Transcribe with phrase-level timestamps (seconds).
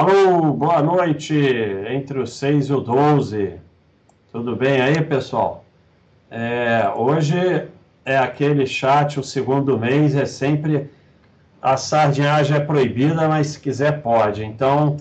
[0.00, 1.34] Alô, boa noite,
[1.90, 3.54] entre o 6 e o 12.
[4.30, 5.64] Tudo bem aí, pessoal?
[6.30, 7.66] É, hoje
[8.04, 10.88] é aquele chat, o segundo mês é sempre
[11.60, 14.44] a sardinhagem é proibida, mas se quiser pode.
[14.44, 14.98] Então,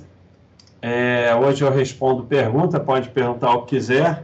[0.82, 4.23] é, hoje eu respondo pergunta, pode perguntar o que quiser.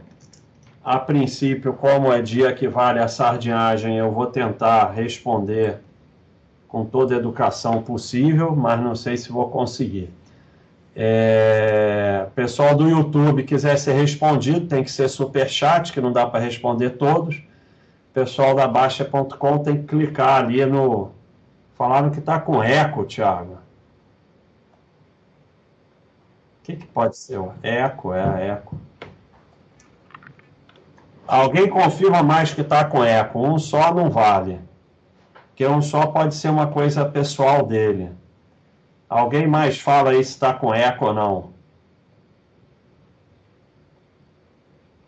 [0.84, 5.78] A princípio, como é dia que vale a sardinhagem, eu vou tentar responder
[6.66, 10.10] com toda a educação possível, mas não sei se vou conseguir.
[10.96, 16.26] É, pessoal do YouTube quiser ser respondido, tem que ser super chat, que não dá
[16.26, 17.42] para responder todos.
[18.12, 21.10] Pessoal da Baixa.com tem que clicar ali no.
[21.74, 23.54] Falaram que está com eco, Thiago.
[23.54, 23.58] O
[26.62, 27.40] que, que pode ser?
[27.62, 28.78] Eco, é eco.
[31.26, 33.40] Alguém confirma mais que está com eco.
[33.40, 34.60] Um só não vale.
[35.48, 38.10] Porque um só pode ser uma coisa pessoal dele.
[39.14, 41.52] Alguém mais fala aí se está com eco ou não?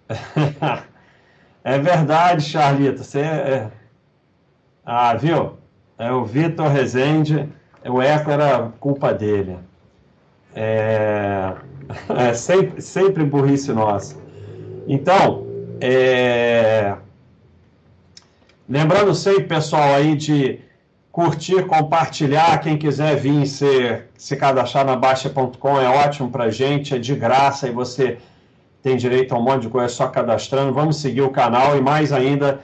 [1.64, 3.02] é verdade, Charlita.
[3.02, 3.68] Você é...
[4.84, 5.58] Ah, viu?
[5.98, 7.48] É o Vitor Rezende.
[7.84, 9.58] O eco era culpa dele.
[10.54, 11.52] É,
[12.16, 14.16] é sempre, sempre burrice nossa.
[14.86, 15.48] Então,
[15.80, 16.94] é...
[18.68, 20.64] lembrando sempre, pessoal, aí de
[21.17, 22.61] curtir, compartilhar.
[22.61, 27.67] Quem quiser vir se, se cadastrar na Baixa.com é ótimo para gente, é de graça
[27.67, 28.18] e você
[28.83, 30.74] tem direito a um monte de coisa só cadastrando.
[30.74, 32.61] Vamos seguir o canal e mais ainda,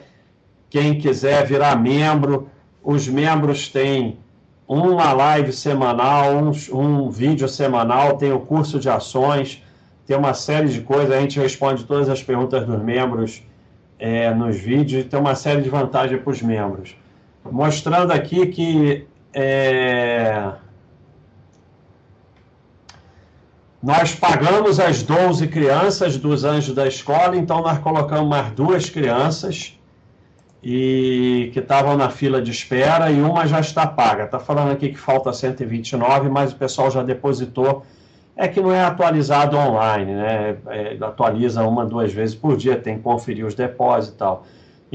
[0.69, 2.47] quem quiser virar membro,
[2.83, 4.19] os membros têm
[4.67, 9.63] uma live semanal, um, um vídeo semanal, tem o curso de ações,
[10.05, 11.11] tem uma série de coisas.
[11.11, 13.41] A gente responde todas as perguntas dos membros
[13.97, 16.95] é, nos vídeos e tem uma série de vantagens para os membros
[17.51, 20.51] mostrando aqui que é,
[23.81, 29.77] nós pagamos as 12 crianças dos anjos da escola, então nós colocamos mais duas crianças
[30.63, 34.23] e que estavam na fila de espera e uma já está paga.
[34.23, 37.83] Está falando aqui que falta 129, mas o pessoal já depositou.
[38.37, 40.57] É que não é atualizado online, né?
[40.67, 44.45] É, atualiza uma, duas vezes por dia, tem que conferir os depósitos e tal.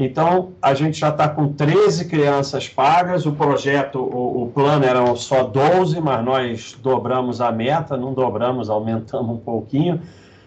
[0.01, 3.25] Então, a gente já está com 13 crianças pagas.
[3.25, 8.69] O projeto, o, o, plano eram só 12, mas nós dobramos a meta, não dobramos,
[8.69, 9.99] aumentamos um pouquinho.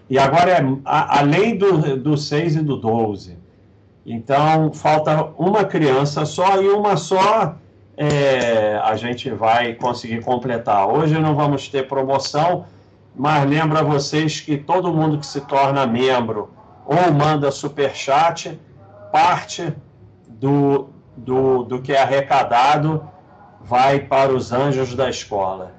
[0.08, 3.36] E agora é a, além do, do 6 e do 12.
[4.06, 7.54] Então, falta uma criança só e uma só
[7.94, 10.88] é, a gente vai conseguir completar.
[10.88, 12.64] Hoje não vamos ter promoção,
[13.14, 16.48] mas lembro a vocês que todo mundo que se torna membro
[16.86, 18.58] ou manda super chat
[19.12, 19.72] parte
[20.26, 23.06] do, do, do que é arrecadado
[23.60, 25.74] vai para os anjos da escola.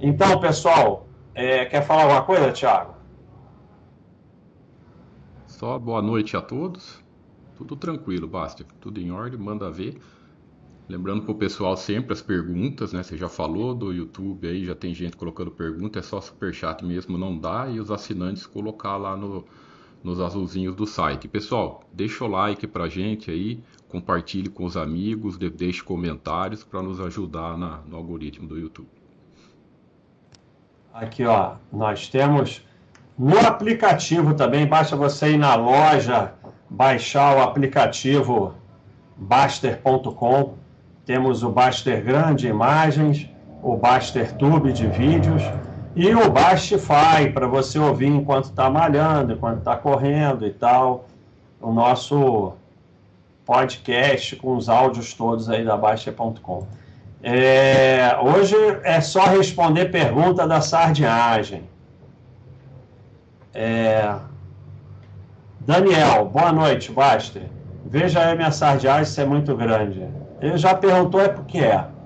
[0.00, 2.94] Então, pessoal, é, quer falar alguma coisa, Tiago?
[5.46, 7.04] Só boa noite a todos.
[7.56, 8.64] Tudo tranquilo, basta.
[8.80, 10.00] Tudo em ordem, manda ver.
[10.88, 13.02] Lembrando para o pessoal sempre as perguntas, né?
[13.02, 17.18] Você já falou do YouTube aí, já tem gente colocando pergunta, é só superchat mesmo,
[17.18, 19.44] não dá, e os assinantes colocar lá no,
[20.02, 21.28] nos azulzinhos do site.
[21.28, 27.00] Pessoal, deixa o like pra gente aí, compartilhe com os amigos, deixe comentários para nos
[27.00, 28.88] ajudar na, no algoritmo do YouTube.
[30.92, 32.64] Aqui, ó, nós temos
[33.18, 36.34] no aplicativo também, basta você ir na loja,
[36.70, 38.54] baixar o aplicativo
[39.16, 40.54] Baster.com.
[41.04, 43.28] Temos o Baster Grande Imagens,
[43.62, 45.42] o Baster Tube de vídeos
[45.98, 51.06] e o Bastify, para você ouvir enquanto está malhando, enquanto está correndo e tal.
[51.60, 52.52] O nosso
[53.44, 56.68] podcast com os áudios todos aí da Baixa.com.
[57.20, 58.54] É, hoje
[58.84, 61.64] é só responder pergunta da sardinhagem.
[63.52, 64.14] É,
[65.58, 67.42] Daniel, boa noite, Baster.
[67.84, 70.06] Veja aí minha sardinhagem se é muito grande.
[70.40, 71.97] Ele já perguntou, é porque é.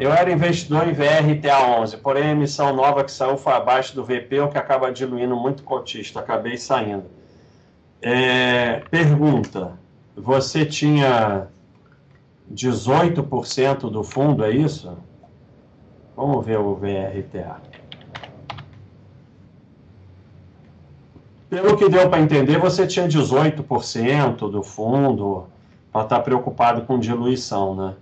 [0.00, 4.40] Eu era investidor em VRTA11, porém a emissão nova que saiu foi abaixo do VP,
[4.40, 6.20] o que acaba diluindo muito cotista.
[6.20, 7.06] Acabei saindo.
[8.00, 9.72] É, pergunta:
[10.14, 11.48] você tinha
[12.52, 14.96] 18% do fundo, é isso?
[16.16, 17.56] Vamos ver o VRTA.
[21.50, 25.46] Pelo que deu para entender, você tinha 18% do fundo
[25.90, 27.94] para estar tá preocupado com diluição, né?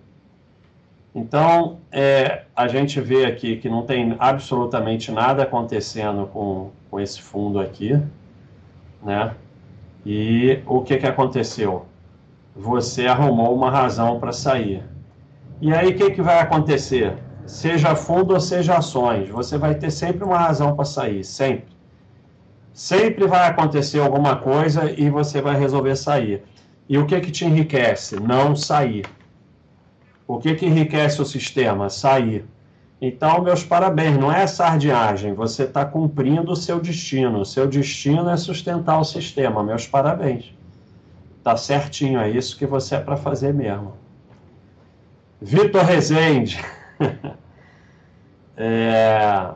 [1.17, 7.21] Então, é, a gente vê aqui que não tem absolutamente nada acontecendo com, com esse
[7.23, 7.99] fundo aqui,
[9.03, 9.35] né?
[10.05, 11.87] E o que, que aconteceu?
[12.55, 14.83] Você arrumou uma razão para sair.
[15.61, 17.17] E aí, o que, que vai acontecer?
[17.47, 21.77] seja fundo ou seja ações, você vai ter sempre uma razão para sair, sempre.
[22.73, 26.43] Sempre vai acontecer alguma coisa e você vai resolver sair.
[26.89, 28.21] E o que que te enriquece?
[28.21, 29.07] Não sair.
[30.27, 31.89] O que que enriquece o sistema?
[31.89, 32.45] Sair.
[33.01, 37.41] Então, meus parabéns, não é sardinhagem, você está cumprindo o seu destino.
[37.41, 40.55] O seu destino é sustentar o sistema, meus parabéns.
[41.45, 43.93] Tá certinho, é isso que você é para fazer mesmo.
[45.41, 46.59] Vitor Rezende.
[48.57, 49.51] é...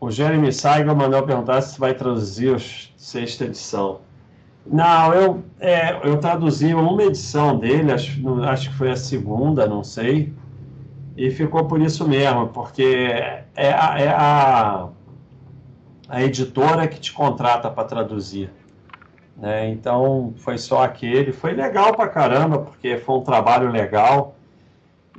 [0.00, 2.58] O Jeremy Saigon mandou perguntar se vai traduzir a
[2.96, 4.00] sexta edição.
[4.70, 9.82] Não, eu, é, eu traduzi uma edição dele, acho, acho que foi a segunda, não
[9.82, 10.34] sei,
[11.16, 12.84] e ficou por isso mesmo, porque
[13.56, 14.88] é a, é a,
[16.08, 18.50] a editora que te contrata para traduzir.
[19.36, 19.70] Né?
[19.70, 21.32] Então foi só aquele.
[21.32, 24.36] Foi legal pra caramba, porque foi um trabalho legal.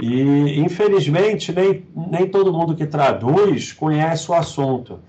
[0.02, 5.00] E, infelizmente, nem, nem todo mundo que traduz conhece o assunto.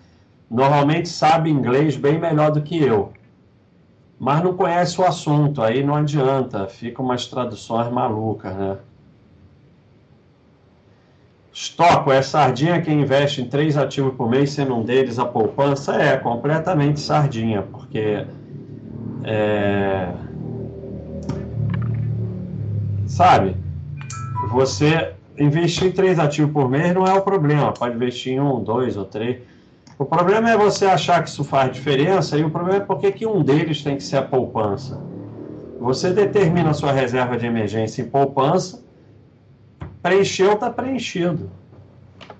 [0.50, 3.12] Normalmente sabe inglês bem melhor do que eu,
[4.20, 8.76] mas não conhece o assunto, aí não adianta, fica umas traduções malucas, né?
[11.52, 15.94] Estoco é sardinha que investe em três ativos por mês, sendo um deles a poupança?
[15.96, 18.26] É, completamente sardinha, porque.
[19.24, 20.12] É,
[23.06, 23.56] sabe?
[24.48, 27.72] você investir em três ativos por mês não é o problema.
[27.72, 29.38] Pode investir em um, dois ou três.
[30.00, 33.26] O problema é você achar que isso faz diferença e o problema é porque que
[33.26, 34.98] um deles tem que ser a poupança.
[35.78, 38.82] Você determina a sua reserva de emergência em poupança,
[40.02, 41.50] preencheu, está preenchido.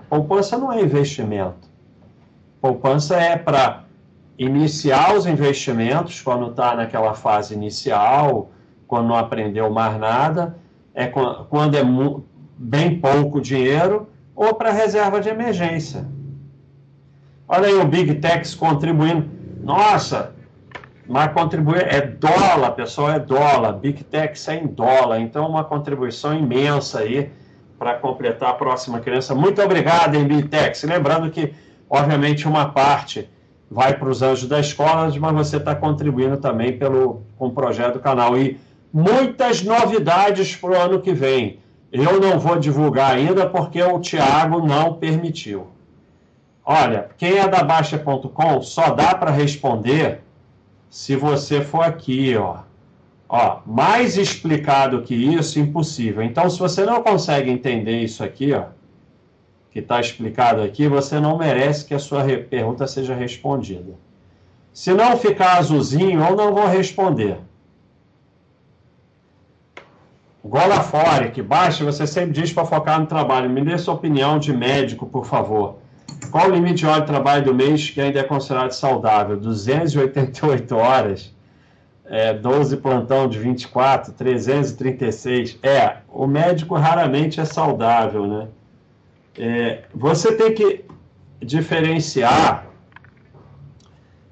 [0.09, 1.69] Poupança não é investimento.
[2.63, 3.85] Poupança é para
[4.39, 8.51] iniciar os investimentos, quando está naquela fase inicial,
[8.89, 10.57] quando não aprendeu mais nada,
[10.95, 11.83] é quando é
[12.57, 16.09] bem pouco dinheiro, ou para reserva de emergência.
[17.53, 19.29] Olha aí o Big Techs contribuindo.
[19.61, 20.33] Nossa,
[21.09, 23.73] mas contribuir é dólar, pessoal, é dólar.
[23.73, 25.19] Big Techs é em dólar.
[25.19, 27.29] Então, uma contribuição imensa aí
[27.77, 29.35] para completar a próxima criança.
[29.35, 30.85] Muito obrigado, hein, Big Techs.
[30.85, 31.53] Lembrando que,
[31.89, 33.29] obviamente, uma parte
[33.69, 37.95] vai para os anjos da escola, mas você está contribuindo também pelo, com o projeto
[37.95, 38.39] do canal.
[38.39, 38.61] E
[38.93, 41.59] muitas novidades para o ano que vem.
[41.91, 45.67] Eu não vou divulgar ainda porque o Tiago não permitiu.
[46.73, 50.21] Olha, quem é da Baixa.com só dá para responder
[50.89, 52.59] se você for aqui, ó.
[53.29, 56.23] Ó, mais explicado que isso, impossível.
[56.23, 58.67] Então, se você não consegue entender isso aqui, ó,
[59.73, 63.95] que está explicado aqui, você não merece que a sua pergunta seja respondida.
[64.73, 67.37] Se não ficar azulzinho, eu não vou responder.
[70.45, 73.51] Gola fora, que baixa, você sempre diz para focar no trabalho.
[73.51, 75.80] Me dê sua opinião de médico, por favor.
[76.31, 79.37] Qual o limite de hora de trabalho do mês que ainda é considerado saudável?
[79.37, 81.35] 288 horas?
[82.05, 85.59] É, 12 plantão de 24, 336.
[85.63, 88.49] É, o médico raramente é saudável, né?
[89.39, 90.85] É, você tem que
[91.41, 92.67] diferenciar.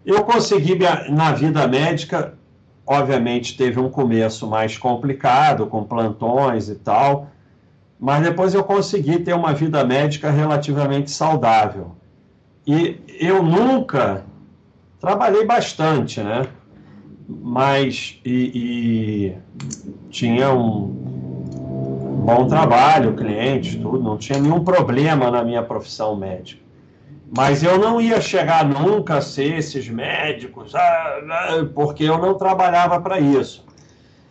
[0.04, 0.76] Eu consegui,
[1.08, 2.34] na vida médica,
[2.86, 7.30] obviamente teve um começo mais complicado, com plantões e tal,
[7.98, 11.96] mas depois eu consegui ter uma vida médica relativamente saudável.
[12.66, 14.24] E eu nunca
[15.00, 16.46] trabalhei bastante, né?
[17.28, 19.38] Mas e, e
[20.10, 21.08] tinha um
[22.24, 26.62] bom trabalho, clientes, tudo, não tinha nenhum problema na minha profissão médica.
[27.36, 32.34] Mas eu não ia chegar nunca a ser esses médicos, ah, ah, porque eu não
[32.34, 33.67] trabalhava para isso.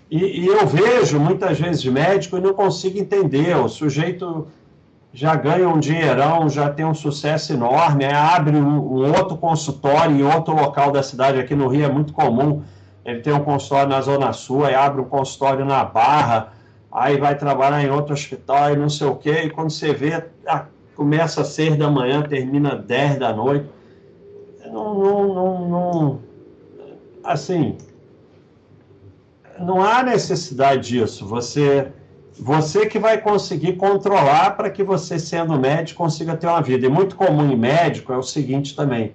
[0.10, 3.56] E, e, eu vejo muitas vezes médico e não consigo entender.
[3.58, 4.48] O sujeito
[5.14, 10.24] já ganha um dinheirão, já tem um sucesso enorme, abre um, um, outro consultório em
[10.24, 11.40] outro local da cidade.
[11.40, 12.64] Aqui no Rio é muito comum.
[13.04, 16.54] Ele tem um consultório na Zona Sul, aí abre um consultório na Barra,
[16.92, 19.44] aí vai trabalhar em outro hospital e não sei o quê.
[19.46, 20.24] E quando você vê,
[20.96, 23.70] começa às seis da manhã, termina às dez da noite.
[24.66, 26.20] Não, não, não, não,
[27.24, 27.78] assim,
[29.60, 31.26] não há necessidade disso.
[31.28, 31.92] Você,
[32.40, 36.86] você que vai conseguir controlar para que você, sendo médico, consiga ter uma vida.
[36.86, 39.14] E muito comum em médico é o seguinte também: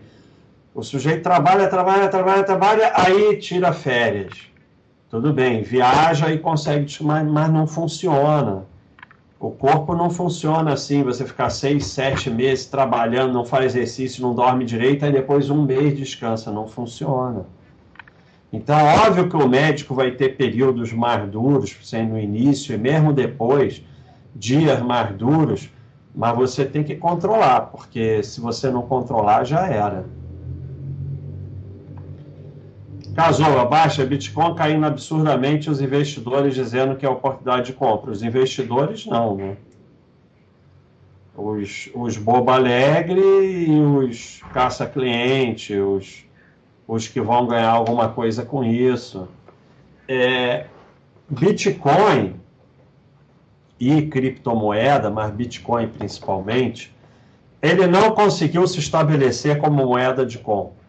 [0.74, 4.32] o sujeito trabalha, trabalha, trabalha, trabalha, aí tira férias.
[5.10, 8.64] Tudo bem, viaja e consegue, mas, mas não funciona.
[9.38, 14.34] O corpo não funciona assim, você ficar seis, sete meses trabalhando, não faz exercício, não
[14.34, 16.50] dorme direito, aí depois um mês descansa.
[16.52, 17.44] Não funciona.
[18.52, 23.12] Então, óbvio que o médico vai ter períodos mais duros, sendo no início e mesmo
[23.12, 23.82] depois,
[24.34, 25.70] dias mais duros,
[26.14, 30.04] Mas você tem que controlar, porque se você não controlar, já era.
[33.14, 38.10] Casou, abaixa Bitcoin caindo absurdamente, os investidores dizendo que é oportunidade de compra.
[38.10, 39.56] Os investidores não, né?
[41.34, 43.20] Os, os boba alegre
[43.68, 46.26] e os caça-cliente, os,
[46.92, 49.26] os que vão ganhar alguma coisa com isso.
[50.06, 50.66] É,
[51.26, 52.36] Bitcoin
[53.80, 56.94] e criptomoeda, mas Bitcoin principalmente,
[57.62, 60.84] ele não conseguiu se estabelecer como moeda de compra.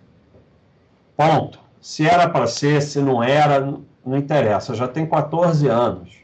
[1.15, 1.59] Ponto.
[1.79, 3.61] Se era para ser, se não era,
[4.05, 4.75] não interessa.
[4.75, 6.17] Já tem 14 anos.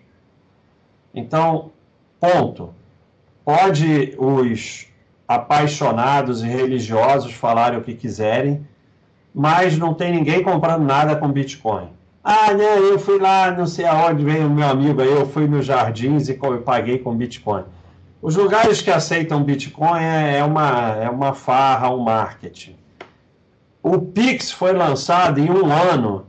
[1.13, 1.71] Então,
[2.19, 2.73] ponto.
[3.45, 4.87] Pode os
[5.25, 8.67] apaixonados e religiosos falarem o que quiserem,
[9.39, 11.87] mas não tem ninguém comprando nada com Bitcoin.
[12.21, 15.47] Ah, né, eu fui lá, não sei aonde veio o meu amigo aí, eu fui
[15.47, 17.63] nos jardins e paguei com Bitcoin.
[18.21, 22.75] Os lugares que aceitam Bitcoin é, é uma, é uma farra, um marketing.
[23.81, 26.25] O Pix foi lançado em um ano,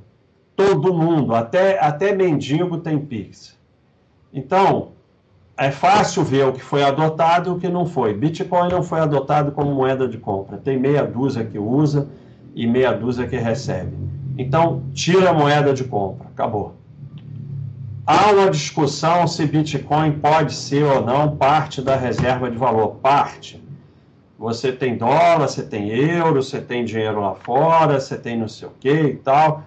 [0.54, 3.58] todo mundo, até, até mendigo tem Pix.
[4.32, 4.92] Então,
[5.56, 8.14] é fácil ver o que foi adotado e o que não foi.
[8.14, 10.58] Bitcoin não foi adotado como moeda de compra.
[10.58, 12.08] Tem meia dúzia que usa
[12.54, 13.96] e meia dúzia que recebe.
[14.36, 16.28] Então, tira a moeda de compra.
[16.28, 16.74] Acabou.
[18.06, 22.96] Há uma discussão se Bitcoin pode ser ou não parte da reserva de valor.
[22.96, 23.62] Parte.
[24.38, 28.66] Você tem dólar, você tem euro, você tem dinheiro lá fora, você tem não sei
[28.66, 29.64] o que e tal.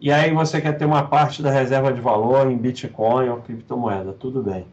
[0.00, 4.12] E aí você quer ter uma parte da reserva de valor em Bitcoin ou criptomoeda.
[4.12, 4.66] Tudo bem.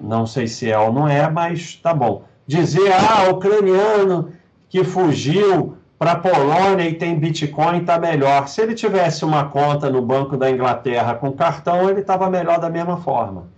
[0.00, 2.24] Não sei se é ou não é, mas tá bom.
[2.46, 4.32] Dizer, ah, ucraniano
[4.68, 8.48] que fugiu para a Polônia e tem Bitcoin está melhor.
[8.48, 12.68] Se ele tivesse uma conta no Banco da Inglaterra com cartão, ele estava melhor da
[12.68, 13.56] mesma forma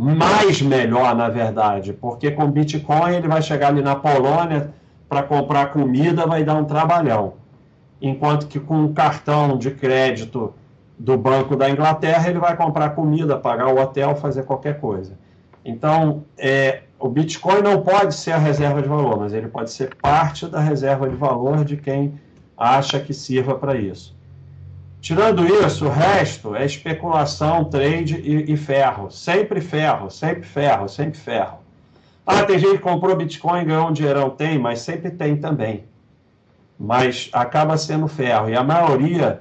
[0.00, 4.72] mais melhor, na verdade, porque com Bitcoin ele vai chegar ali na Polônia
[5.06, 7.34] para comprar comida, vai dar um trabalhão.
[8.00, 10.54] Enquanto que com um cartão de crédito
[10.98, 15.18] do Banco da Inglaterra, ele vai comprar comida, pagar o hotel, fazer qualquer coisa.
[15.62, 19.94] Então, é, o Bitcoin não pode ser a reserva de valor, mas ele pode ser
[19.96, 22.20] parte da reserva de valor de quem
[22.56, 24.14] acha que sirva para isso.
[25.00, 29.10] Tirando isso, o resto é especulação, trade e, e, ferro.
[29.10, 31.58] Sempre ferro, sempre ferro, sempre ferro.
[32.26, 34.28] Ah, tem gente que comprou Bitcoin e ganhou um dinheirão.
[34.28, 35.84] Tem, mas sempre tem também.
[36.78, 38.50] Mas acaba sendo ferro.
[38.50, 39.40] E a maioria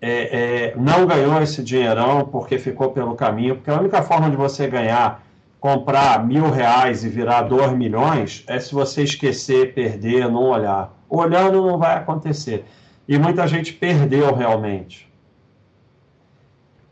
[0.00, 3.56] é, é, não ganhou esse dinheirão porque ficou pelo caminho.
[3.56, 5.20] Porque a única forma de você ganhar,
[5.62, 10.92] comprar mil reais e virar dois milhões, é se você esquecer, perder, não olhar.
[11.08, 12.64] Olhando não vai acontecer
[13.06, 15.08] e muita gente perdeu realmente.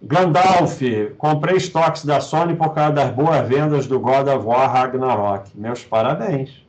[0.01, 0.81] Gandalf,
[1.19, 5.51] comprei estoques da Sony por causa das boas vendas do God of War Ragnarok.
[5.57, 6.65] Meus parabéns.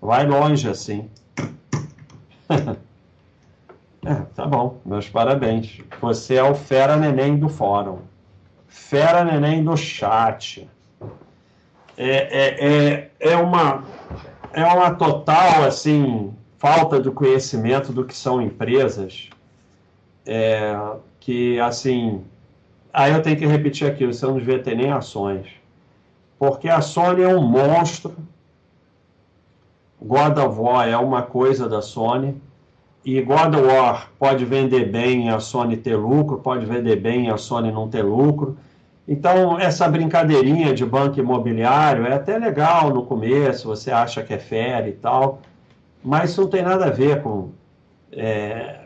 [0.00, 1.10] Vai longe assim.
[2.48, 5.78] é, tá bom, meus parabéns.
[6.00, 7.98] Você é o fera neném do fórum.
[8.66, 10.66] Fera neném do chat.
[11.96, 13.84] É, é, é, é, uma,
[14.52, 19.30] é uma total, assim, falta de conhecimento do que são empresas,
[20.26, 20.76] é,
[21.20, 22.24] que, assim,
[22.92, 25.46] aí eu tenho que repetir aquilo, você não devia ter nem ações,
[26.38, 28.16] porque a Sony é um monstro,
[30.00, 32.36] God of War é uma coisa da Sony,
[33.04, 37.36] e God of War pode vender bem a Sony ter lucro, pode vender bem a
[37.36, 38.56] Sony não ter lucro.
[39.06, 44.38] Então, essa brincadeirinha de banco imobiliário é até legal no começo, você acha que é
[44.38, 45.42] fera e tal,
[46.02, 47.50] mas isso não tem nada a ver com
[48.10, 48.80] é,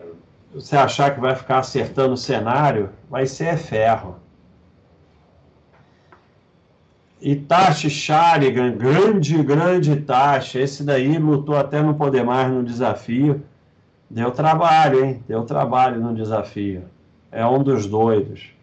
[0.52, 4.16] você achar que vai ficar acertando o cenário, vai ser ferro.
[7.20, 13.42] Itachi Sharigan, grande, grande Itachi, esse daí lutou até não poder mais no desafio.
[14.08, 15.22] Deu trabalho, hein?
[15.28, 16.84] Deu trabalho no desafio.
[17.30, 18.57] É um dos doidos.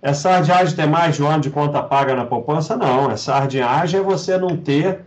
[0.00, 2.76] É sardinhagem ter mais de um ano de conta paga na poupança?
[2.76, 3.10] Não.
[3.10, 5.00] É sardinhagem é você não ter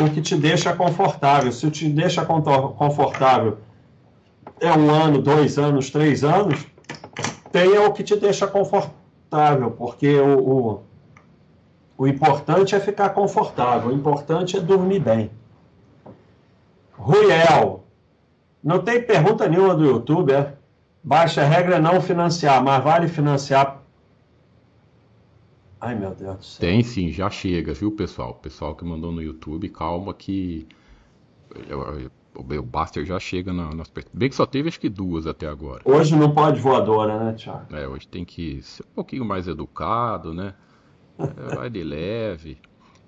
[0.00, 1.52] o que te deixa confortável.
[1.52, 3.58] Se te deixa confortável
[4.60, 6.66] é um ano, dois anos, três anos,
[7.50, 10.82] tenha o que te deixa confortável, porque o, o,
[11.98, 15.30] o importante é ficar confortável, o importante é dormir bem.
[16.92, 17.84] Ruiel,
[18.62, 20.54] não tem pergunta nenhuma do YouTube, é?
[21.02, 23.81] Baixa regra não financiar, mas vale financiar
[25.82, 26.60] Ai, meu Deus do céu.
[26.60, 28.30] Tem sim, já chega, viu, pessoal?
[28.30, 30.64] O pessoal que mandou no YouTube, calma que
[32.36, 33.92] o Buster já chega na, nas.
[34.14, 35.82] Bem que só teve acho que duas até agora.
[35.84, 37.74] Hoje não pode voadora, né, Thiago?
[37.74, 40.54] É, hoje tem que ser um pouquinho mais educado, né?
[41.18, 42.58] É, vai de leve.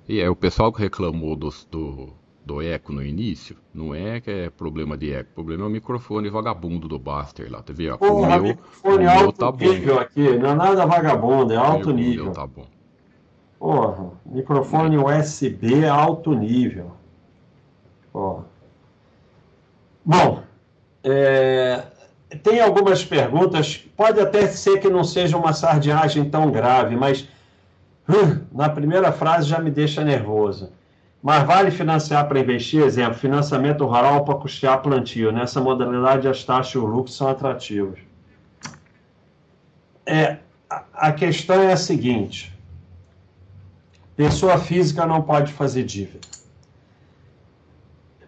[0.09, 2.12] E é o pessoal que reclamou do, do,
[2.44, 5.70] do eco no início, não é que é problema de eco, o problema é o
[5.70, 7.98] microfone vagabundo do Buster lá, tá vendo?
[7.98, 10.00] Porra, o meu, microfone o alto tá nível bom.
[10.00, 12.24] aqui, não é nada vagabundo, é alto meu, nível.
[12.24, 12.66] Meu tá bom.
[13.58, 16.92] Porra, microfone USB alto nível.
[18.12, 18.44] Porra.
[20.04, 20.42] Bom,
[21.02, 21.82] é,
[22.42, 27.26] tem algumas perguntas, pode até ser que não seja uma sardinhagem tão grave, mas
[28.52, 30.70] na primeira frase já me deixa nervoso.
[31.25, 32.83] Mas vale financiar para investir?
[32.83, 35.33] Exemplo, financiamento rural para custear plantio.
[35.33, 37.99] Nessa modalidade, as taxas e o lucro são atrativos.
[40.04, 40.37] É,
[40.93, 42.52] a questão é a seguinte:
[44.14, 46.28] pessoa física não pode fazer dívida.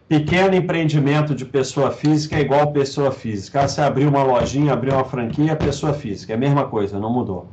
[0.08, 3.68] Pequeno empreendimento de pessoa física é igual pessoa física.
[3.68, 6.32] Você abriu uma lojinha, abriu uma franquia, é pessoa física.
[6.32, 7.46] É a mesma coisa, não mudou.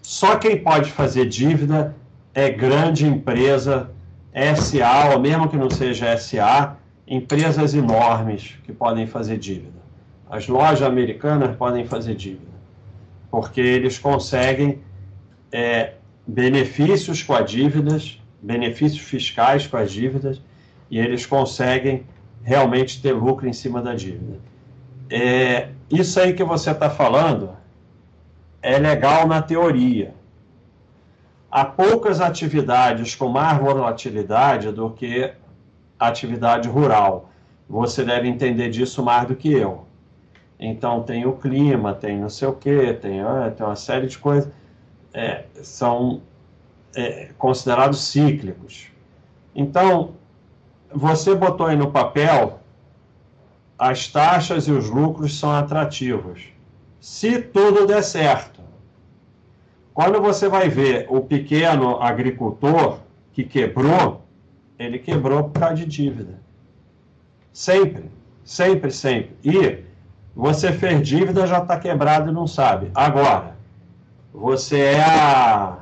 [0.00, 1.94] Só quem pode fazer dívida
[2.32, 3.90] é grande empresa,
[4.34, 9.82] SA, ou mesmo que não seja SA, empresas enormes que podem fazer dívida.
[10.30, 12.52] As lojas americanas podem fazer dívida,
[13.30, 14.80] porque eles conseguem
[15.52, 15.94] é,
[16.26, 20.40] benefícios com as dívidas, benefícios fiscais com as dívidas,
[20.90, 22.04] e eles conseguem
[22.42, 24.38] realmente ter lucro em cima da dívida.
[25.10, 27.50] É, isso aí que você está falando
[28.62, 30.14] é legal na teoria.
[31.52, 35.30] Há poucas atividades com mais volatilidade do que
[36.00, 37.28] atividade rural.
[37.68, 39.86] Você deve entender disso mais do que eu.
[40.58, 44.16] Então, tem o clima, tem não sei o quê, tem, ah, tem uma série de
[44.16, 44.50] coisas.
[45.12, 46.22] É, são
[46.96, 48.86] é, considerados cíclicos.
[49.54, 50.12] Então,
[50.90, 52.60] você botou aí no papel
[53.78, 56.52] as taxas e os lucros são atrativos
[57.02, 58.51] se tudo der certo.
[59.94, 62.98] Quando você vai ver o pequeno agricultor
[63.32, 64.22] que quebrou,
[64.78, 66.40] ele quebrou por causa de dívida.
[67.52, 68.10] Sempre,
[68.44, 69.36] sempre, sempre.
[69.44, 69.84] E
[70.34, 72.90] você fez dívida, já está quebrado e não sabe.
[72.94, 73.54] Agora,
[74.32, 75.80] você é a,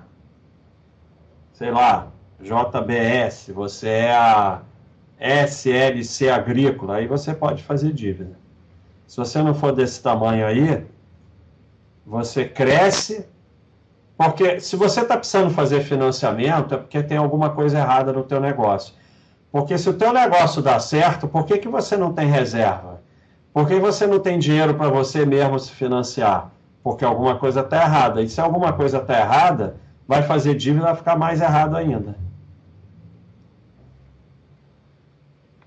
[1.53, 2.09] sei lá,
[2.41, 4.63] JBS, você é a
[5.21, 8.37] SLC Agrícola, aí você pode fazer dívida.
[9.07, 10.85] Se você não for desse tamanho aí,
[12.05, 13.29] você cresce,
[14.21, 18.39] porque se você está precisando fazer financiamento, é porque tem alguma coisa errada no teu
[18.39, 18.93] negócio.
[19.51, 23.01] Porque se o teu negócio dá certo, por que, que você não tem reserva?
[23.51, 26.51] Por que você não tem dinheiro para você mesmo se financiar?
[26.85, 28.21] Porque alguma coisa está errada.
[28.21, 32.15] E se alguma coisa está errada, vai fazer dívida vai ficar mais errado ainda.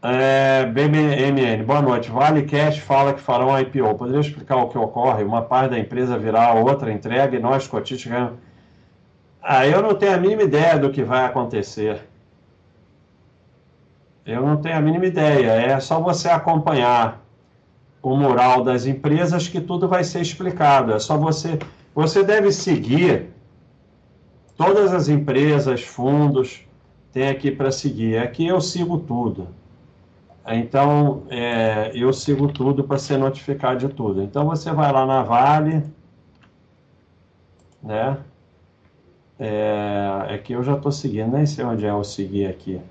[0.06, 2.12] É, BMN, boa noite.
[2.12, 3.96] Vale Cash fala que farão IPO.
[3.96, 5.24] Poderia explicar o que ocorre?
[5.24, 8.34] Uma parte da empresa virar a outra entrega e nós, cotistas, ganhamos.
[9.42, 12.02] Ah, eu não tenho a mínima ideia do que vai acontecer.
[14.26, 15.52] Eu não tenho a mínima ideia.
[15.52, 17.22] É só você acompanhar
[18.02, 20.92] o mural das empresas que tudo vai ser explicado.
[20.92, 21.58] É só você.
[21.96, 23.30] Você deve seguir
[24.58, 26.68] todas as empresas, fundos,
[27.13, 28.18] tem aqui para seguir.
[28.18, 29.62] Aqui eu sigo tudo.
[30.45, 34.21] Então, é, eu sigo tudo para ser notificado de tudo.
[34.21, 35.84] Então, você vai lá na Vale,
[37.82, 38.17] né?
[39.39, 42.82] É, é que eu já estou seguindo, nem sei onde é eu seguir aqui.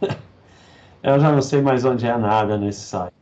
[1.02, 3.14] eu já não sei mais onde é nada nesse site.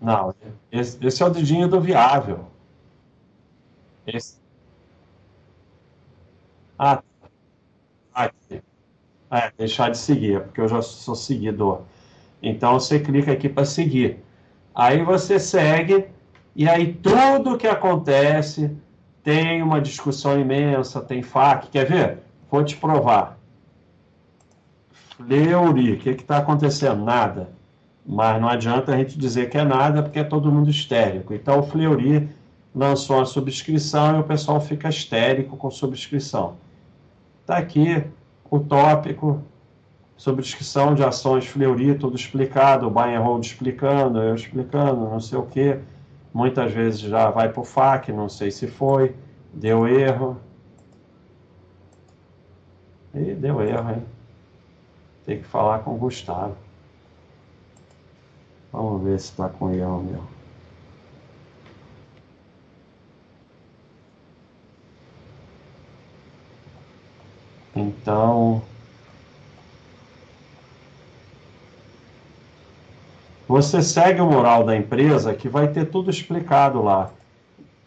[0.00, 0.34] Não,
[0.70, 2.46] esse, esse é o dedinho do viável.
[4.06, 4.38] Esse...
[6.78, 7.02] Ah, tá.
[8.14, 8.62] aqui.
[9.34, 11.80] É, deixar de seguir, porque eu já sou seguidor.
[12.40, 14.22] Então você clica aqui para seguir.
[14.72, 16.06] Aí você segue,
[16.54, 18.70] e aí tudo que acontece
[19.24, 21.66] tem uma discussão imensa, tem FAQ.
[21.72, 22.18] Quer ver?
[22.48, 23.36] Vou te provar.
[25.16, 27.02] Fleury, o que está acontecendo?
[27.02, 27.50] Nada.
[28.06, 31.34] Mas não adianta a gente dizer que é nada, porque é todo mundo histérico.
[31.34, 32.28] Então o Fleury
[32.72, 36.56] lançou a subscrição e o pessoal fica histérico com subscrição.
[37.42, 38.04] Está aqui
[38.50, 39.42] o tópico
[40.16, 45.20] sobre descrição de ações Fleury, tudo explicado, o buy and hold explicando, eu explicando, não
[45.20, 45.78] sei o que.
[46.32, 49.14] Muitas vezes já vai para o FAQ, não sei se foi,
[49.52, 50.36] deu erro.
[53.14, 54.02] E deu erro, hein?
[55.24, 56.56] Tem que falar com o Gustavo.
[58.72, 60.22] Vamos ver se está com erro meu.
[68.04, 68.60] Então,
[73.48, 77.10] você segue o mural da empresa que vai ter tudo explicado lá.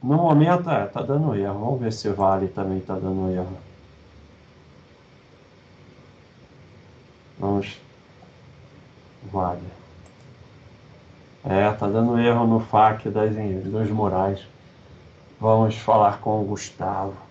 [0.01, 1.59] No momento, é, tá dando erro.
[1.59, 3.57] Vamos ver se vale também tá dando erro.
[7.37, 7.79] Vamos.
[9.31, 9.61] Vale.
[11.45, 14.47] É, tá dando erro no FAQ das, dos Moraes.
[15.39, 17.26] Vamos falar com o Gustavo.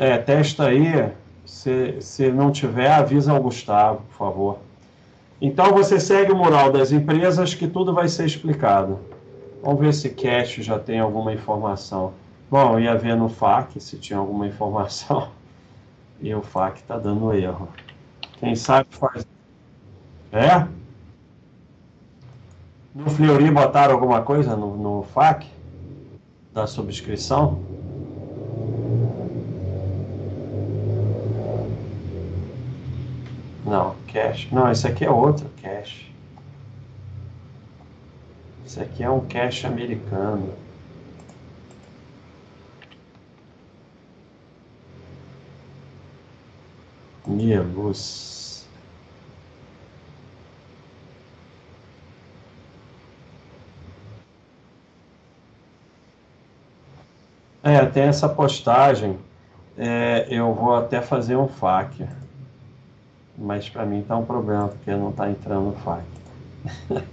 [0.00, 1.12] É, testa aí.
[1.44, 4.58] Se, se não tiver, avisa o Gustavo, por favor.
[5.42, 8.98] Então você segue o mural das empresas que tudo vai ser explicado.
[9.62, 12.14] Vamos ver se Cash já tem alguma informação.
[12.50, 15.28] Bom, eu ia ver no FAQ se tinha alguma informação.
[16.22, 17.66] E o FAQ está dando erro.
[18.38, 19.26] Quem sabe faz.
[20.30, 20.66] É?
[22.94, 25.46] No Fleury botaram alguma coisa no, no FAQ
[26.52, 27.62] da subscrição?
[33.70, 34.48] Não, cash.
[34.50, 36.10] Não, esse aqui é outro cash.
[38.66, 40.52] Esse aqui é um cash americano.
[47.24, 48.68] Minha luz.
[57.62, 59.16] É, tem essa postagem.
[59.78, 62.08] É, eu vou até fazer um FAQ.
[63.40, 66.04] Mas para mim tá um problema, porque não está entrando o FAQ.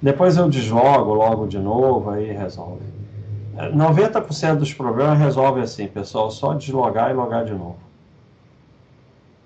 [0.00, 2.84] Depois eu deslogo logo de novo, aí resolve.
[3.56, 7.76] 90% dos problemas resolve assim, pessoal, só deslogar e logar de novo.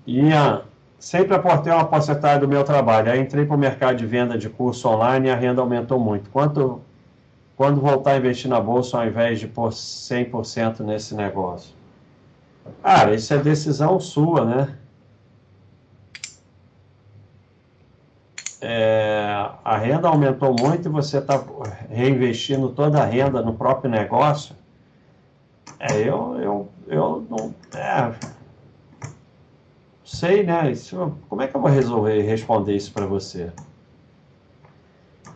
[0.05, 0.61] Ian,
[0.99, 3.11] sempre aportei uma porcentagem do meu trabalho.
[3.11, 6.29] Aí entrei para o mercado de venda de curso online e a renda aumentou muito.
[6.29, 6.81] Quanto,
[7.57, 11.73] quando voltar a investir na bolsa ao invés de pôr 100% nesse negócio?
[12.83, 14.77] Cara, isso é decisão sua, né?
[18.65, 21.43] É, a renda aumentou muito e você está
[21.89, 24.55] reinvestindo toda a renda no próprio negócio,
[25.77, 27.53] é, eu, eu, eu não.
[27.77, 28.13] É,
[30.05, 30.71] sei, né?
[30.71, 33.51] Isso, como é que eu vou resolver responder isso para você?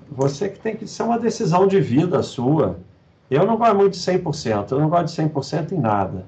[0.10, 2.80] Você que tem que ser uma decisão de vida sua.
[3.30, 6.26] Eu não gosto muito de 100%, eu não gosto de 100% em nada.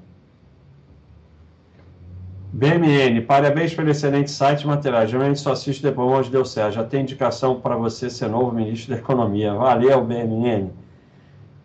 [2.52, 5.06] BMN, parabéns pelo excelente site e material.
[5.06, 6.74] Geralmente só assisto depois onde deu certo.
[6.74, 9.54] Já tem indicação para você ser novo ministro da Economia.
[9.54, 10.72] Valeu, BMN.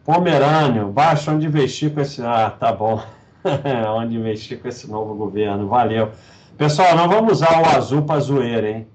[0.04, 2.22] Pomerânio, baixa onde investir com esse.
[2.22, 3.02] Ah, tá bom.
[3.96, 5.68] onde investir com esse novo governo.
[5.68, 6.10] Valeu.
[6.58, 8.86] Pessoal, não vamos usar o azul para zoeira, hein?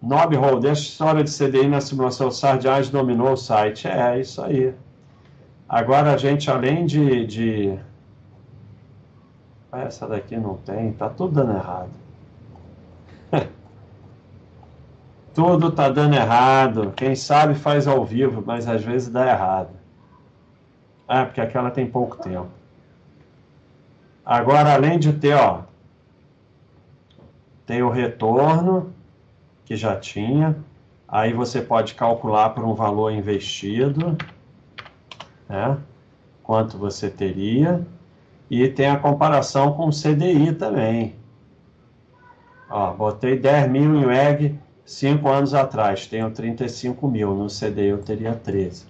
[0.00, 3.88] Nob Hold, essa história de CDI na simulação Sardiage dominou o site.
[3.88, 4.72] É, é isso aí.
[5.68, 7.78] Agora a gente, além de, de
[9.72, 11.90] essa daqui não tem, tá tudo dando errado.
[15.34, 16.92] tudo tá dando errado.
[16.96, 19.70] Quem sabe faz ao vivo, mas às vezes dá errado.
[21.06, 22.48] Ah, porque aquela tem pouco tempo.
[24.24, 25.62] Agora, além de ter, ó,
[27.66, 28.92] tem o retorno,
[29.64, 30.56] que já tinha.
[31.06, 34.16] Aí você pode calcular por um valor investido,
[35.48, 35.78] né?
[36.42, 37.86] Quanto você teria.
[38.50, 41.14] E tem a comparação com o CDI também.
[42.68, 47.98] Ó, botei 10 mil em WEG 5 anos atrás, tenho 35 mil, no CDI eu
[47.98, 48.86] teria 13.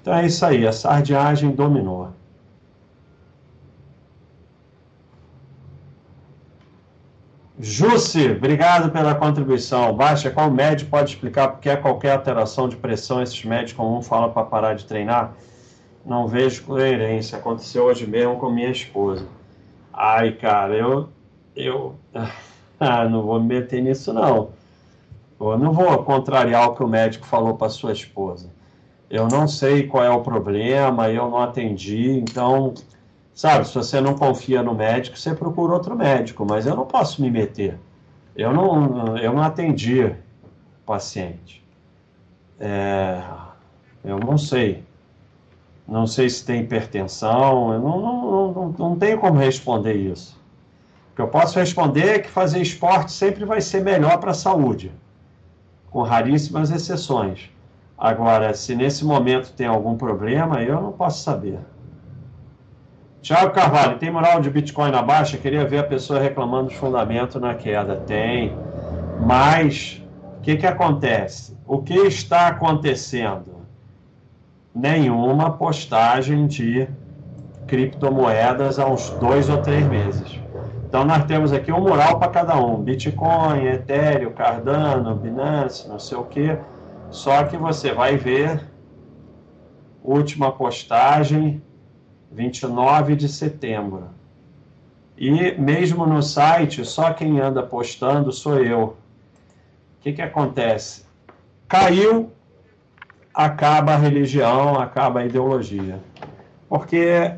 [0.00, 2.10] Então é isso aí, a sardiagem dominou.
[7.58, 9.94] Jusce, obrigado pela contribuição.
[9.94, 14.08] Baixa, qual médico pode explicar por que é qualquer alteração de pressão esses médicos comuns
[14.08, 15.34] falam para parar de treinar?
[16.04, 17.38] Não vejo coerência.
[17.38, 19.26] Aconteceu hoje mesmo com minha esposa.
[19.92, 21.08] Ai, cara, eu,
[21.54, 21.94] eu
[22.80, 24.50] ah, não vou me meter nisso, não.
[25.40, 28.50] Eu não vou contrariar o que o médico falou para sua esposa.
[29.10, 32.72] Eu não sei qual é o problema, eu não atendi, então,
[33.34, 37.20] sabe, se você não confia no médico, você procura outro médico, mas eu não posso
[37.20, 37.78] me meter.
[38.34, 40.16] Eu não, eu não atendi o
[40.86, 41.62] paciente.
[42.58, 43.22] É,
[44.02, 44.82] eu não sei
[45.86, 50.40] não sei se tem hipertensão, eu não, não, não, não tenho como responder isso.
[51.12, 54.34] O que eu posso responder é que fazer esporte sempre vai ser melhor para a
[54.34, 54.92] saúde,
[55.90, 57.50] com raríssimas exceções.
[57.98, 61.58] Agora, se nesse momento tem algum problema, eu não posso saber.
[63.20, 65.38] Tiago Carvalho, tem moral de Bitcoin na baixa?
[65.38, 67.94] Queria ver a pessoa reclamando de fundamento na queda.
[67.94, 68.52] Tem.
[69.20, 70.02] Mas,
[70.38, 71.56] o que, que acontece?
[71.64, 73.61] O que está acontecendo?
[74.74, 76.88] Nenhuma postagem de
[77.66, 80.40] criptomoedas há uns dois ou três meses.
[80.88, 86.18] Então nós temos aqui um mural para cada um: Bitcoin, Ethereum, Cardano, Binance, não sei
[86.18, 86.56] o que.
[87.10, 88.62] Só que você vai ver
[90.02, 91.62] última postagem,
[92.30, 94.10] 29 de setembro.
[95.16, 98.82] E mesmo no site, só quem anda postando sou eu.
[98.82, 98.96] O
[100.00, 101.04] que, que acontece?
[101.68, 102.32] Caiu,
[103.34, 105.98] acaba a religião, acaba a ideologia.
[106.68, 107.32] Porque,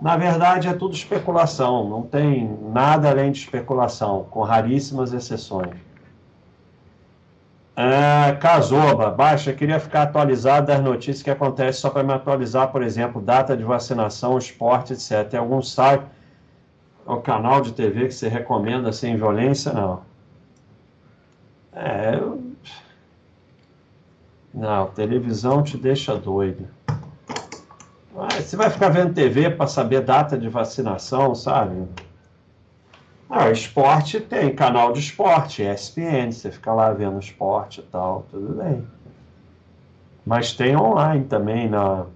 [0.00, 5.76] na verdade, é tudo especulação, não tem nada além de especulação, com raríssimas exceções.
[7.74, 12.82] É, Casoba, baixa, queria ficar atualizado das notícias que acontecem só para me atualizar, por
[12.82, 15.26] exemplo, data de vacinação, esporte, etc.
[15.28, 16.04] Tem algum site
[17.06, 19.72] ou canal de TV que você recomenda sem violência?
[19.72, 20.02] Não.
[21.72, 22.51] É, eu...
[24.54, 26.68] Não, televisão te deixa doido.
[28.36, 31.88] Você vai ficar vendo TV para saber data de vacinação, sabe?
[33.28, 38.54] Ah, esporte tem canal de esporte, ESPN, você fica lá vendo esporte e tal, tudo
[38.62, 38.86] bem.
[40.24, 42.06] Mas tem online também na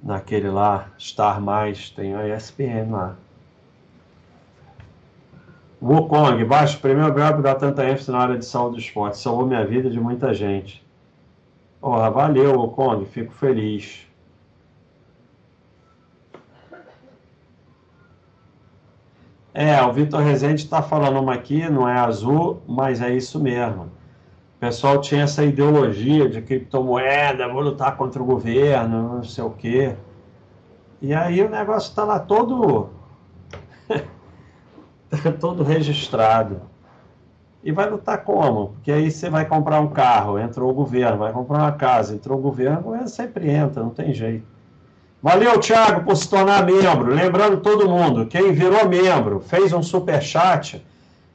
[0.00, 3.16] naquele lá, Star Mais, tem a ESPN lá.
[5.80, 9.64] Wukong, baixo, primeiro grau dá tanta ênfase na área de saúde do esporte, salvou minha
[9.64, 10.84] vida de muita gente.
[11.80, 14.08] Porra, valeu, Wukong, fico feliz.
[19.54, 23.84] É, o Vitor Rezende está falando uma aqui, não é azul, mas é isso mesmo.
[24.56, 29.50] O pessoal tinha essa ideologia de criptomoeda, vou lutar contra o governo, não sei o
[29.50, 29.94] quê.
[31.00, 32.90] E aí o negócio está lá todo.
[35.40, 36.60] Todo registrado.
[37.62, 38.68] E vai lutar como?
[38.68, 42.38] Porque aí você vai comprar um carro, entrou o governo, vai comprar uma casa, entrou
[42.38, 44.46] o governo, o governo sempre entra, não tem jeito.
[45.20, 47.12] Valeu, Thiago, por se tornar membro.
[47.12, 50.84] Lembrando todo mundo, quem virou membro, fez um super chat,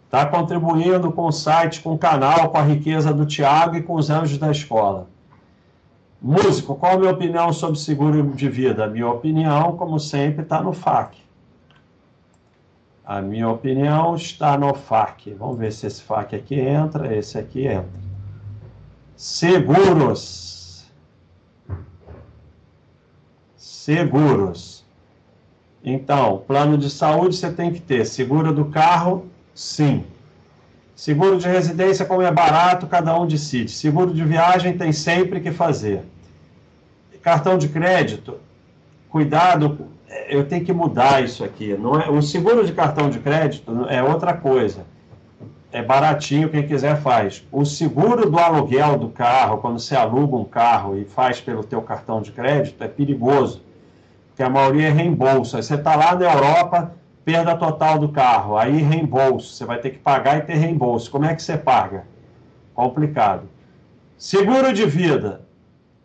[0.05, 3.95] está contribuindo com o site, com o canal, com a riqueza do Thiago e com
[3.95, 5.07] os anjos da escola.
[6.21, 8.87] Músico, qual a minha opinião sobre seguro de vida?
[8.87, 11.22] Minha opinião, como sempre, está no FAC.
[13.05, 15.33] A minha opinião está no FAC.
[15.33, 17.89] Vamos ver se esse FAC aqui entra, esse aqui entra.
[19.15, 20.53] Seguros.
[23.83, 24.85] seguros.
[25.83, 28.05] Então, plano de saúde você tem que ter.
[28.05, 30.05] Seguro do carro, sim.
[30.95, 33.69] Seguro de residência, como é barato, cada um decide.
[33.71, 36.03] Seguro de viagem tem sempre que fazer.
[37.21, 38.39] Cartão de crédito,
[39.09, 39.87] cuidado,
[40.27, 41.75] eu tenho que mudar isso aqui.
[41.75, 44.85] Não é, o seguro de cartão de crédito é outra coisa.
[45.71, 47.43] É baratinho, quem quiser faz.
[47.51, 51.81] O seguro do aluguel do carro, quando você aluga um carro e faz pelo teu
[51.81, 53.63] cartão de crédito, é perigoso
[54.35, 55.55] que a maioria é reembolso.
[55.55, 56.93] Aí você está lá na Europa,
[57.25, 61.09] perda total do carro, aí reembolso, você vai ter que pagar e ter reembolso.
[61.09, 62.05] Como é que você paga?
[62.73, 63.43] Complicado.
[64.17, 65.41] Seguro de vida,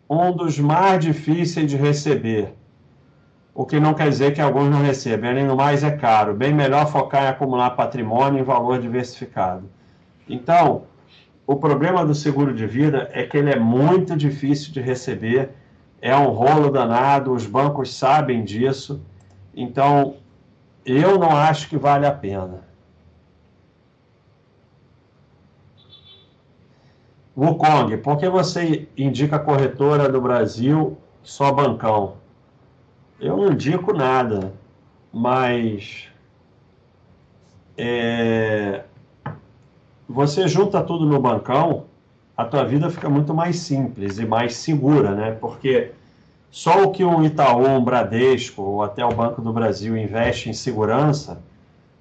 [0.09, 2.53] um dos mais difíceis de receber.
[3.59, 6.33] O que não quer dizer que alguns não recebem, além do mais é caro.
[6.33, 9.69] Bem melhor focar em acumular patrimônio em valor diversificado.
[10.29, 10.83] Então,
[11.45, 15.49] o problema do seguro de vida é que ele é muito difícil de receber
[16.01, 19.01] é um rolo danado, os bancos sabem disso,
[19.53, 20.15] então
[20.85, 22.63] eu não acho que vale a pena.
[27.35, 32.18] Wukong, por que você indica corretora do Brasil só bancão?
[33.19, 34.53] Eu não indico nada,
[35.11, 36.07] mas
[37.77, 38.83] é,
[40.07, 41.85] você junta tudo no bancão,
[42.35, 45.31] a tua vida fica muito mais simples e mais segura, né?
[45.31, 45.91] Porque
[46.49, 50.53] só o que um Itaú, um Bradesco ou até o Banco do Brasil investe em
[50.53, 51.41] segurança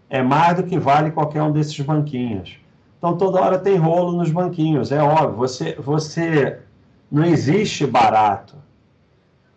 [0.08, 2.58] é mais do que vale qualquer um desses banquinhos.
[2.96, 5.36] Então toda hora tem rolo nos banquinhos, é óbvio.
[5.36, 6.60] Você, você
[7.10, 8.56] não existe barato,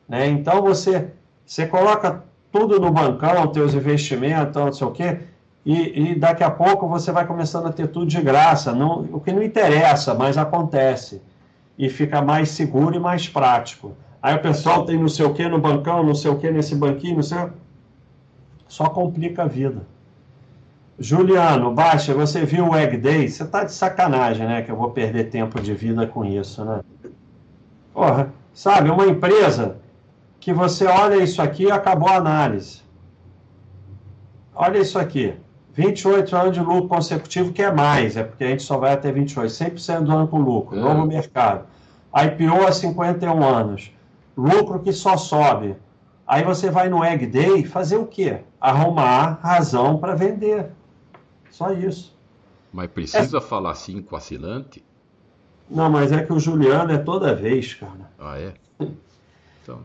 [0.08, 0.28] né?
[0.28, 1.12] Então você,
[1.52, 5.20] você coloca tudo no bancão, teus investimentos, não sei o quê,
[5.66, 8.72] e, e, daqui a pouco você vai começando a ter tudo de graça.
[8.72, 11.22] Não, o que não interessa, mas acontece.
[11.78, 13.92] E fica mais seguro e mais prático.
[14.24, 16.74] Aí o pessoal tem não sei o que no bancão, não sei o que nesse
[16.74, 17.50] banquinho, não sei.
[18.70, 19.86] Só complica a vida.
[20.98, 23.28] Juliano, baixa, você viu o Egg Day?
[23.28, 24.62] Você tá de sacanagem, né?
[24.62, 26.80] Que eu vou perder tempo de vida com isso, né?
[27.94, 29.81] Porra, sabe, uma empresa
[30.42, 32.82] que você olha isso aqui e acabou a análise.
[34.54, 35.36] Olha isso aqui.
[35.74, 39.10] 28 anos de lucro consecutivo, que é mais, é porque a gente só vai até
[39.12, 40.82] 28, 100% do ano com lucro, é.
[40.82, 41.66] novo mercado.
[42.14, 43.92] IPO a 51 anos,
[44.36, 45.78] lucro que só sobe.
[46.28, 48.42] Aí você vai no Egg Day fazer o quê?
[48.60, 50.72] Arrumar razão para vender.
[51.50, 52.18] Só isso.
[52.74, 53.42] Mas precisa é...
[53.42, 54.84] falar assim com assinante?
[55.70, 58.10] Não, mas é que o Juliano é toda vez, cara.
[58.20, 58.54] Ah, é?
[59.64, 59.82] Então,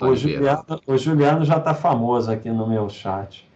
[0.00, 3.48] tá o, Juliano, o Juliano já está famoso aqui no meu chat.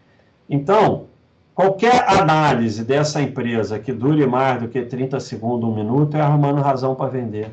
[0.48, 1.06] Então,
[1.54, 6.60] qualquer análise dessa empresa que dure mais do que 30 segundos, um minuto, é arrumando
[6.60, 7.50] razão para vender.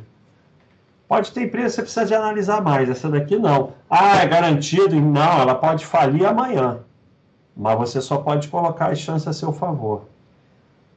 [1.08, 3.71] Pode ter empresa que você precisa de analisar mais, essa daqui não.
[3.89, 4.95] Ah, é garantido?
[4.95, 6.80] Não, ela pode falir amanhã.
[7.56, 10.04] Mas você só pode colocar as chances a seu favor.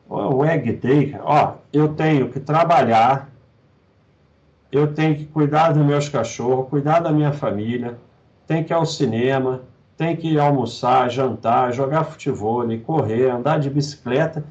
[0.08, 3.28] O Egg Day, ó, eu tenho que trabalhar,
[4.74, 7.96] eu tenho que cuidar dos meus cachorros, cuidar da minha família,
[8.44, 9.62] tenho que ir ao cinema,
[9.96, 14.44] tenho que ir almoçar, jantar, jogar futebol, correr, andar de bicicleta.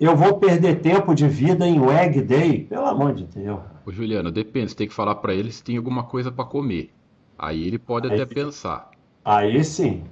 [0.00, 2.60] Eu vou perder tempo de vida em Egg Day?
[2.60, 3.58] Pelo amor de Deus.
[3.84, 6.92] Ô, Juliano, depende, você tem que falar para ele se tem alguma coisa para comer.
[7.36, 8.90] Aí ele pode aí, até pensar.
[9.24, 10.04] Aí sim.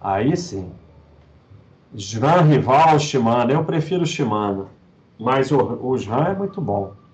[0.00, 0.72] Aí sim.
[1.96, 4.68] SRAM rival Shimano, eu prefiro Shimano,
[5.18, 7.05] mas o, o é muito bom.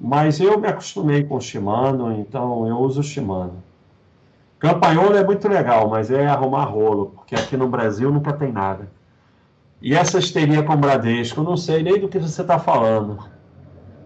[0.00, 3.62] Mas eu me acostumei com o Shimano, então eu uso o Shimano.
[4.58, 8.88] Campanholo é muito legal, mas é arrumar rolo, porque aqui no Brasil nunca tem nada.
[9.80, 13.18] E essa histeria com Bradesco, eu não sei nem do que você está falando.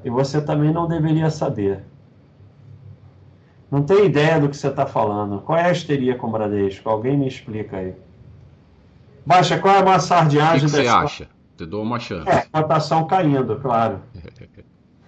[0.05, 1.85] E você também não deveria saber.
[3.70, 5.40] Não tem ideia do que você está falando.
[5.42, 6.88] Qual é a histeria com Bradesco?
[6.88, 7.94] Alguém me explica aí.
[9.24, 11.29] Baixa, qual é a maior sardinhagem O que, que você acha?
[11.57, 12.29] Te dou uma chance.
[12.29, 14.00] É, cotação caindo, claro.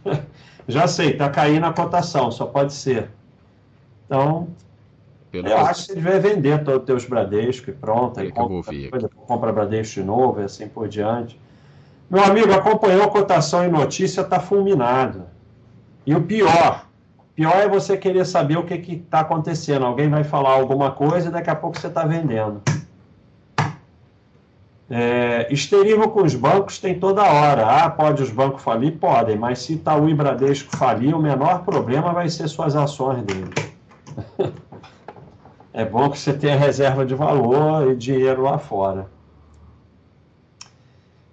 [0.68, 3.11] Já sei, está caindo a cotação, só pode ser.
[4.07, 4.48] Então,
[5.31, 8.20] Pelo eu acho que ele vai vender todos os teus Bradesco e pronto.
[8.20, 11.40] É aí compra, compra Bradesco de novo e assim por diante.
[12.11, 15.25] Meu amigo, acompanhou a cotação e notícia, está fulminado.
[16.05, 16.87] E o pior,
[17.35, 19.87] pior é você querer saber o que está acontecendo.
[19.87, 22.61] Alguém vai falar alguma coisa e daqui a pouco você está vendendo.
[24.90, 25.49] É,
[26.12, 27.66] com os bancos tem toda hora.
[27.66, 28.99] Ah, pode os bancos falir?
[28.99, 33.51] Podem, mas se Itaú e Bradesco falir, o menor problema vai ser suas ações deles.
[35.73, 39.09] é bom que você tenha reserva de valor e dinheiro lá fora.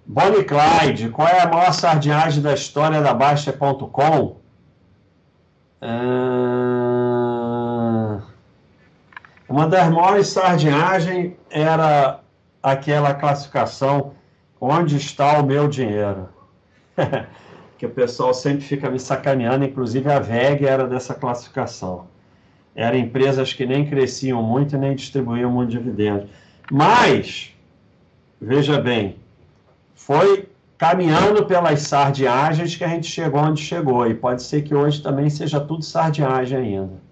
[0.06, 4.40] Bonnie Clyde, qual é a maior sardinhagem da história da Baixa.com?
[5.82, 6.60] Ah,
[9.48, 12.19] uma das maiores sardinhagens era
[12.62, 14.12] aquela classificação
[14.60, 16.28] onde está o meu dinheiro.
[17.78, 22.06] que o pessoal sempre fica me sacaneando, inclusive a VEG era dessa classificação.
[22.74, 26.28] Eram empresas que nem cresciam muito nem distribuíam muito dividendos.
[26.70, 27.56] Mas,
[28.40, 29.16] veja bem,
[29.94, 30.46] foi
[30.76, 34.06] caminhando pelas sardiagens que a gente chegou onde chegou.
[34.06, 37.09] E pode ser que hoje também seja tudo sardiagem ainda.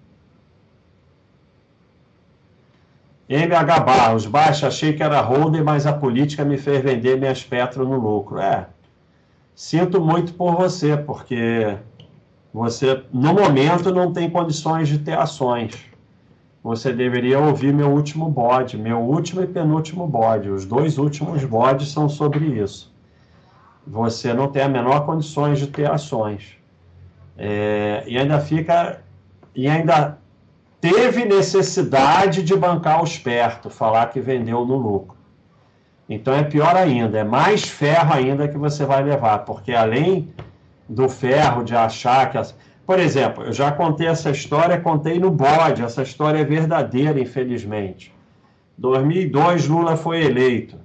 [3.29, 7.87] MH Barros, baixa, achei que era holder, mas a política me fez vender minhas Petro
[7.87, 8.39] no lucro.
[8.39, 8.65] É,
[9.53, 11.77] sinto muito por você, porque
[12.51, 15.75] você, no momento, não tem condições de ter ações.
[16.63, 20.49] Você deveria ouvir meu último bode, meu último e penúltimo bode.
[20.49, 22.91] Os dois últimos bodes são sobre isso.
[23.85, 26.57] Você não tem a menor condições de ter ações.
[27.37, 29.01] É, e ainda fica.
[29.55, 30.18] E ainda
[30.81, 35.17] teve necessidade de bancar o esperto, falar que vendeu no lucro.
[36.07, 40.33] Então é pior ainda, é mais ferro ainda que você vai levar, porque além
[40.87, 42.37] do ferro de achar que.
[42.37, 42.55] As...
[42.85, 48.11] Por exemplo, eu já contei essa história, contei no bode, essa história é verdadeira, infelizmente.
[48.77, 50.77] 2002, Lula foi eleito.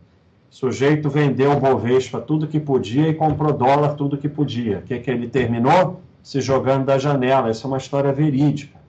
[0.51, 4.79] O sujeito vendeu Bovespa tudo que podia e comprou dólar tudo que podia.
[4.79, 6.01] O que, que ele terminou?
[6.23, 7.49] Se jogando da janela.
[7.49, 8.84] Essa é uma história verídica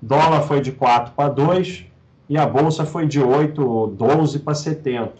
[0.00, 1.86] dólar foi de 4 para 2
[2.28, 5.12] e a bolsa foi de 8, 12 para 70.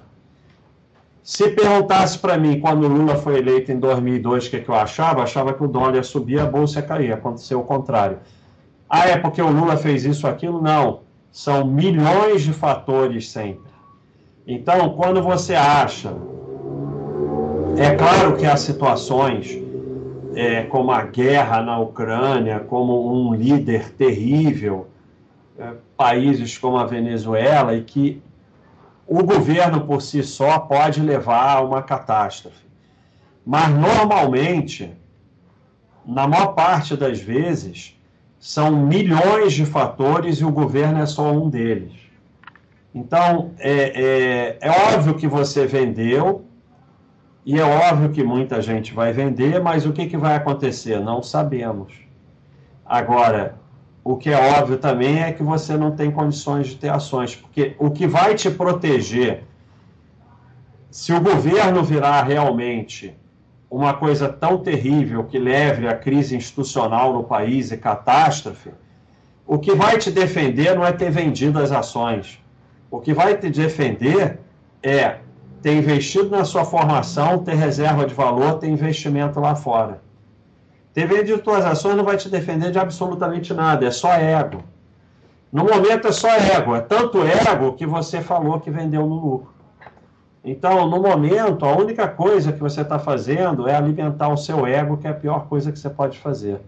[1.23, 4.75] Se perguntasse para mim quando Lula foi eleito em 2002 o que, é que eu
[4.75, 7.13] achava, achava que o dólar ia subir a bolsa ia cair.
[7.13, 8.19] Aconteceu o contrário.
[8.89, 10.61] Ah, é porque o Lula fez isso, aquilo?
[10.61, 11.01] Não.
[11.31, 13.71] São milhões de fatores sempre.
[14.47, 16.13] Então, quando você acha.
[17.77, 19.57] É claro que há situações
[20.35, 24.89] é, como a guerra na Ucrânia, como um líder terrível,
[25.59, 28.23] é, países como a Venezuela, e que
[29.07, 32.65] o governo por si só pode levar a uma catástrofe.
[33.45, 34.95] Mas, normalmente,
[36.07, 37.99] na maior parte das vezes,
[38.39, 41.93] são milhões de fatores e o governo é só um deles.
[42.95, 46.45] Então, é, é, é óbvio que você vendeu,
[47.45, 51.01] e é óbvio que muita gente vai vender, mas o que, que vai acontecer?
[51.01, 51.93] Não sabemos.
[52.85, 53.55] Agora,
[54.05, 57.75] o que é óbvio também é que você não tem condições de ter ações, porque
[57.79, 59.45] o que vai te proteger,
[60.91, 63.15] se o governo virar realmente
[63.71, 68.71] uma coisa tão terrível que leve à crise institucional no país e catástrofe,
[69.53, 72.41] O que vai te defender não é ter vendido as ações.
[72.89, 74.39] O que vai te defender
[74.81, 75.17] é
[75.63, 80.01] ter investido na sua formação, ter reserva de valor, ter investimento lá fora.
[80.93, 84.63] Ter vendido suas ações não vai te defender de absolutamente nada, é só ego.
[85.53, 89.53] No momento é só ego, é tanto ego que você falou que vendeu no lucro.
[90.43, 94.97] Então, no momento, a única coisa que você está fazendo é alimentar o seu ego,
[94.97, 96.61] que é a pior coisa que você pode fazer.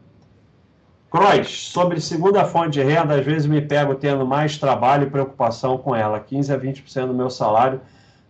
[1.11, 5.78] Croix, sobre segunda fonte de renda, às vezes me pego tendo mais trabalho e preocupação
[5.78, 7.80] com ela, 15 a 20% do meu salário,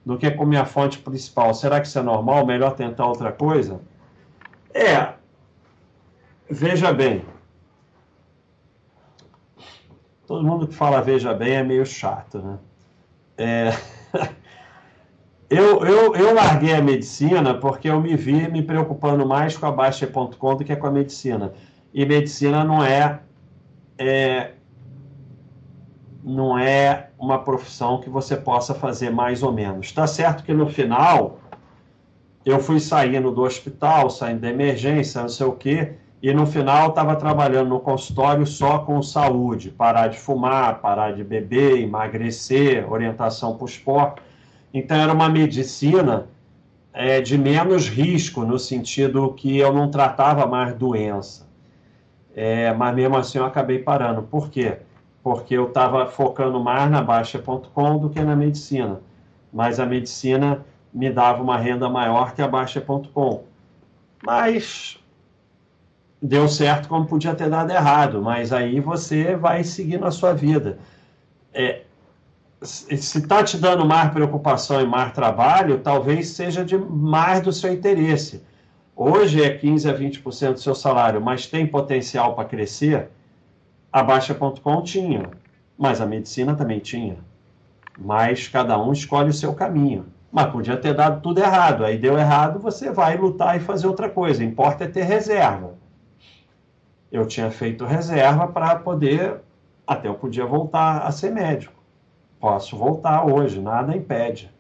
[0.05, 1.55] do que com minha fonte principal.
[1.55, 2.47] Será que isso é normal?
[2.47, 3.81] Melhor tentar outra coisa?
[4.75, 5.13] É.
[6.51, 7.25] Veja bem,
[10.33, 12.59] Todo mundo que fala veja bem é meio chato, né?
[13.37, 13.71] É...
[15.51, 19.71] eu, eu, eu larguei a medicina porque eu me vi me preocupando mais com a
[19.71, 21.53] Baixa.com do que com a medicina.
[21.93, 23.21] E medicina não é,
[23.99, 24.53] é
[26.23, 29.87] não é uma profissão que você possa fazer mais ou menos.
[29.87, 31.39] Está certo que no final
[32.45, 36.91] eu fui saindo do hospital, saindo da emergência, não sei o quê, e no final
[36.91, 43.57] estava trabalhando no consultório só com saúde, parar de fumar, parar de beber, emagrecer, orientação
[43.57, 44.23] para o esporte.
[44.73, 46.29] Então era uma medicina
[46.93, 51.49] é, de menos risco, no sentido que eu não tratava mais doença.
[52.35, 54.23] É, mas mesmo assim eu acabei parando.
[54.23, 54.79] Por quê?
[54.79, 54.92] Porque
[55.51, 59.01] eu estava focando mais na Baixa.com do que na medicina.
[59.53, 63.45] Mas a medicina me dava uma renda maior que a Baixa.com.
[64.25, 64.99] Mas
[66.21, 70.79] deu certo como podia ter dado errado, mas aí você vai seguindo a sua vida.
[71.53, 71.83] É,
[72.63, 77.73] se está te dando mais preocupação e mais trabalho, talvez seja de mais do seu
[77.73, 78.43] interesse.
[78.95, 83.09] Hoje é 15 a 20% do seu salário, mas tem potencial para crescer?
[83.93, 85.31] A Baixa.com tinha,
[85.77, 87.19] mas a medicina também tinha.
[87.99, 90.07] Mas cada um escolhe o seu caminho.
[90.31, 91.85] Mas podia ter dado tudo errado.
[91.85, 94.43] Aí deu errado, você vai lutar e fazer outra coisa.
[94.43, 95.75] Importa é ter reserva
[97.13, 99.37] eu tinha feito reserva para poder,
[99.87, 101.75] até eu podia voltar a ser médico.
[102.41, 104.51] Posso voltar hoje, nada impede.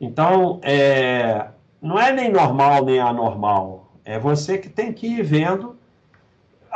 [0.00, 1.48] Então, é,
[1.82, 3.88] não é nem normal nem anormal.
[4.04, 5.75] É você que tem que ir vendo.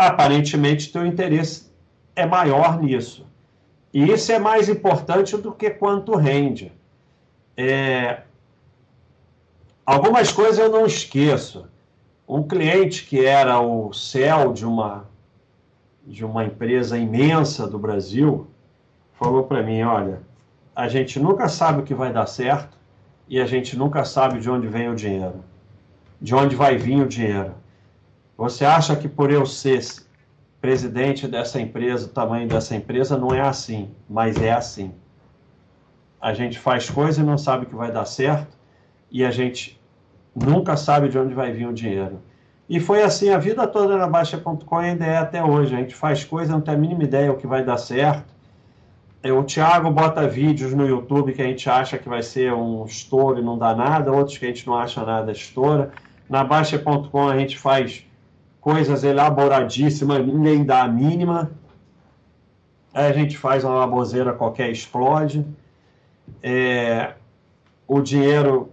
[0.01, 1.71] Aparentemente, teu interesse
[2.17, 3.27] é maior nisso.
[3.93, 6.73] E isso é mais importante do que quanto rende.
[7.55, 8.23] É,
[9.85, 11.69] algumas coisas eu não esqueço
[12.27, 15.05] um cliente que era o céu de uma,
[16.07, 18.47] de uma empresa imensa do Brasil
[19.19, 20.23] falou para mim: olha,
[20.75, 22.79] a gente nunca sabe o que vai dar certo
[23.29, 25.45] e a gente nunca sabe de onde vem o dinheiro,
[26.19, 27.60] de onde vai vir o dinheiro.
[28.41, 29.85] Você acha que por eu ser
[30.63, 34.95] presidente dessa empresa, o tamanho dessa empresa, não é assim, mas é assim.
[36.19, 38.57] A gente faz coisa e não sabe que vai dar certo
[39.11, 39.79] e a gente
[40.35, 42.19] nunca sabe de onde vai vir o dinheiro.
[42.67, 45.75] E foi assim a vida toda na Baixa.com ainda é até hoje.
[45.75, 48.35] A gente faz coisa, não tem a mínima ideia o que vai dar certo.
[49.23, 52.87] É, o Thiago bota vídeos no YouTube que a gente acha que vai ser um
[52.87, 55.93] estouro e não dá nada, outros que a gente não acha nada estoura.
[56.27, 58.09] Na Baixa.com a gente faz
[58.61, 61.51] coisas elaboradíssimas, ninguém dá a mínima.
[62.93, 65.47] Aí a gente faz uma baboseira qualquer, explode.
[66.43, 67.15] É,
[67.87, 68.71] o dinheiro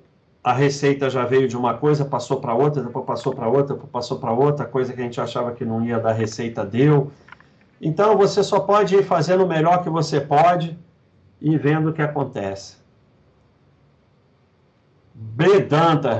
[0.47, 3.91] a receita já veio de uma coisa, passou para outra, depois passou para outra, depois
[3.91, 7.11] passou para outra, coisa que a gente achava que não ia dar receita deu.
[7.81, 10.79] Então você só pode ir fazendo o melhor que você pode
[11.41, 12.76] e vendo o que acontece.
[15.19, 15.67] B.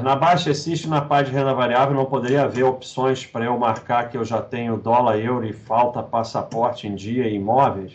[0.01, 4.09] Na Baixa Existe na parte de renda variável não poderia haver opções para eu marcar
[4.09, 7.93] que eu já tenho dólar, euro e falta passaporte em dia e imóveis?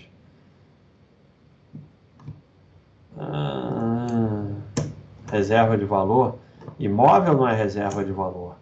[3.18, 3.92] Ah
[5.32, 6.38] reserva de valor.
[6.78, 8.56] Imóvel não é reserva de valor.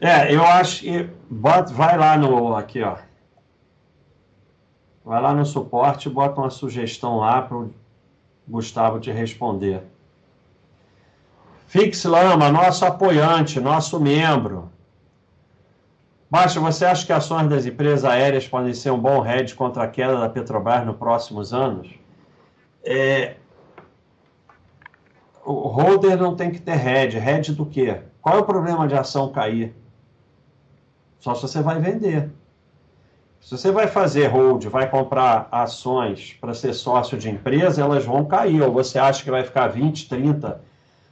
[0.00, 2.96] É, eu acho que bota, vai lá no aqui, ó.
[5.04, 7.66] Vai lá no suporte, bota uma sugestão lá para
[8.46, 9.82] Gustavo te responder.
[11.66, 14.70] Fix Lama, nosso apoiante, nosso membro.
[16.30, 19.88] Baixa, você acha que ações das empresas aéreas podem ser um bom hedge contra a
[19.88, 21.88] queda da Petrobras nos próximos anos?
[22.84, 23.36] É,
[25.44, 27.18] o holder não tem que ter head.
[27.18, 28.02] Head do quê?
[28.20, 29.74] Qual é o problema de ação cair?
[31.20, 32.30] Só se você vai vender.
[33.44, 38.24] Se você vai fazer hold, vai comprar ações para ser sócio de empresa, elas vão
[38.24, 38.62] cair.
[38.62, 40.62] Ou você acha que vai ficar 20, 30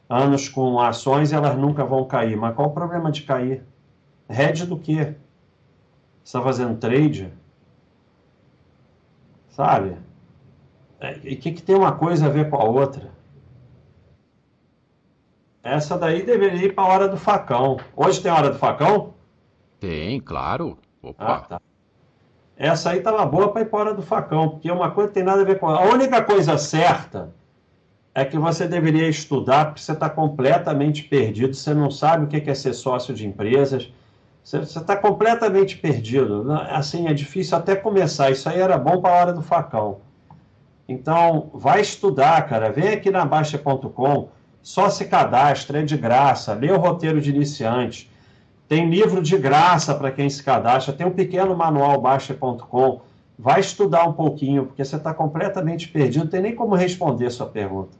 [0.08, 2.34] anos com ações e elas nunca vão cair.
[2.34, 3.62] Mas qual o problema de cair?
[4.30, 5.14] Head do quê?
[6.24, 7.30] Você está fazendo trade?
[9.50, 9.98] Sabe?
[11.00, 13.12] É, e o que, que tem uma coisa a ver com a outra?
[15.62, 17.76] Essa daí deveria ir para a hora do facão.
[17.94, 19.12] Hoje tem hora do facão?
[19.78, 20.78] Tem, claro.
[21.02, 21.24] Opa.
[21.26, 21.71] Ah, tá.
[22.62, 25.24] Essa aí estava boa para ir para a hora do facão, porque uma coisa tem
[25.24, 27.34] nada a ver com a única coisa certa
[28.14, 32.48] é que você deveria estudar, porque você está completamente perdido, você não sabe o que
[32.48, 33.92] é ser sócio de empresas,
[34.44, 36.44] você está completamente perdido.
[36.44, 36.68] Né?
[36.70, 38.30] Assim, é difícil até começar.
[38.30, 39.98] Isso aí era bom para a hora do facão.
[40.88, 42.70] Então, vai estudar, cara.
[42.70, 44.28] Vem aqui na Baixa.com,
[44.62, 46.54] só se cadastra, é de graça.
[46.54, 48.08] Lê o roteiro de iniciante.
[48.72, 50.94] Tem livro de graça para quem se cadastra.
[50.94, 53.02] Tem um pequeno manual Baixa.com.
[53.38, 56.24] Vai estudar um pouquinho, porque você está completamente perdido.
[56.24, 57.90] Não tem nem como responder a sua pergunta.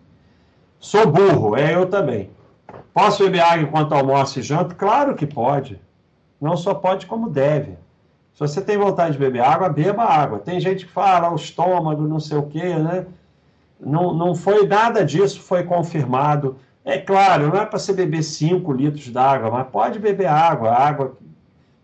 [0.80, 2.30] Sou burro, é eu também.
[2.94, 4.74] Posso beber água enquanto almoço e janto?
[4.74, 5.78] Claro que pode.
[6.40, 7.72] Não só pode, como deve.
[8.32, 10.38] Se você tem vontade de beber água, beba água.
[10.38, 13.04] Tem gente que fala o estômago, não sei o quê, né?
[13.78, 16.56] Não, não foi nada disso, foi confirmado.
[16.84, 20.72] É claro, não é para você beber 5 litros d'água, mas pode beber água.
[20.72, 21.16] Água.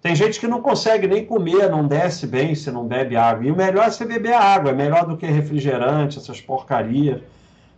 [0.03, 3.47] Tem gente que não consegue nem comer, não desce bem se não bebe água.
[3.47, 7.21] E o melhor é você beber água, é melhor do que refrigerante, essas porcarias.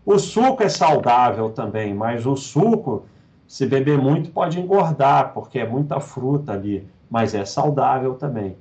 [0.05, 3.05] O suco é saudável também, mas o suco,
[3.47, 8.57] se beber muito, pode engordar, porque é muita fruta ali, mas é saudável também.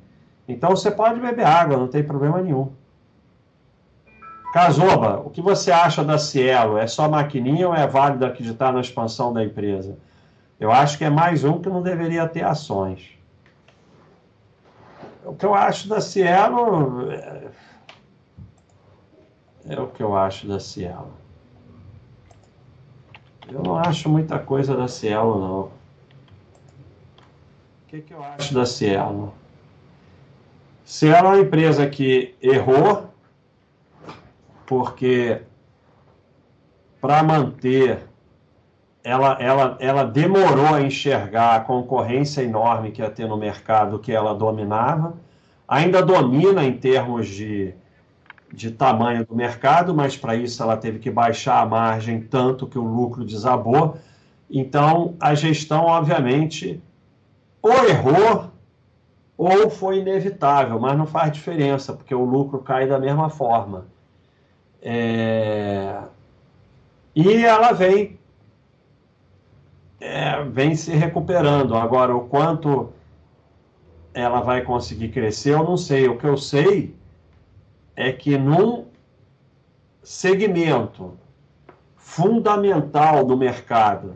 [0.48, 2.70] Então você pode beber água, não tem problema nenhum.
[4.52, 6.78] Casoba, o que você acha da Cielo?
[6.78, 9.98] É só maquininha ou é válido acreditar na expansão da empresa?
[10.60, 13.12] Eu acho que é mais um que não deveria ter ações.
[15.24, 17.48] O que eu acho da Cielo é,
[19.68, 21.14] é o que eu acho da Cielo.
[23.48, 25.60] Eu não acho muita coisa da Cielo, não.
[25.62, 25.72] O
[27.88, 29.34] que, que eu acho da Cielo?
[30.84, 33.09] Cielo é uma empresa que errou,
[34.70, 35.42] porque
[37.02, 38.08] para manter,
[39.04, 44.12] ela, ela, ela demorou a enxergar a concorrência enorme que ia ter no mercado que
[44.12, 45.16] ela dominava.
[45.68, 47.74] Ainda domina em termos de
[48.52, 52.80] de tamanho do mercado, mas para isso ela teve que baixar a margem tanto que
[52.80, 53.96] o lucro desabou.
[54.50, 56.82] Então, a gestão, obviamente,
[57.62, 58.50] ou errou
[59.38, 63.86] ou foi inevitável, mas não faz diferença, porque o lucro cai da mesma forma.
[64.82, 66.02] É...
[67.16, 68.18] E ela vem,
[70.00, 71.76] é, vem se recuperando.
[71.76, 72.90] Agora, o quanto
[74.14, 76.08] ela vai conseguir crescer, eu não sei.
[76.08, 76.96] O que eu sei
[77.96, 78.86] é que num
[80.02, 81.18] segmento
[81.96, 84.16] fundamental do mercado,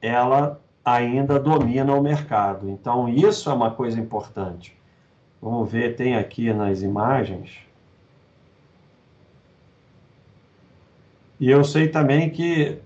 [0.00, 2.68] ela ainda domina o mercado.
[2.68, 4.76] Então, isso é uma coisa importante.
[5.40, 7.65] Vamos ver, tem aqui nas imagens.
[11.38, 12.78] E eu sei também que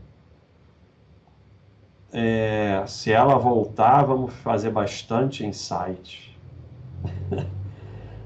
[2.12, 6.36] é, se ela voltar, vamos fazer bastante insight.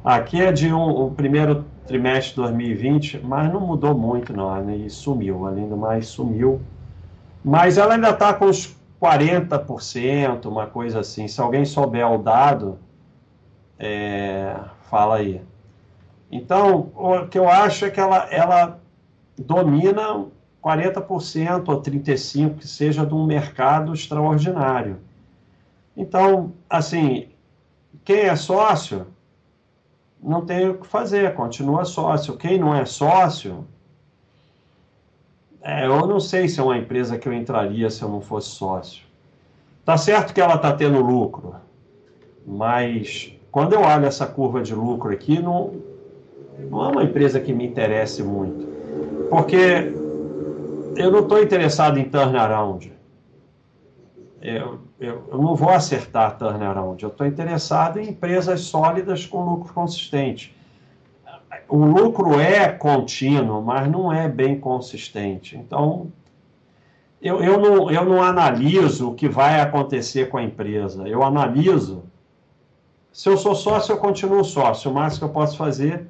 [0.03, 4.89] Aqui é de um, o primeiro trimestre de 2020, mas não mudou muito, não, e
[4.89, 6.61] sumiu, além do mais, sumiu.
[7.45, 11.29] Mas ela ainda está com uns 40%, uma coisa assim.
[11.29, 12.79] Se alguém souber o dado,
[13.79, 14.57] é,
[14.89, 15.43] fala aí.
[16.31, 18.81] Então, o que eu acho é que ela, ela
[19.39, 20.27] domina
[20.63, 24.99] 40% ou 35%, que seja de um mercado extraordinário.
[25.97, 27.29] Então, assim,
[28.05, 29.07] quem é sócio
[30.23, 32.37] não tem o que fazer, continua sócio.
[32.37, 33.67] Quem não é sócio,
[35.63, 38.49] é, eu não sei se é uma empresa que eu entraria se eu não fosse
[38.49, 39.05] sócio.
[39.85, 41.57] Tá certo que ela está tendo lucro,
[42.47, 45.75] mas quando eu olho essa curva de lucro aqui, não,
[46.71, 48.74] não é uma empresa que me interesse muito.
[49.35, 49.93] Porque
[50.95, 52.93] eu não estou interessado em turnaround.
[54.41, 59.75] Eu, eu, eu não vou acertar turnaround, eu estou interessado em empresas sólidas com lucro
[59.75, 60.57] consistente.
[61.69, 65.57] O lucro é contínuo, mas não é bem consistente.
[65.57, 66.13] Então,
[67.21, 71.09] eu, eu, não, eu não analiso o que vai acontecer com a empresa.
[71.09, 72.05] Eu analiso.
[73.13, 74.93] Se eu sou sócio, eu continuo sócio.
[74.93, 76.07] O máximo que eu posso fazer,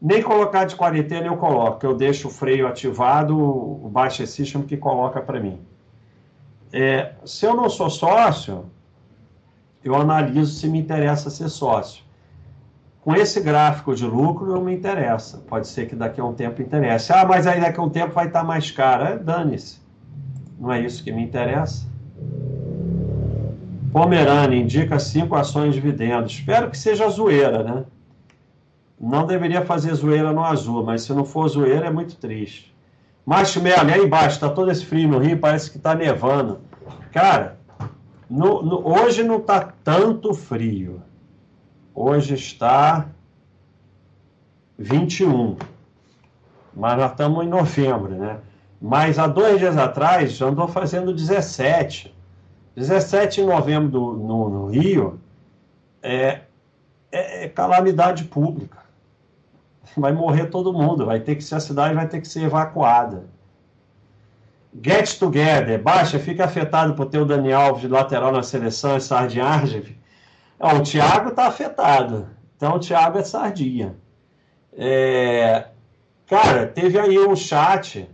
[0.00, 1.84] nem colocar de quarentena eu coloco.
[1.84, 5.60] Eu deixo o freio ativado, o Baixa System que coloca para mim.
[6.72, 8.66] É, se eu não sou sócio,
[9.82, 12.04] eu analiso se me interessa ser sócio.
[13.00, 15.38] Com esse gráfico de lucro, não me interessa.
[15.48, 17.12] Pode ser que daqui a um tempo interesse.
[17.12, 19.04] Ah, mas aí daqui a um tempo vai estar mais caro.
[19.04, 19.80] É, Dane-se.
[20.58, 21.86] Não é isso que me interessa.
[23.92, 26.32] Pomerânia indica cinco ações de dividendos.
[26.32, 27.84] Espero que seja zoeira, né?
[29.00, 32.74] Não deveria fazer zoeira no azul, mas se não for zoeira é muito triste.
[33.24, 36.60] Marshmallow, aí embaixo, está todo esse frio no Rio, parece que está nevando.
[37.12, 37.58] Cara,
[38.28, 41.02] no, no, hoje não está tanto frio.
[41.94, 43.06] Hoje está
[44.78, 45.56] 21.
[46.74, 48.38] Mas nós estamos em novembro, né?
[48.80, 52.14] Mas há dois dias atrás andou fazendo 17.
[52.76, 55.20] 17 de novembro do, no, no Rio
[56.02, 56.42] é,
[57.10, 58.78] é, calamidade pública.
[59.96, 63.26] Vai morrer todo mundo, vai ter que ser a cidade vai ter que ser evacuada.
[64.82, 69.00] Get Together, baixa, fica afetado por ter o Dani Alves de lateral na seleção e
[69.00, 69.46] Sardinha
[70.60, 72.28] o Thiago está afetado.
[72.56, 73.96] Então o Thiago é sardinha.
[74.76, 75.68] É,
[76.26, 78.08] cara, teve aí um chat.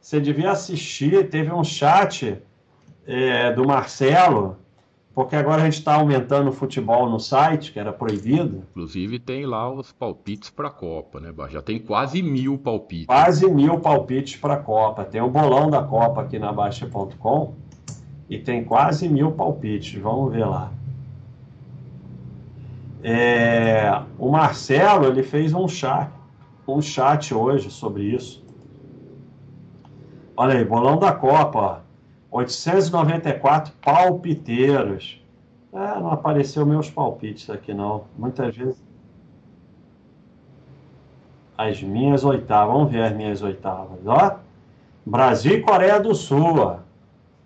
[0.00, 1.28] Você devia assistir.
[1.28, 2.42] Teve um chat
[3.06, 4.58] é, do Marcelo,
[5.14, 8.64] porque agora a gente está aumentando o futebol no site, que era proibido.
[8.70, 11.32] Inclusive tem lá os palpites para a Copa, né?
[11.48, 13.06] Já tem quase mil palpites.
[13.06, 15.04] Quase mil palpites para a Copa.
[15.04, 17.54] Tem o bolão da Copa aqui na Baixa.com
[18.28, 20.00] e tem quase mil palpites.
[20.00, 20.72] Vamos ver lá.
[23.02, 26.10] É, o Marcelo ele fez um chat,
[26.68, 28.44] um chat hoje sobre isso.
[30.36, 31.78] Olha aí, bolão da Copa, ó,
[32.30, 35.20] 894 palpiteiros.
[35.72, 38.04] É, não apareceu meus palpites aqui não.
[38.16, 38.82] Muitas vezes
[41.60, 42.74] as minhas oitavas.
[42.74, 44.38] Vamos ver as minhas oitavas, ó.
[45.04, 46.78] Brasil e Coreia do Sul.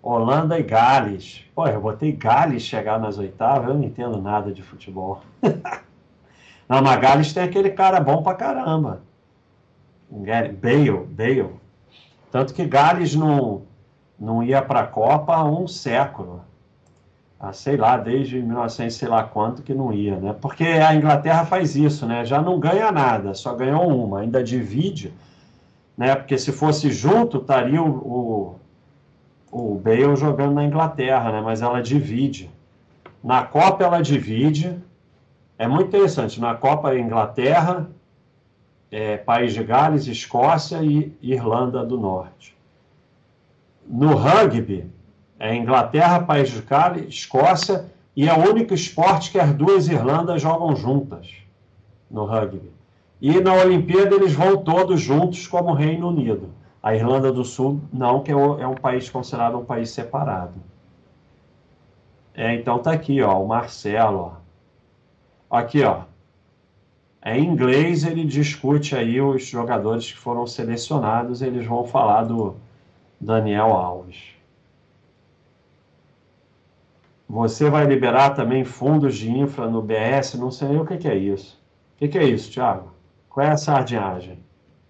[0.01, 1.43] Holanda e Gales.
[1.53, 5.21] Pô, eu botei Gales chegar nas oitavas, eu não entendo nada de futebol.
[6.69, 9.01] não, mas Gales tem aquele cara bom pra caramba.
[10.09, 11.49] Bale, Bale.
[12.31, 13.63] Tanto que Gales não,
[14.19, 16.41] não ia para a Copa há um século.
[17.39, 20.35] Ah, sei lá, desde 1900, sei lá quanto que não ia, né?
[20.39, 22.25] Porque a Inglaterra faz isso, né?
[22.25, 25.13] Já não ganha nada, só ganhou uma, ainda divide,
[25.97, 26.15] né?
[26.15, 28.55] Porque se fosse junto, estaria o, o
[29.55, 31.41] o Bale jogando na Inglaterra, né?
[31.41, 32.51] Mas ela divide.
[33.23, 34.77] Na Copa ela divide.
[35.57, 36.41] É muito interessante.
[36.41, 37.89] Na Copa Inglaterra,
[38.91, 42.54] é, País de Gales, Escócia e Irlanda do Norte.
[43.87, 44.89] No rugby
[45.39, 50.41] é Inglaterra, País de Gales, Escócia e é o único esporte que as duas Irlandas
[50.41, 51.33] jogam juntas
[52.09, 52.71] no rugby.
[53.21, 56.49] E na Olimpíada eles vão todos juntos como Reino Unido.
[56.81, 60.53] A Irlanda do Sul, não, que é, é um país considerado um país separado.
[62.33, 64.33] É, então tá aqui, ó, o Marcelo,
[65.49, 65.57] ó.
[65.57, 66.01] Aqui, ó.
[67.21, 72.55] É, em inglês ele discute aí os jogadores que foram selecionados, eles vão falar do
[73.19, 74.35] Daniel Alves.
[77.27, 80.37] Você vai liberar também fundos de infra no BS?
[80.37, 81.59] Não sei nem o que, que é isso.
[81.95, 82.91] O que, que é isso, Thiago?
[83.29, 84.39] Qual é a sardinhagem?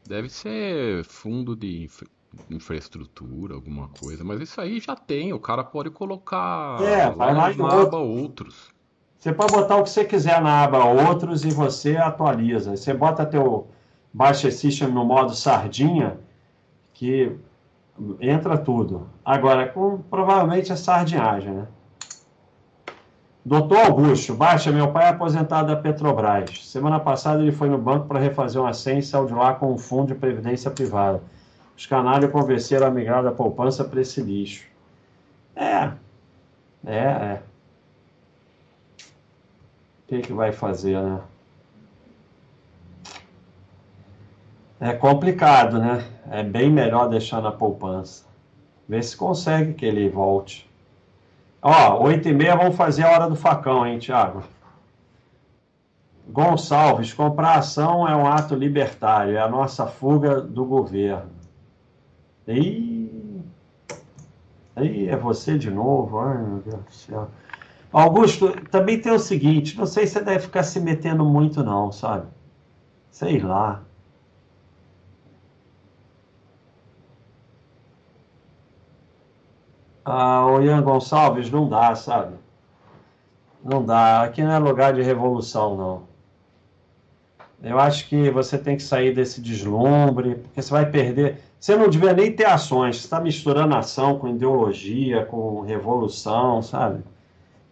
[0.07, 2.07] Deve ser fundo de infra
[2.49, 7.53] infraestrutura, alguma coisa, mas isso aí já tem, o cara pode colocar é, vai lá
[7.53, 8.69] na aba outros.
[9.17, 12.75] Você pode botar o que você quiser na aba outros e você atualiza.
[12.75, 13.67] Você bota teu
[14.13, 16.19] Baixa System no modo sardinha,
[16.93, 17.35] que
[18.19, 19.07] entra tudo.
[19.23, 21.67] Agora, com, provavelmente é sardinhagem, né?
[23.43, 26.67] Doutor Augusto, baixa, meu pai é aposentado da Petrobras.
[26.67, 29.71] Semana passada ele foi no banco para refazer uma senha e saiu de lá com
[29.71, 31.21] um fundo de previdência privada.
[31.77, 34.65] Os canalhas convenceram a migrar da poupança para esse lixo.
[35.55, 35.91] É,
[36.87, 37.41] é, é.
[40.03, 41.19] O que, que vai fazer, né?
[44.79, 46.03] É complicado, né?
[46.29, 48.25] É bem melhor deixar na poupança.
[48.87, 50.69] Ver se consegue que ele volte.
[51.61, 54.43] Ó, oito e meia vamos fazer a hora do facão, hein, Tiago?
[56.27, 61.29] Gonçalves, comprar ação é um ato libertário, é a nossa fuga do governo.
[62.47, 63.41] Ih,
[64.75, 67.27] aí é você de novo, ai meu Deus do céu.
[67.91, 71.91] Augusto, também tem o seguinte, não sei se você deve ficar se metendo muito não,
[71.91, 72.27] sabe?
[73.09, 73.81] Sei lá.
[80.05, 82.35] Ah, o Ian Gonçalves, não dá, sabe?
[83.63, 84.21] Não dá.
[84.21, 86.15] Aqui não é lugar de revolução, não.
[87.63, 91.41] Eu acho que você tem que sair desse deslumbre, porque você vai perder.
[91.59, 97.03] Você não devia nem ter ações, você está misturando ação com ideologia, com revolução, sabe?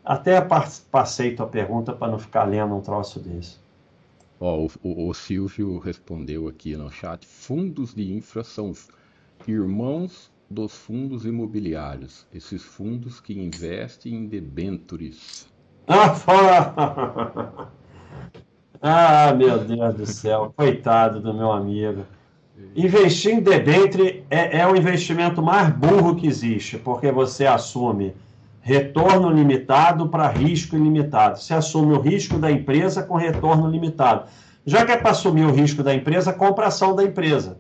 [0.04, 0.42] Até
[0.90, 3.60] passei tua pergunta para não ficar lendo um troço desse.
[4.40, 8.74] Ó, o, o, o Silvio respondeu aqui no chat: fundos de infra são
[9.48, 15.48] irmãos dos fundos imobiliários, esses fundos que investem em debentures.
[18.82, 22.06] ah, meu Deus do céu, coitado do meu amigo.
[22.76, 28.14] Investir em debenture é, é o investimento mais burro que existe, porque você assume
[28.62, 31.40] retorno limitado para risco ilimitado.
[31.40, 34.30] Você assume o risco da empresa com retorno limitado.
[34.66, 37.58] Já que é para assumir o risco da empresa, compra ação da empresa.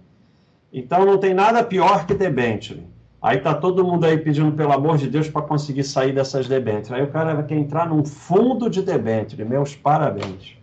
[0.73, 2.87] Então não tem nada pior que debenture.
[3.21, 6.91] Aí tá todo mundo aí pedindo, pelo amor de Deus, para conseguir sair dessas debêntures.
[6.91, 9.45] Aí o cara quer entrar num fundo de debenture.
[9.45, 10.57] Meus parabéns.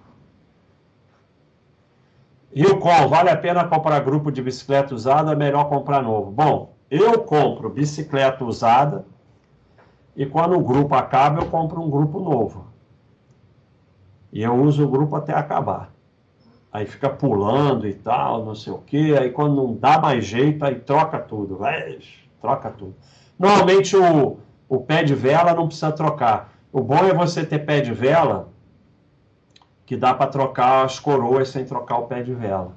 [2.53, 6.33] E o com, vale a pena comprar grupo de bicicleta usada, é melhor comprar novo?
[6.33, 9.07] Bom, eu compro bicicleta usada
[10.17, 12.67] e quando o grupo acaba, eu compro um grupo novo.
[14.33, 15.93] E eu uso o grupo até acabar.
[16.73, 19.17] Aí fica pulando e tal, não sei o quê.
[19.19, 21.57] Aí quando não dá mais jeito, aí troca tudo.
[21.57, 21.99] Vai,
[22.41, 22.95] troca tudo.
[23.39, 26.53] Normalmente o, o pé de vela não precisa trocar.
[26.73, 28.49] O bom é você ter pé de vela
[29.85, 32.77] que dá para trocar as coroas sem trocar o pé de vela.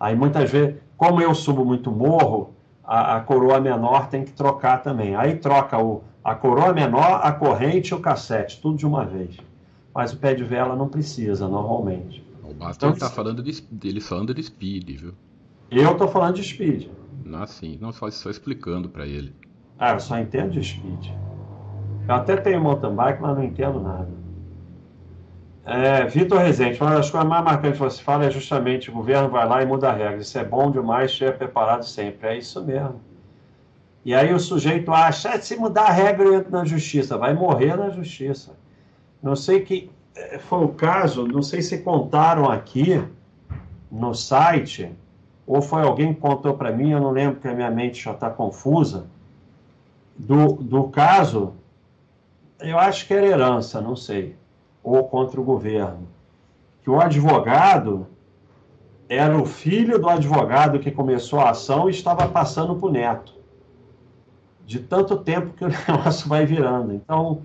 [0.00, 4.82] Aí muitas vezes, como eu subo muito morro, a, a coroa menor tem que trocar
[4.82, 5.14] também.
[5.14, 9.36] Aí troca o, a coroa menor, a corrente e o cassete, tudo de uma vez.
[9.94, 12.25] Mas o pé de vela não precisa, normalmente.
[12.46, 15.14] O Basta então, tá falando de, dele falando de speed, viu?
[15.70, 16.88] Eu tô falando de speed.
[17.32, 17.78] Ah, sim.
[17.80, 19.34] Não, só, só explicando para ele.
[19.78, 21.08] Ah, eu só entendo de speed.
[22.08, 24.08] Eu até tenho mountain bike, mas não entendo nada.
[25.64, 29.28] É, Vitor Rezende, uma das coisas mais marcantes que você fala é justamente o governo
[29.28, 30.18] vai lá e muda a regra.
[30.18, 32.28] Isso é bom demais, esteja preparado sempre.
[32.28, 33.00] É isso mesmo.
[34.04, 37.18] E aí o sujeito acha, ah, se mudar a regra eu entro na justiça.
[37.18, 38.56] Vai morrer na justiça.
[39.22, 39.90] Não sei que
[40.40, 43.02] foi o caso, não sei se contaram aqui
[43.90, 44.90] no site,
[45.46, 48.12] ou foi alguém que contou para mim, eu não lembro que a minha mente já
[48.12, 49.06] está confusa,
[50.16, 51.54] do, do caso,
[52.60, 54.36] eu acho que era herança, não sei
[54.86, 56.06] ou contra o governo.
[56.84, 58.06] Que o advogado
[59.08, 63.34] era o filho do advogado que começou a ação e estava passando para o neto.
[64.64, 66.94] De tanto tempo que o negócio vai virando.
[66.94, 67.42] Então,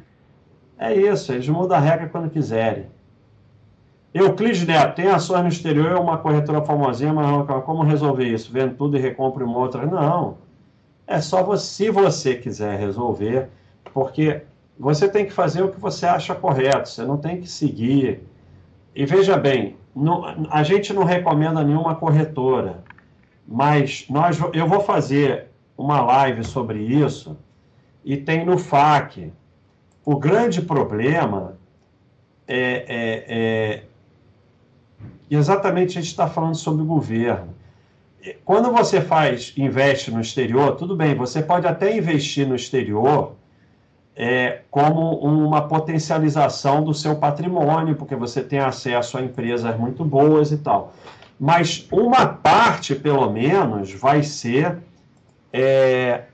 [0.81, 2.87] é isso, eles mudam a regra quando quiserem.
[4.11, 8.51] Euclides Neto, tem ações no exterior, é uma corretora famosinha, mas como resolver isso?
[8.51, 9.85] Vendo tudo e recompre uma outra?
[9.85, 10.39] Não.
[11.05, 13.47] É só você, se você quiser resolver,
[13.93, 14.41] porque
[14.79, 18.23] você tem que fazer o que você acha correto, você não tem que seguir.
[18.95, 22.83] E veja bem, não, a gente não recomenda nenhuma corretora,
[23.47, 25.45] mas nós, eu vou fazer
[25.77, 27.37] uma live sobre isso
[28.03, 29.31] e tem no FAQ.
[30.03, 31.57] O grande problema
[32.47, 33.83] é, é, é
[35.29, 37.53] exatamente a gente está falando sobre o governo.
[38.45, 43.35] Quando você faz, investe no exterior, tudo bem, você pode até investir no exterior
[44.15, 50.51] é, como uma potencialização do seu patrimônio, porque você tem acesso a empresas muito boas
[50.51, 50.93] e tal.
[51.39, 54.77] Mas uma parte, pelo menos, vai ser
[55.51, 56.25] é,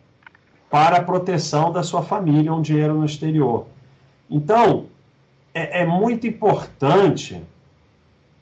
[0.69, 3.67] para a proteção da sua família, um dinheiro no exterior.
[4.29, 4.87] Então,
[5.53, 7.41] é, é muito importante.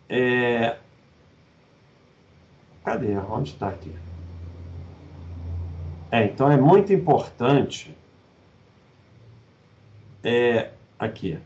[0.10, 0.78] É...
[2.84, 3.18] Cadê?
[3.18, 3.96] Onde está aqui?
[6.12, 7.96] É, então, é muito importante
[10.24, 11.38] é, aqui.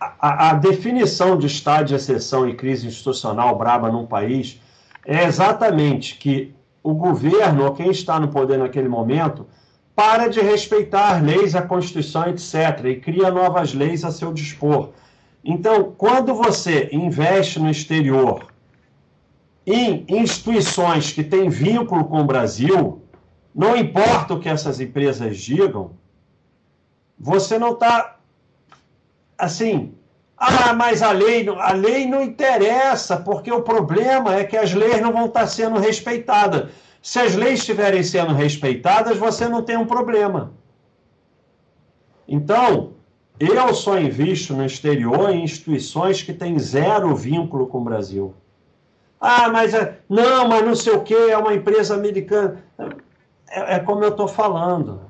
[0.00, 4.60] A, a, definição de estado de exceção e crise institucional braba num país
[5.04, 6.54] é exatamente que
[6.90, 9.46] o governo, ou quem está no poder naquele momento,
[9.94, 14.90] para de respeitar leis, a Constituição, etc., e cria novas leis a seu dispor.
[15.44, 18.46] Então, quando você investe no exterior
[19.66, 23.02] em instituições que têm vínculo com o Brasil,
[23.54, 25.90] não importa o que essas empresas digam,
[27.18, 28.16] você não está
[29.36, 29.92] assim.
[30.38, 35.00] Ah, mas a lei, a lei não interessa, porque o problema é que as leis
[35.00, 36.70] não vão estar sendo respeitadas.
[37.02, 40.52] Se as leis estiverem sendo respeitadas, você não tem um problema.
[42.26, 42.92] Então,
[43.40, 48.34] eu só invisto no exterior em instituições que têm zero vínculo com o Brasil.
[49.20, 52.62] Ah, mas é, não, mas não sei o que, é uma empresa americana
[53.50, 55.00] é, é como eu estou falando.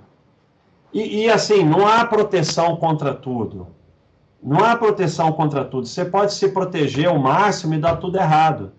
[0.93, 3.67] E, e, assim, não há proteção contra tudo.
[4.43, 5.87] Não há proteção contra tudo.
[5.87, 8.73] Você pode se proteger ao máximo e dar tudo errado.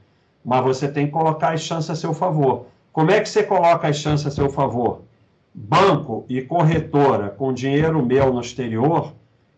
[0.44, 2.66] Mas você tem que colocar as chances a seu favor.
[2.94, 5.02] Como é que você coloca as chances a seu favor?
[5.54, 9.14] Banco e corretora com dinheiro meu no exterior,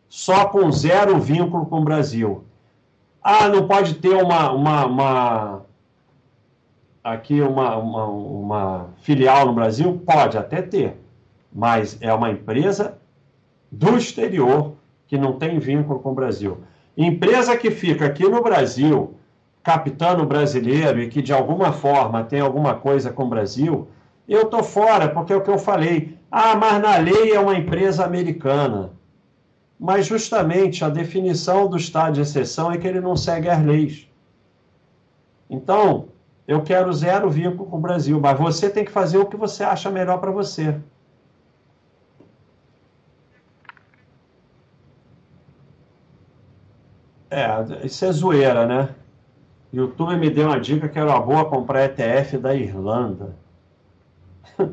[0.10, 2.44] só com zero vínculo com o Brasil.
[3.24, 5.62] Ah, não pode ter uma, uma, uma
[7.04, 10.02] aqui uma, uma, uma filial no Brasil?
[10.06, 11.00] Pode até ter,
[11.54, 12.98] mas é uma empresa
[13.72, 14.74] do exterior
[15.12, 16.60] que não tem vínculo com o Brasil.
[16.96, 19.14] Empresa que fica aqui no Brasil,
[19.62, 23.90] capitano brasileiro e que de alguma forma tem alguma coisa com o Brasil,
[24.26, 26.18] eu estou fora, porque é o que eu falei.
[26.32, 28.92] Ah, mas na lei é uma empresa americana.
[29.78, 34.08] Mas justamente a definição do estado de exceção é que ele não segue as leis.
[35.50, 36.06] Então,
[36.48, 39.62] eu quero zero vínculo com o Brasil, mas você tem que fazer o que você
[39.62, 40.80] acha melhor para você.
[47.32, 48.94] É, isso é zoeira, né?
[49.72, 53.38] YouTube me deu uma dica que era uma boa comprar ETF da Irlanda.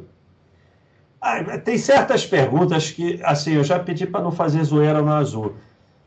[1.23, 5.55] ah, tem certas perguntas que, assim, eu já pedi para não fazer zoeira no azul.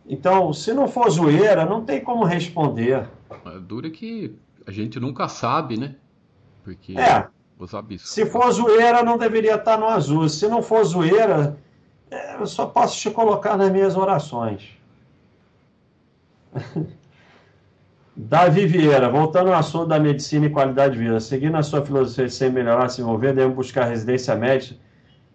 [0.06, 3.08] Então, se não for zoeira, não tem como responder.
[3.62, 4.36] Dura que
[4.68, 5.95] a gente nunca sabe, né?
[6.66, 7.28] Porque é.
[7.99, 10.28] Se for zoeira, não deveria estar no azul.
[10.28, 11.58] Se não for zoeira,
[12.10, 14.80] é, eu só posso te colocar nas minhas orações.
[18.16, 22.28] Davi Vieira, voltando ao assunto da medicina e qualidade de vida, seguindo a sua filosofia
[22.28, 24.76] de sem melhorar, se envolver, devemos buscar residência médica?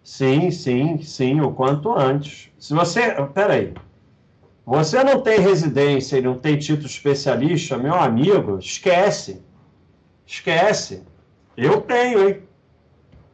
[0.03, 2.49] Sim, sim, sim, o quanto antes.
[2.57, 3.13] Se você.
[3.33, 3.73] Peraí.
[4.65, 9.41] Você não tem residência e não tem título especialista, meu amigo, esquece.
[10.25, 11.03] Esquece.
[11.57, 12.41] Eu tenho, hein?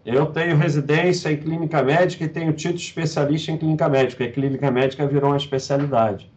[0.03, 4.23] Eu tenho residência em clínica médica e tenho título especialista em clínica médica.
[4.23, 6.32] E clínica médica virou uma especialidade.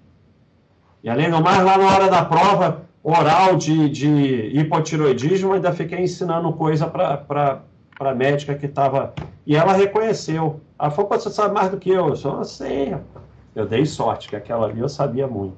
[1.06, 6.00] E além do mais, lá na hora da prova oral de, de hipotiroidismo, ainda fiquei
[6.00, 7.62] ensinando coisa para
[8.00, 9.14] a médica que estava.
[9.46, 10.60] E ela reconheceu.
[10.76, 12.08] Ela falou: você sabe mais do que eu.
[12.08, 12.96] Eu só sei.
[13.54, 15.56] Eu dei sorte, que aquela ali eu sabia muito.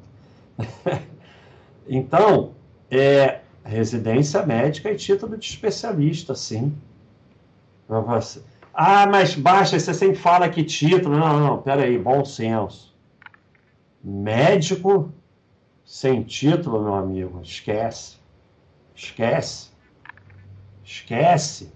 [1.88, 2.50] então,
[2.90, 6.74] é, residência médica e título de especialista, sim.
[8.74, 11.16] Ah, mas baixa, você sempre fala que título.
[11.16, 12.94] Não, não, peraí, bom senso.
[14.04, 15.10] Médico
[15.88, 18.18] sem título, meu amigo, esquece.
[18.94, 19.70] Esquece.
[20.84, 21.72] Esquece.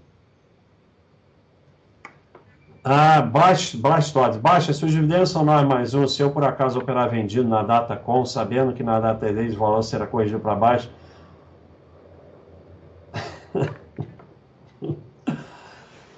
[2.83, 4.37] Ah, Blastoise.
[4.37, 7.63] Baixa, se os dividendos são 9 mais 1, se eu por acaso operar vendido na
[7.63, 10.91] data com, sabendo que na data 10 o valor será corrigido para baixo.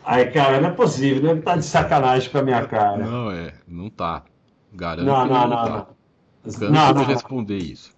[0.03, 2.97] Aí, cara, não é possível, deve estar tá de sacanagem com a minha cara.
[2.97, 4.23] Não, é, não tá.
[4.73, 5.69] Garanto não, não, não, tá.
[5.69, 5.94] não.
[6.69, 7.91] Não, não, responder isso.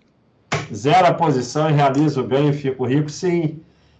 [0.74, 3.60] Zero a posição e realiza o ganho e fico rico, sim.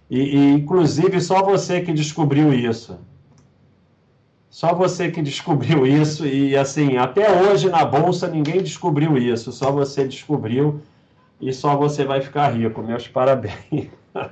[0.10, 2.98] E, e, inclusive só você que descobriu isso.
[4.50, 9.72] Só você que descobriu isso e assim, até hoje na bolsa ninguém descobriu isso, só
[9.72, 10.82] você descobriu
[11.40, 12.82] e só você vai ficar rico.
[12.82, 13.90] Meus parabéns.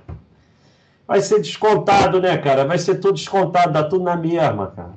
[1.07, 2.65] Vai ser descontado, né, cara?
[2.65, 4.93] Vai ser tudo descontado, dá tudo na mesma, cara.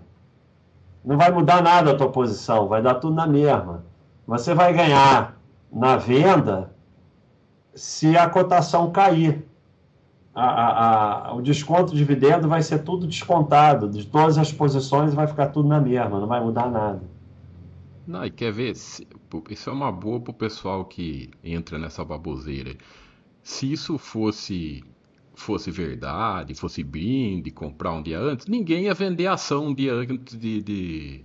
[1.05, 3.85] Não vai mudar nada a tua posição, vai dar tudo na mesma.
[4.29, 5.41] Você vai ganhar
[5.73, 6.71] na venda
[7.75, 9.43] se a cotação cair.
[10.35, 15.15] A, a, a, o desconto de dividendo vai ser tudo descontado, de todas as posições
[15.15, 17.03] vai ficar tudo na mesma, não vai mudar nada.
[18.07, 18.73] Não, e quer ver?
[18.73, 22.77] Isso é uma boa para o pessoal que entra nessa baboseira.
[23.43, 24.85] Se isso fosse
[25.35, 30.39] fosse verdade, fosse brinde, comprar um dia antes, ninguém ia vender ação um dia antes
[30.39, 31.25] de, de,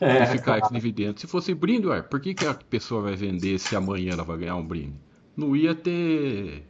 [0.00, 0.74] é, ficar claro.
[0.74, 1.20] dividendo.
[1.20, 4.38] Se fosse brinde, ué, por que, que a pessoa vai vender se amanhã ela vai
[4.38, 4.94] ganhar um brinde?
[5.36, 6.66] Não ia ter,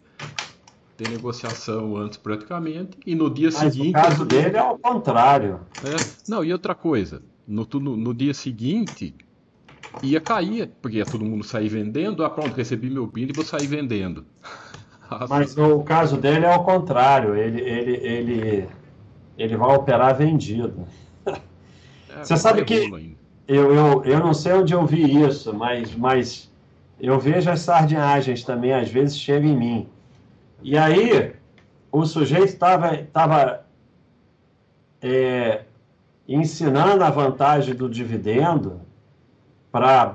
[0.96, 3.90] ter negociação antes praticamente, e no dia Mas seguinte.
[3.90, 5.60] O caso dele é o contrário.
[5.84, 5.96] É,
[6.28, 9.14] não, e outra coisa, no, no, no dia seguinte
[10.02, 13.44] ia cair, porque ia todo mundo sair vendendo, ah pronto, recebi meu brinde e vou
[13.44, 14.24] sair vendendo.
[15.28, 18.68] Mas o caso dele é o contrário, ele, ele, ele,
[19.38, 20.86] ele vai operar vendido.
[22.16, 23.14] É, Você sabe que
[23.46, 26.50] eu, eu, eu não sei onde eu vi isso, mas, mas
[27.00, 29.88] eu vejo as sardinhagens também, às vezes chegam em mim.
[30.62, 31.32] E aí,
[31.92, 33.64] o sujeito estava tava,
[35.02, 35.62] é,
[36.26, 38.80] ensinando a vantagem do dividendo
[39.70, 40.14] para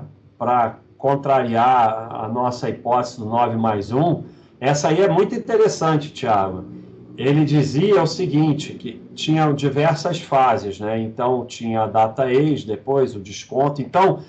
[0.98, 4.24] contrariar a nossa hipótese do 9 mais 1,
[4.60, 6.64] essa aí é muito interessante, Tiago.
[7.16, 10.98] Ele dizia o seguinte, que tinham diversas fases, né?
[10.98, 13.82] Então tinha a data ex, depois o desconto.
[13.82, 14.20] Então,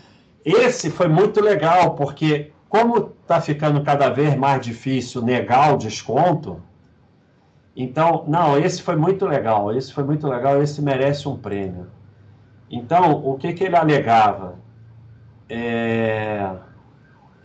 [0.43, 6.61] esse foi muito legal, porque como está ficando cada vez mais difícil negar o desconto,
[7.75, 11.87] então, não, esse foi muito legal, esse foi muito legal, esse merece um prêmio.
[12.69, 14.55] Então, o que, que ele alegava?
[15.49, 16.49] É...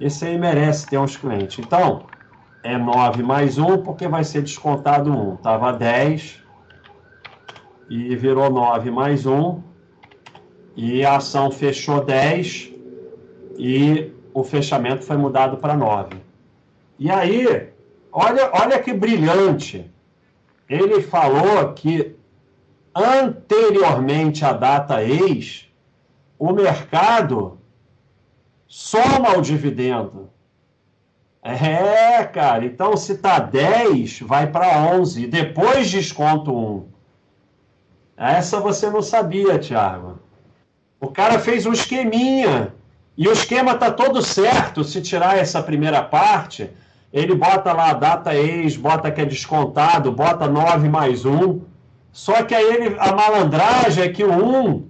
[0.00, 1.58] Esse aí merece ter uns clientes.
[1.58, 2.06] Então,
[2.62, 5.34] é 9 mais 1, porque vai ser descontado 1.
[5.34, 6.42] Estava 10
[7.88, 9.62] e virou 9 mais 1.
[10.76, 12.72] E a ação fechou 10
[13.58, 16.16] e o fechamento foi mudado para 9.
[16.98, 17.70] E aí,
[18.12, 19.90] olha, olha que brilhante.
[20.68, 22.16] Ele falou que
[22.94, 25.68] anteriormente à data ex,
[26.38, 27.58] o mercado
[28.66, 30.30] soma o dividendo.
[31.42, 36.86] É, cara, então se tá 10, vai para 11, depois desconto 1.
[38.16, 40.18] Essa você não sabia, Thiago.
[41.00, 42.74] O cara fez um esqueminha.
[43.16, 44.82] E o esquema tá todo certo.
[44.82, 46.70] Se tirar essa primeira parte,
[47.12, 51.60] ele bota lá a data ex, bota que é descontado, bota 9 mais 1.
[52.12, 54.88] Só que aí ele, a malandragem é que o 1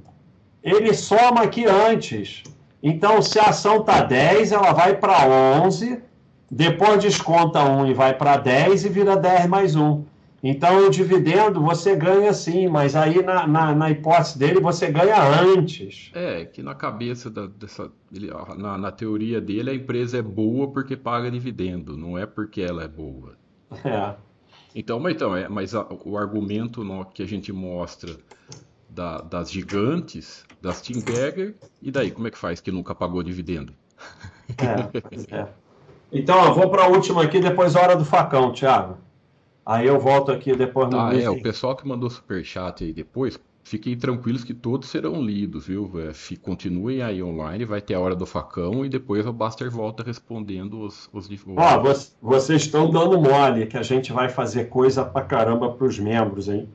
[0.63, 2.43] ele soma aqui antes.
[2.83, 5.27] Então, se a ação tá 10, ela vai para
[5.63, 6.03] 11,
[6.51, 10.05] depois desconta 1 e vai para 10 e vira 10 mais 1.
[10.43, 15.21] Então, o dividendo você ganha sim, mas aí na, na, na, hipótese dele você ganha
[15.21, 16.11] antes.
[16.15, 17.91] É, que na cabeça da, dessa.
[18.15, 22.63] Ele, na, na teoria dele, a empresa é boa porque paga dividendo, não é porque
[22.63, 23.37] ela é boa.
[23.85, 24.15] É.
[24.75, 28.17] Então, mas, então, é, mas a, o argumento no, que a gente mostra
[28.89, 33.73] da, das gigantes, das Timberger, e daí, como é que faz que nunca pagou dividendo?
[34.57, 35.49] É, é.
[36.13, 38.97] Então, eu vou para a última aqui, depois a hora do facão, Thiago.
[39.65, 40.99] Aí eu volto aqui depois no.
[40.99, 45.67] Ah, é, o pessoal que mandou superchat aí depois, fiquem tranquilos que todos serão lidos,
[45.67, 45.91] viu?
[46.01, 50.03] É, continuem aí online, vai ter a hora do facão e depois o Buster volta
[50.03, 51.11] respondendo os.
[51.13, 51.29] os...
[51.55, 51.83] Ó,
[52.23, 56.67] vocês estão dando mole que a gente vai fazer coisa pra caramba pros membros, hein?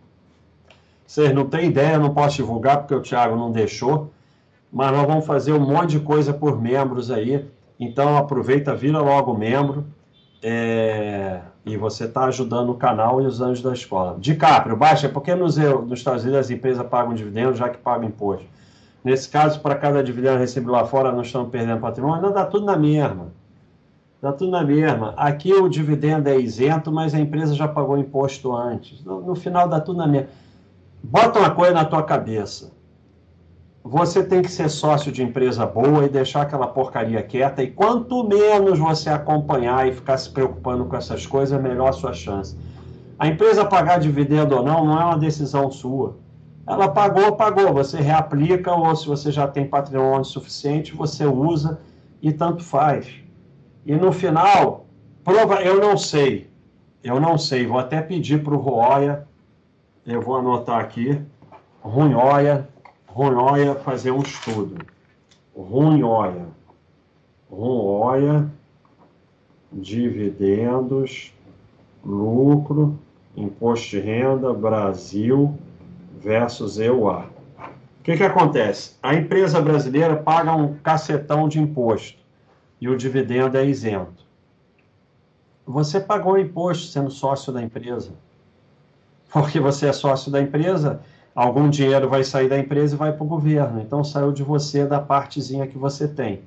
[1.06, 4.12] Vocês não têm ideia, não posso divulgar porque o Thiago não deixou,
[4.72, 7.44] mas nós vamos fazer um monte de coisa por membros aí.
[7.84, 9.86] Então aproveita, vira logo membro.
[10.42, 14.18] É e você está ajudando o canal e os anjos da escola.
[14.20, 18.46] DiCaprio, baixa, porque nos, nos Estados Unidos as empresas pagam dividendo já que pagam imposto.
[19.04, 22.66] Nesse caso, para cada dividendo recebido lá fora, não estamos perdendo patrimônio, não dá tudo
[22.66, 23.28] na mesma.
[24.22, 25.14] Dá tudo na mesma.
[25.18, 29.04] Aqui o dividendo é isento, mas a empresa já pagou imposto antes.
[29.04, 30.30] No, no final dá tudo na mesma.
[31.02, 32.72] Bota uma coisa na tua cabeça
[33.84, 37.62] você tem que ser sócio de empresa boa e deixar aquela porcaria quieta.
[37.62, 42.14] E quanto menos você acompanhar e ficar se preocupando com essas coisas, melhor a sua
[42.14, 42.58] chance.
[43.20, 46.16] A empresa pagar dividendo ou não, não é uma decisão sua.
[46.66, 47.74] Ela pagou, pagou.
[47.74, 51.82] Você reaplica ou se você já tem patrimônio suficiente, você usa
[52.22, 53.14] e tanto faz.
[53.86, 54.86] E no final,
[55.26, 56.50] prova, eu não sei.
[57.04, 57.68] Eu não sei.
[57.68, 59.28] Vou até pedir para o Roya.
[60.06, 61.22] Eu vou anotar aqui.
[61.82, 62.70] Runhoia
[63.14, 64.84] Runhoia fazer um estudo.
[65.56, 66.48] Runhoia.
[67.48, 68.52] Runhoia,
[69.72, 71.32] dividendos,
[72.04, 72.98] lucro,
[73.38, 75.56] imposto de renda, Brasil
[76.20, 77.30] versus EUA.
[78.00, 78.96] O que, que acontece?
[79.04, 82.18] A empresa brasileira paga um cacetão de imposto
[82.82, 84.26] e o dividendo é isento.
[85.68, 88.12] Você pagou imposto sendo sócio da empresa.
[89.32, 91.00] Porque você é sócio da empresa,
[91.36, 93.82] algum dinheiro vai sair da empresa e vai para o governo.
[93.82, 96.42] Então saiu de você da partezinha que você tem.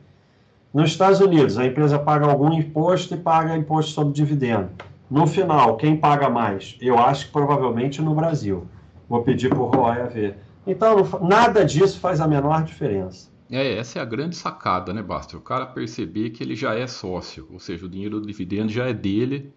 [0.72, 4.70] Nos Estados Unidos, a empresa paga algum imposto e paga imposto sobre dividendo.
[5.10, 6.76] No final, quem paga mais?
[6.80, 8.66] Eu acho que provavelmente no Brasil.
[9.08, 10.36] Vou pedir para o Roy a ver.
[10.66, 13.30] Então, nada disso faz a menor diferença.
[13.50, 15.36] É, essa é a grande sacada, né, Basta?
[15.36, 18.88] O cara perceber que ele já é sócio, ou seja, o dinheiro do dividendo já
[18.88, 19.54] é dele,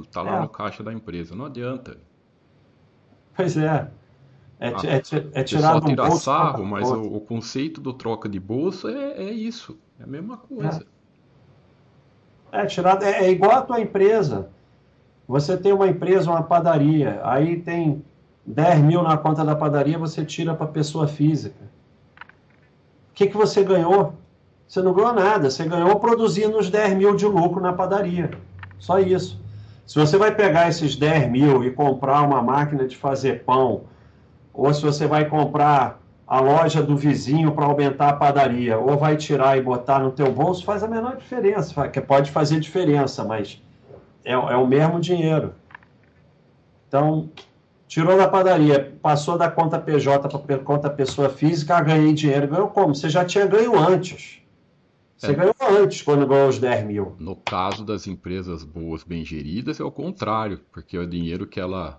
[0.00, 0.40] está lá é.
[0.40, 1.34] no caixa da empresa.
[1.34, 1.98] Não adianta.
[3.36, 3.90] Pois é.
[4.58, 8.38] É, ah, é, é tirado tira um sarro, mas o, o, conceito do troca de
[8.38, 9.78] bolsa é, é isso.
[9.98, 10.86] É a mesma coisa.
[12.52, 14.48] É, é tirado, é, é igual a tua empresa.
[15.26, 18.04] Você tem uma empresa, uma padaria, aí tem
[18.46, 21.64] 10 mil na conta da padaria, você tira para pessoa física.
[23.10, 24.14] O que, que você ganhou?
[24.68, 28.30] Você não ganhou nada, você ganhou produzindo os 10 mil de lucro na padaria.
[28.78, 29.40] Só isso.
[29.86, 33.84] Se você vai pegar esses 10 mil e comprar uma máquina de fazer pão,
[34.54, 39.16] ou se você vai comprar a loja do vizinho para aumentar a padaria, ou vai
[39.16, 43.60] tirar e botar no teu bolso, faz a menor diferença, que pode fazer diferença, mas
[44.24, 45.52] é, é o mesmo dinheiro.
[46.88, 47.28] Então,
[47.86, 52.48] tirou da padaria, passou da conta PJ para conta pessoa física, ah, ganhei dinheiro.
[52.48, 52.94] Ganhou como?
[52.94, 54.40] Você já tinha ganho antes.
[55.16, 55.34] Você é.
[55.34, 57.16] ganhou antes quando ganhou os 10 mil.
[57.18, 61.60] No caso das empresas boas, bem geridas, é o contrário, porque é o dinheiro que
[61.60, 61.98] ela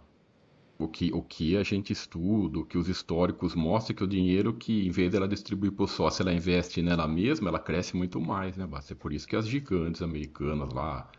[0.78, 4.54] o que, o que a gente estuda, o que os históricos mostram, que o dinheiro
[4.54, 8.20] que, em vez dela distribuir para o sócio, ela investe nela mesma, ela cresce muito
[8.20, 8.94] mais, né, Basta?
[8.94, 11.10] É por isso que as gigantes americanas lá,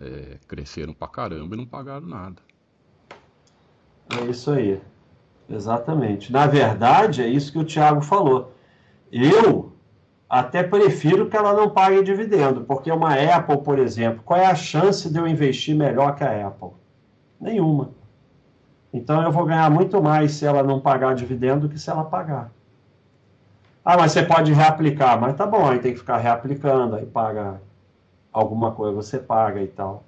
[0.00, 2.42] é, cresceram pra caramba e não pagaram nada.
[4.20, 4.80] É isso aí.
[5.48, 6.32] Exatamente.
[6.32, 8.52] Na verdade, é isso que o Tiago falou.
[9.12, 9.72] Eu
[10.28, 14.54] até prefiro que ela não pague dividendo, porque uma Apple, por exemplo, qual é a
[14.56, 16.70] chance de eu investir melhor que a Apple?
[17.40, 17.94] Nenhuma.
[18.96, 22.02] Então eu vou ganhar muito mais se ela não pagar dividendo do que se ela
[22.02, 22.50] pagar.
[23.84, 27.60] Ah, mas você pode reaplicar, mas tá bom, aí tem que ficar reaplicando, aí paga
[28.32, 30.02] alguma coisa, você paga e tal.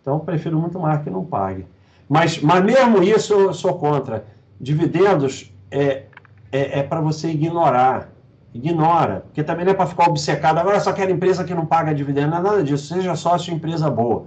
[0.00, 1.66] Então prefiro muito mais que não pague.
[2.06, 4.26] Mas, mas mesmo isso eu sou contra.
[4.60, 6.04] Dividendos é,
[6.52, 8.10] é, é para você ignorar.
[8.54, 10.58] Ignora, porque também não é para ficar obcecado.
[10.58, 12.94] Agora só quero empresa que não paga dividendo, não é nada disso.
[12.94, 14.26] Seja sócio de empresa boa.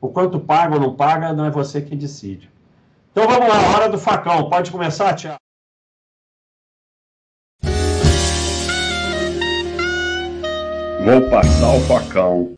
[0.00, 2.53] O quanto paga ou não paga, não é você que decide.
[3.16, 4.50] Então vamos lá, hora do facão.
[4.50, 5.38] Pode começar, Tiago?
[11.04, 12.56] Vou passar o facão.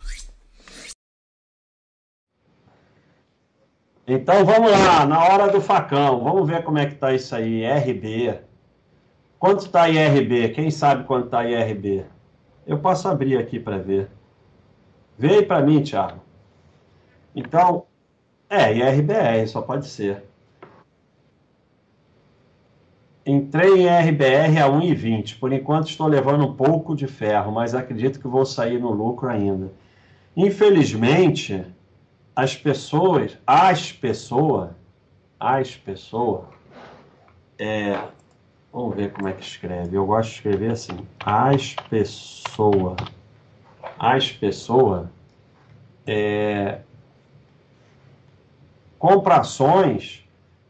[4.09, 6.25] Então vamos lá, na hora do facão.
[6.25, 7.63] Vamos ver como é que tá isso aí.
[7.63, 8.41] RB.
[9.39, 10.55] Quanto está IRB?
[10.55, 12.07] Quem sabe quanto está IRB?
[12.67, 14.11] Eu posso abrir aqui para ver.
[15.19, 16.23] Vê aí para mim, Thiago.
[17.35, 17.85] Então,
[18.49, 20.25] é, IRBR, só pode ser.
[23.27, 25.39] Entrei em RBR a 1,20.
[25.39, 29.29] Por enquanto estou levando um pouco de ferro, mas acredito que vou sair no lucro
[29.29, 29.73] ainda.
[30.37, 31.65] Infelizmente,
[32.35, 34.71] as pessoas, as pessoas,
[35.41, 36.45] as pessoas,
[37.59, 37.99] é,
[38.77, 39.97] Vamos ver como é que escreve.
[39.97, 40.99] Eu gosto de escrever assim.
[41.19, 42.99] As pessoas.
[43.99, 45.09] As pessoas.
[46.07, 46.81] É,
[49.31, 50.26] ações,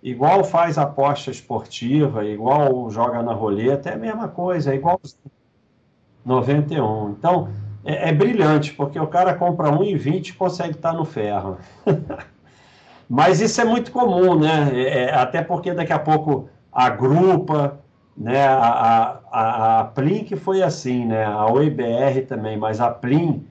[0.07, 5.01] igual faz aposta esportiva, igual joga na roleta, é a mesma coisa, é igual
[6.25, 7.11] 91.
[7.11, 7.49] Então,
[7.85, 11.59] é, é brilhante, porque o cara compra 1,20 e consegue estar no ferro.
[13.11, 14.71] Mas isso é muito comum, né?
[14.73, 17.81] É, é, até porque daqui a pouco agrupa,
[18.17, 18.47] né?
[18.47, 21.25] A, a, a Plin que foi assim, né?
[21.25, 23.45] A OIBR também, mas a Plin,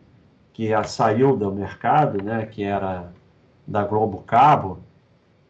[0.54, 2.46] que a saiu do mercado, né?
[2.46, 3.12] Que era
[3.68, 4.80] da Globo Cabo,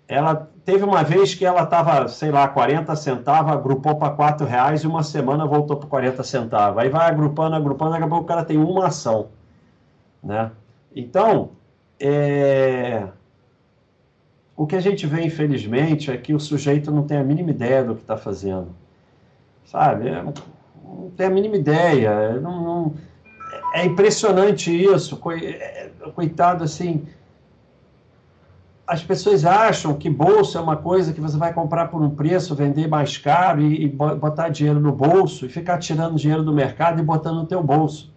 [0.07, 4.83] ela teve uma vez que ela estava, sei lá, 40 centavos, agrupou para 4 reais
[4.83, 6.81] e uma semana voltou para 40 centavos.
[6.81, 9.29] Aí vai agrupando, agrupando, daqui a pouco o cara tem uma ação,
[10.23, 10.51] né?
[10.95, 11.51] Então,
[11.99, 13.07] é...
[14.55, 17.83] o que a gente vê, infelizmente, é que o sujeito não tem a mínima ideia
[17.83, 18.69] do que está fazendo
[19.65, 20.07] sabe?
[20.07, 22.39] É, não tem a mínima ideia.
[22.39, 22.93] Não, não,
[23.73, 25.19] é impressionante isso.
[25.31, 27.05] É, coitado, assim.
[28.87, 32.53] As pessoas acham que bolsa é uma coisa que você vai comprar por um preço,
[32.53, 36.99] vender mais caro e, e botar dinheiro no bolso e ficar tirando dinheiro do mercado
[36.99, 38.13] e botando no teu bolso.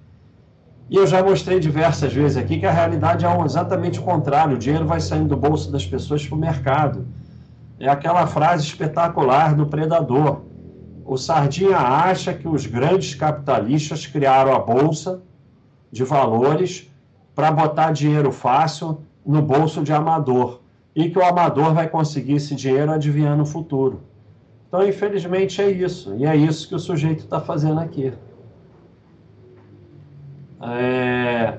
[0.91, 4.57] E eu já mostrei diversas vezes aqui que a realidade é exatamente o contrário.
[4.57, 7.07] O dinheiro vai saindo do bolso das pessoas para o mercado.
[7.81, 10.49] É aquela frase espetacular do predador
[11.09, 15.23] o Sardinha acha que os grandes capitalistas criaram a bolsa
[15.91, 16.87] de valores
[17.35, 20.61] para botar dinheiro fácil no bolso de amador
[20.97, 24.01] e que o amador vai conseguir esse dinheiro adivinhando o futuro.
[24.67, 26.17] Então, infelizmente, é isso.
[26.17, 28.13] E é isso que o sujeito está fazendo aqui.
[30.61, 31.59] É...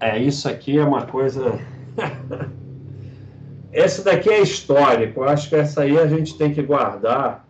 [0.00, 1.58] é, isso aqui é uma coisa.
[3.70, 5.20] Esse daqui é histórico.
[5.20, 7.46] Eu acho que essa aí a gente tem que guardar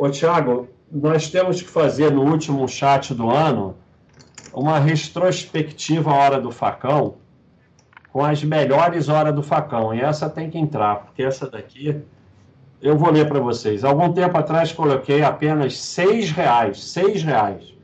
[0.00, 3.76] Ô, Tiago, nós temos que fazer no último chat do ano
[4.50, 7.16] uma retrospectiva Hora do Facão
[8.12, 9.94] com as melhores horas do facão.
[9.94, 11.96] E essa tem que entrar, porque essa daqui
[12.82, 13.84] eu vou ler para vocês.
[13.84, 17.74] Algum tempo atrás coloquei apenas seis reais, seis reais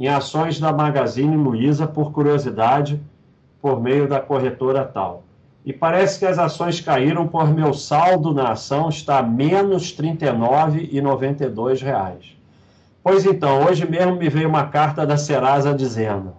[0.00, 3.00] em ações da Magazine Luiza por curiosidade,
[3.60, 5.22] por meio da corretora tal
[5.64, 12.32] e parece que as ações caíram por meu saldo na ação está menos R$ 39,92.
[13.02, 16.32] Pois então, hoje mesmo me veio uma carta da Serasa dizendo: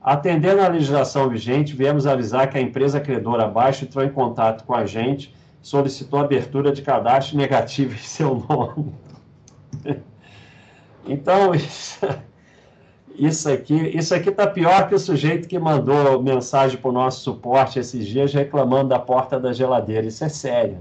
[0.00, 4.74] atendendo à legislação vigente, viemos avisar que a empresa credora abaixo entrou em contato com
[4.74, 8.94] a gente, solicitou abertura de cadastro negativo em seu nome.
[11.06, 11.52] então,
[13.14, 17.20] isso aqui, isso aqui tá pior que o sujeito que mandou mensagem para o nosso
[17.20, 20.06] suporte esses dias reclamando da porta da geladeira.
[20.06, 20.78] Isso é sério.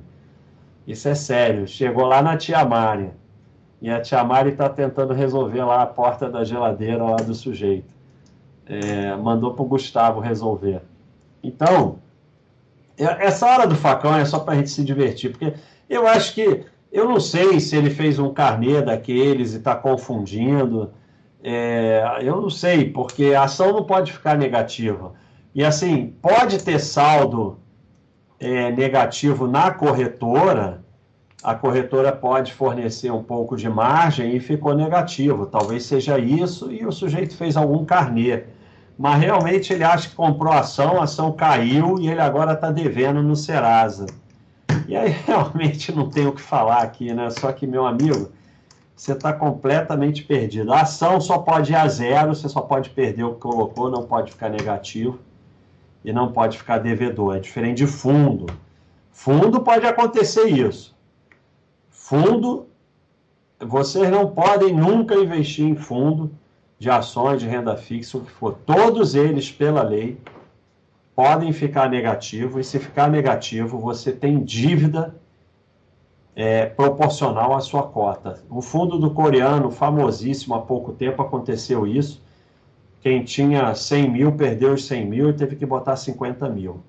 [0.87, 1.67] Isso é sério.
[1.67, 3.11] Chegou lá na tia Mari.
[3.81, 7.98] E a tia Mari está tentando resolver lá a porta da geladeira lá do sujeito.
[8.69, 10.81] É, mandou para o Gustavo resolver.
[11.43, 11.97] Então,
[12.95, 15.53] essa hora do facão é só para a gente se divertir, porque
[15.89, 20.91] eu acho que eu não sei se ele fez um carnê daqueles e está confundindo.
[21.43, 25.13] É, eu não sei, porque a ação não pode ficar negativa.
[25.53, 27.59] E assim, pode ter saldo
[28.39, 30.83] é, negativo na corretora,
[31.41, 35.45] a corretora pode fornecer um pouco de margem e ficou negativo.
[35.45, 38.43] Talvez seja isso e o sujeito fez algum carnê.
[38.99, 42.69] Mas realmente ele acha que comprou a ação, a ação caiu e ele agora está
[42.69, 44.07] devendo no Serasa.
[44.89, 47.29] E aí realmente não tenho o que falar aqui, né?
[47.29, 48.29] Só que, meu amigo,
[48.93, 50.73] você está completamente perdido.
[50.73, 54.03] A ação só pode ir a zero, você só pode perder o que colocou, não
[54.05, 55.17] pode ficar negativo
[56.03, 57.37] e não pode ficar devedor.
[57.37, 58.47] É diferente de fundo.
[59.13, 60.93] Fundo pode acontecer isso.
[61.89, 62.67] Fundo,
[63.65, 66.29] vocês não podem nunca investir em fundo
[66.79, 68.57] de ações de renda fixa, o que for.
[68.65, 70.17] Todos eles, pela lei,
[71.13, 75.13] podem ficar negativos, e se ficar negativo, você tem dívida
[76.33, 78.41] é, proporcional à sua cota.
[78.49, 82.23] O fundo do coreano, famosíssimo, há pouco tempo aconteceu isso.
[83.01, 86.81] Quem tinha 100 mil perdeu os 100 mil e teve que botar 50 mil.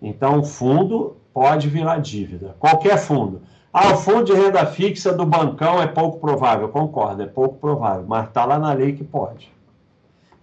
[0.00, 2.54] Então, o fundo pode virar dívida.
[2.58, 3.40] Qualquer fundo.
[3.72, 6.68] Ah, o fundo de renda fixa do bancão é pouco provável.
[6.68, 9.50] Concordo, é pouco provável, mas está lá na lei que pode.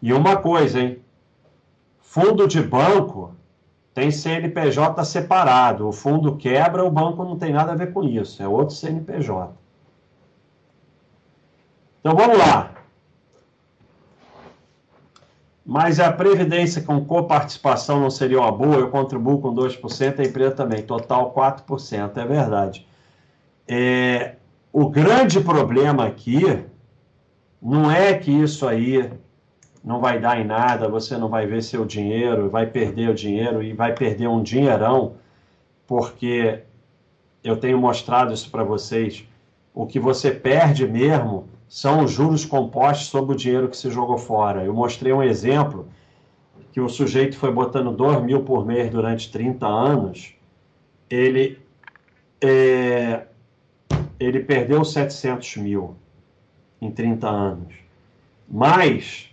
[0.01, 0.99] E uma coisa, hein?
[1.99, 3.35] Fundo de banco
[3.93, 5.87] tem CNPJ separado.
[5.87, 8.41] O fundo quebra, o banco não tem nada a ver com isso.
[8.41, 9.53] É outro CNPJ.
[11.99, 12.71] Então vamos lá.
[15.63, 18.77] Mas a previdência com coparticipação não seria uma boa?
[18.77, 20.81] Eu contribuo com 2%, a empresa também.
[20.81, 22.88] Total 4%, é verdade.
[23.69, 24.35] É,
[24.73, 26.41] o grande problema aqui
[27.61, 29.11] não é que isso aí
[29.83, 33.61] não vai dar em nada, você não vai ver seu dinheiro, vai perder o dinheiro
[33.61, 35.13] e vai perder um dinheirão,
[35.85, 36.63] porque
[37.43, 39.23] eu tenho mostrado isso para vocês.
[39.73, 44.17] O que você perde mesmo são os juros compostos sobre o dinheiro que se jogou
[44.17, 44.63] fora.
[44.63, 45.87] Eu mostrei um exemplo
[46.71, 50.33] que o sujeito foi botando 2 mil por mês durante 30 anos,
[51.09, 51.59] ele,
[52.41, 53.25] é,
[54.19, 55.95] ele perdeu 700 mil
[56.81, 57.73] em 30 anos.
[58.47, 59.29] Mas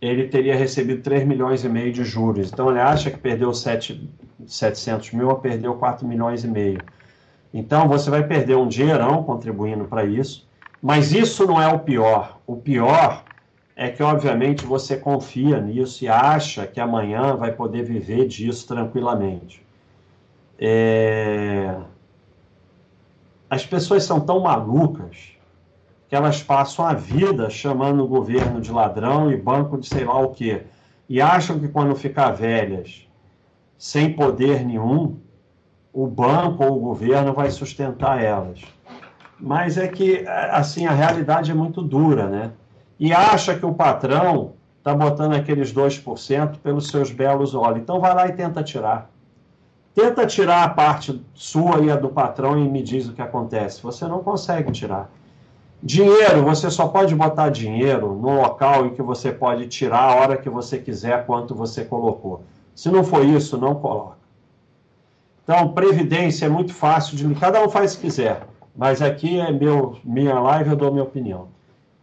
[0.00, 2.50] ele teria recebido 3 milhões e meio de juros.
[2.52, 4.08] Então ele acha que perdeu 7,
[4.46, 6.80] 700 mil ou perdeu 4 milhões e meio.
[7.52, 10.48] Então você vai perder um dinheirão contribuindo para isso,
[10.80, 12.40] mas isso não é o pior.
[12.46, 13.24] O pior
[13.76, 19.64] é que, obviamente, você confia nisso e acha que amanhã vai poder viver disso tranquilamente.
[20.58, 21.76] É...
[23.50, 25.32] As pessoas são tão malucas
[26.08, 30.20] que elas passam a vida chamando o governo de ladrão e banco de sei lá
[30.20, 30.62] o quê.
[31.08, 33.08] E acham que quando ficar velhas,
[33.76, 35.18] sem poder nenhum,
[35.92, 38.60] o banco ou o governo vai sustentar elas.
[39.38, 42.52] Mas é que, assim, a realidade é muito dura, né?
[43.00, 47.80] E acha que o patrão está botando aqueles 2% pelos seus belos olhos.
[47.80, 49.10] Então vai lá e tenta tirar.
[49.94, 53.82] Tenta tirar a parte sua e a do patrão e me diz o que acontece.
[53.82, 55.10] Você não consegue tirar.
[55.82, 60.36] Dinheiro, você só pode botar dinheiro no local em que você pode tirar a hora
[60.36, 62.42] que você quiser, quanto você colocou.
[62.74, 64.18] Se não for isso, não coloca.
[65.42, 67.34] Então, previdência é muito fácil de.
[67.34, 68.46] Cada um faz o que quiser,
[68.76, 71.48] mas aqui é meu, minha live, eu dou minha opinião.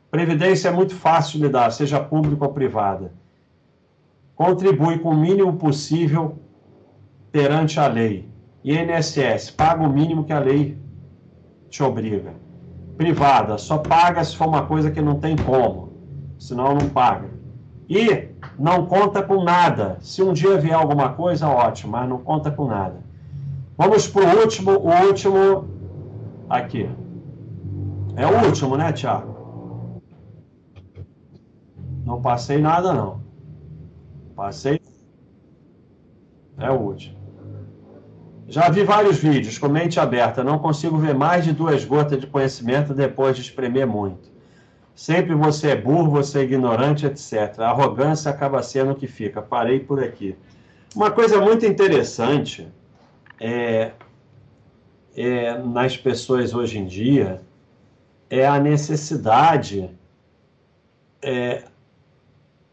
[0.10, 3.12] Previdência é muito fácil de dar, seja pública ou privada.
[4.36, 6.38] Contribui com o mínimo possível
[7.32, 8.30] perante a lei.
[8.64, 10.78] INSS, paga o mínimo que a lei
[11.70, 12.48] te obriga
[12.98, 15.94] privada só paga se for uma coisa que não tem como,
[16.40, 17.30] senão não paga.
[17.88, 18.30] E
[18.60, 19.98] não conta com nada.
[20.02, 22.98] Se um dia vier alguma coisa, ótimo, mas não conta com nada.
[23.78, 25.70] Vamos para o último, o último
[26.50, 26.90] aqui.
[28.18, 30.02] É o último, né, Tiago?
[32.04, 33.22] Não passei nada, não.
[34.36, 34.82] Passei.
[36.60, 37.18] É o último.
[38.48, 42.28] Já vi vários vídeos com mente aberta, não consigo ver mais de duas gotas de
[42.28, 44.32] conhecimento depois de espremer muito.
[44.96, 47.60] Sempre você é burro, você é ignorante, etc.
[47.60, 49.42] A arrogância acaba sendo o que fica.
[49.42, 50.36] Parei por aqui.
[50.96, 52.68] Uma coisa muito interessante
[53.40, 53.92] é,
[55.16, 57.42] é, nas pessoas hoje em dia
[58.30, 59.92] é a necessidade.
[61.22, 61.66] É,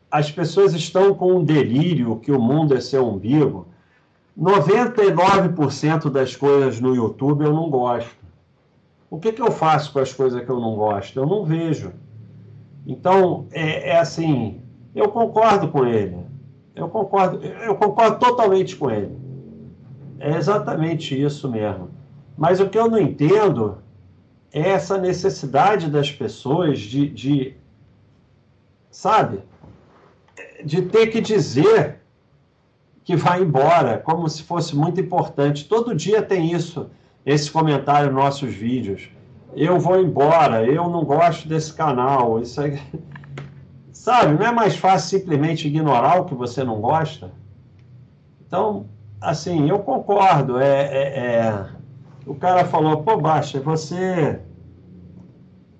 [0.08, 3.73] as pessoas estão com um delírio que o mundo é seu umbigo
[4.38, 8.16] 99% das coisas no YouTube eu não gosto.
[9.08, 11.18] O que, que eu faço com as coisas que eu não gosto?
[11.18, 11.92] Eu não vejo.
[12.86, 14.60] Então, é, é assim,
[14.94, 16.18] eu concordo com ele.
[16.74, 19.16] Eu concordo, eu concordo totalmente com ele.
[20.18, 21.90] É exatamente isso mesmo.
[22.36, 23.78] Mas o que eu não entendo
[24.52, 27.56] é essa necessidade das pessoas de, de
[28.90, 29.40] sabe,
[30.64, 32.00] de ter que dizer
[33.04, 35.68] que vai embora, como se fosse muito importante.
[35.68, 36.90] Todo dia tem isso,
[37.24, 39.10] esse comentário nos nossos vídeos.
[39.54, 42.40] Eu vou embora, eu não gosto desse canal.
[42.40, 42.60] Isso.
[43.92, 47.30] Sabe, não é mais fácil simplesmente ignorar o que você não gosta?
[48.46, 48.86] Então,
[49.20, 50.58] assim, eu concordo.
[50.58, 51.66] É, é, é...
[52.26, 54.40] O cara falou, pô, Baixa, você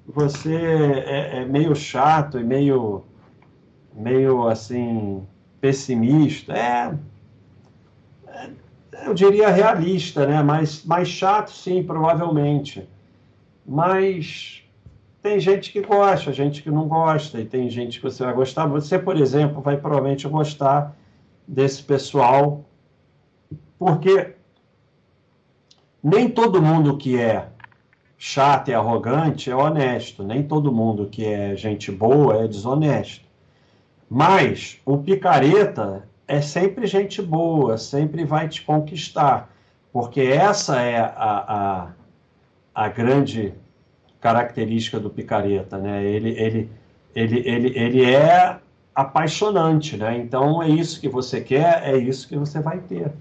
[0.07, 3.05] você é, é, meio chato e meio,
[3.93, 5.27] meio assim,
[5.61, 6.53] pessimista.
[6.53, 6.95] É,
[9.05, 10.43] eu diria realista, né?
[10.43, 12.89] Mais, mais chato, sim, provavelmente.
[13.66, 14.62] Mas
[15.23, 18.66] tem gente que gosta, gente que não gosta, e tem gente que você vai gostar.
[18.66, 20.97] Você, por exemplo, vai provavelmente gostar
[21.47, 22.65] desse pessoal,
[23.79, 24.35] porque
[26.03, 27.49] nem todo mundo que é
[28.19, 30.23] chato e arrogante é honesto.
[30.23, 33.25] Nem todo mundo que é gente boa é desonesto.
[34.09, 39.51] Mas o picareta é sempre gente boa, sempre vai te conquistar.
[39.93, 41.89] Porque essa é a, a,
[42.75, 43.55] a grande
[44.21, 46.03] característica do picareta, né?
[46.03, 46.71] Ele, ele,
[47.15, 48.59] ele, ele, ele é
[48.95, 50.17] apaixonante, né?
[50.17, 53.13] Então é isso que você quer, é isso que você vai ter,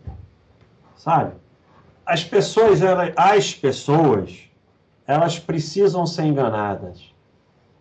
[0.95, 1.33] sabe?
[2.05, 4.49] As pessoas, elas, as pessoas,
[5.05, 7.13] elas precisam ser enganadas.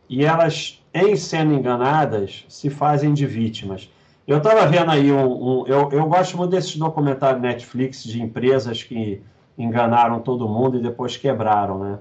[0.08, 3.90] E elas, em sendo enganadas, se fazem de vítimas.
[4.32, 5.26] Eu estava vendo aí um.
[5.60, 9.22] um eu, eu gosto muito desses documentários Netflix de empresas que
[9.58, 11.98] enganaram todo mundo e depois quebraram, né?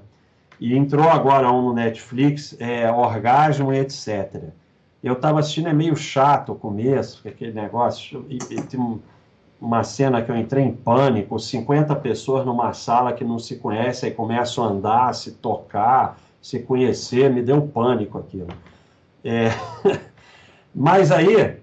[0.57, 4.43] E entrou agora um no Netflix, é, Orgasmo e etc.
[5.03, 8.25] Eu estava assistindo, é meio chato o começo, aquele negócio.
[8.29, 9.01] E, e, tem,
[9.59, 14.09] uma cena que eu entrei em pânico, 50 pessoas numa sala que não se conhecem
[14.09, 18.47] e começam a andar, se tocar, se conhecer, me deu pânico aquilo.
[19.21, 19.49] É...
[20.73, 21.60] Mas aí,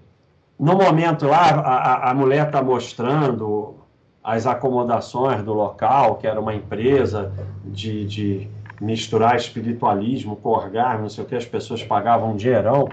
[0.59, 3.75] no momento lá, a, a mulher está mostrando
[4.21, 7.31] as acomodações do local, que era uma empresa
[7.63, 8.49] de, de
[8.81, 12.89] misturar espiritualismo com orgasmo, não sei o que, as pessoas pagavam um dinheirão.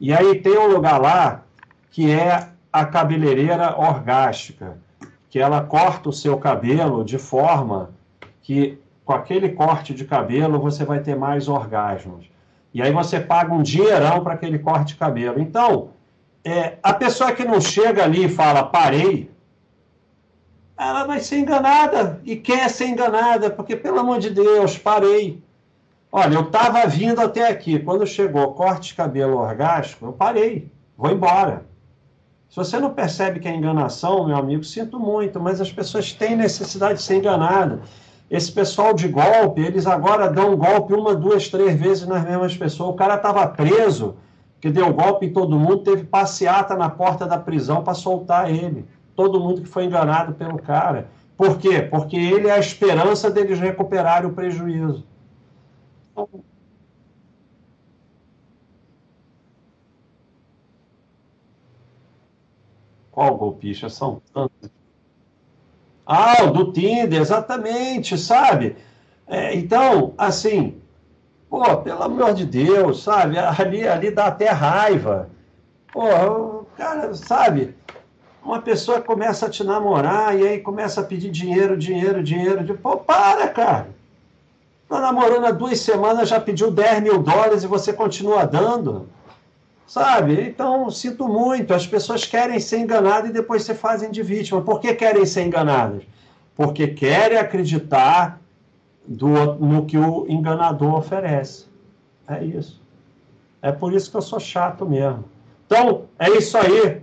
[0.00, 1.42] E aí tem um lugar lá
[1.90, 4.78] que é a cabeleireira orgástica,
[5.28, 7.90] que ela corta o seu cabelo de forma
[8.42, 12.30] que com aquele corte de cabelo você vai ter mais orgasmos.
[12.72, 15.40] E aí você paga um dinheirão para aquele corte de cabelo.
[15.40, 15.90] Então,
[16.44, 19.30] é, a pessoa que não chega ali e fala parei,
[20.76, 25.40] ela vai ser enganada e quer ser enganada, porque, pelo amor de Deus, parei.
[26.10, 27.78] Olha, eu estava vindo até aqui.
[27.78, 31.64] Quando chegou corte de cabelo orgástico, eu parei, vou embora.
[32.50, 36.36] Se você não percebe que é enganação, meu amigo, sinto muito, mas as pessoas têm
[36.36, 37.80] necessidade de ser enganadas.
[38.30, 42.90] Esse pessoal de golpe, eles agora dão golpe uma, duas, três vezes nas mesmas pessoas.
[42.90, 44.16] O cara estava preso,
[44.62, 48.86] que deu golpe em todo mundo, teve passeata na porta da prisão para soltar ele.
[49.16, 51.08] Todo mundo que foi enganado pelo cara.
[51.36, 51.82] Por quê?
[51.82, 55.04] Porque ele é a esperança deles recuperarem o prejuízo.
[56.12, 56.28] Então,
[63.10, 63.88] Qual golpista?
[63.88, 64.70] São tantos.
[66.06, 68.76] Ah, o do Tinder, exatamente, sabe?
[69.26, 70.80] É, então, assim,
[71.52, 73.38] pô, pelo amor de Deus, sabe?
[73.38, 75.28] Ali, ali dá até raiva.
[75.92, 77.76] Pô, cara, sabe?
[78.42, 82.64] Uma pessoa começa a te namorar e aí começa a pedir dinheiro, dinheiro, dinheiro.
[82.64, 82.72] De...
[82.72, 83.90] Pô, para, cara.
[84.88, 89.06] Tá namorando há duas semanas, já pediu 10 mil dólares e você continua dando.
[89.86, 90.40] Sabe?
[90.40, 91.74] Então, sinto muito.
[91.74, 94.62] As pessoas querem ser enganadas e depois se fazem de vítima.
[94.62, 96.02] Por que querem ser enganadas?
[96.56, 98.41] Porque querem acreditar
[99.06, 101.66] do, no que o enganador oferece.
[102.26, 102.80] É isso.
[103.60, 105.24] É por isso que eu sou chato mesmo.
[105.66, 107.02] Então, é isso aí.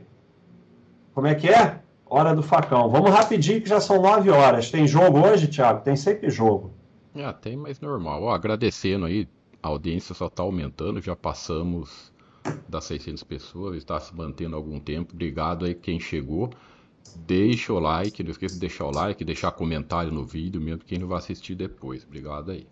[1.13, 1.79] Como é que é?
[2.05, 2.89] Hora do facão.
[2.89, 4.71] Vamos rapidinho, que já são nove horas.
[4.71, 5.81] Tem jogo hoje, Thiago?
[5.81, 6.71] Tem sempre jogo.
[7.15, 8.23] Ah, tem, mas normal.
[8.23, 9.27] Ó, agradecendo aí,
[9.61, 11.01] a audiência só está aumentando.
[11.01, 12.11] Já passamos
[12.67, 15.13] das 600 pessoas, está se mantendo algum tempo.
[15.13, 16.49] Obrigado aí quem chegou.
[17.17, 20.99] Deixa o like, não esqueça de deixar o like, deixar comentário no vídeo, mesmo quem
[20.99, 22.03] não vai assistir depois.
[22.03, 22.67] Obrigado aí.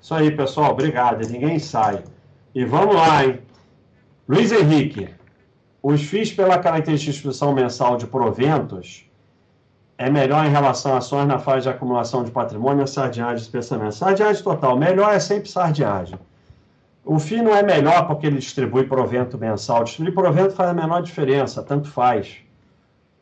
[0.00, 0.72] Isso aí, pessoal.
[0.72, 1.26] Obrigado.
[1.28, 2.04] Ninguém sai.
[2.54, 3.40] E vamos lá, hein?
[4.28, 5.08] Luiz Henrique,
[5.82, 9.08] os FIIs pela característica de instituição mensal de proventos
[9.96, 13.50] é melhor em relação a ações na fase de acumulação de patrimônio ou sardiagem de
[13.50, 13.94] pensamento?
[13.94, 14.76] Sardiagem total.
[14.76, 16.18] Melhor é sempre sardiagem.
[17.04, 19.82] O FII não é melhor porque ele distribui provento mensal.
[19.82, 22.36] Distribuir provento faz a menor diferença, tanto faz.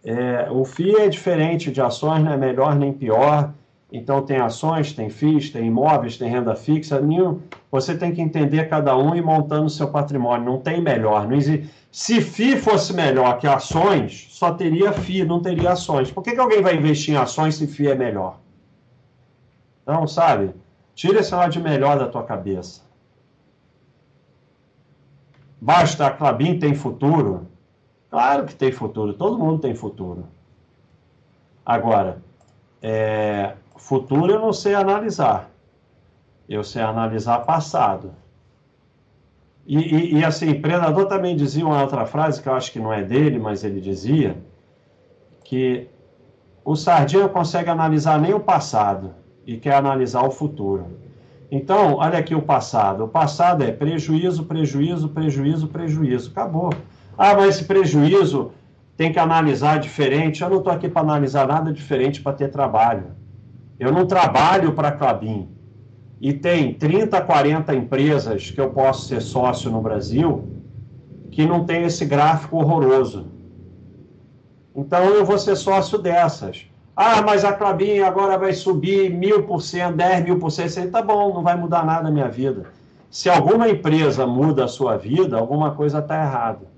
[0.09, 3.53] É, o FII é diferente de ações, não é melhor nem pior.
[3.93, 7.01] Então tem ações, tem FIIs, tem imóveis, tem renda fixa.
[7.73, 10.45] Você tem que entender cada um e montando seu patrimônio.
[10.45, 11.27] Não tem melhor.
[11.27, 11.69] Não existe...
[11.91, 16.13] Se FI fosse melhor que ações, só teria FI, não teria ações.
[16.13, 18.39] Por que, que alguém vai investir em ações se FI é melhor?
[19.85, 20.51] Não, sabe?
[20.95, 22.83] Tira esse lado de melhor da tua cabeça.
[25.61, 27.49] Basta, a Clabin tem futuro?
[28.11, 30.27] Claro que tem futuro, todo mundo tem futuro.
[31.65, 32.23] Agora,
[32.81, 35.51] é, futuro eu não sei analisar.
[36.49, 38.13] Eu sei analisar passado.
[39.67, 42.93] E, e, e, assim, Predador também dizia uma outra frase, que eu acho que não
[42.93, 44.37] é dele, mas ele dizia,
[45.43, 45.89] que
[46.65, 49.15] o Sardinha consegue analisar nem o passado
[49.45, 50.87] e quer analisar o futuro.
[51.51, 53.05] Então, olha aqui o passado.
[53.05, 56.31] O passado é prejuízo, prejuízo, prejuízo, prejuízo.
[56.31, 56.71] Acabou.
[57.17, 58.53] Ah, mas esse prejuízo
[58.97, 60.43] tem que analisar diferente.
[60.43, 63.07] Eu não estou aqui para analisar nada diferente para ter trabalho.
[63.79, 65.49] Eu não trabalho para a Clabin.
[66.21, 70.57] E tem 30, 40 empresas que eu posso ser sócio no Brasil
[71.31, 73.27] que não tem esse gráfico horroroso.
[74.75, 76.67] Então eu vou ser sócio dessas.
[76.97, 80.91] Ah, mas a Clabin agora vai subir mil por cento, dez mil por cento.
[80.91, 82.65] Tá bom, não vai mudar nada na minha vida.
[83.11, 86.76] Se alguma empresa muda a sua vida, alguma coisa está errada.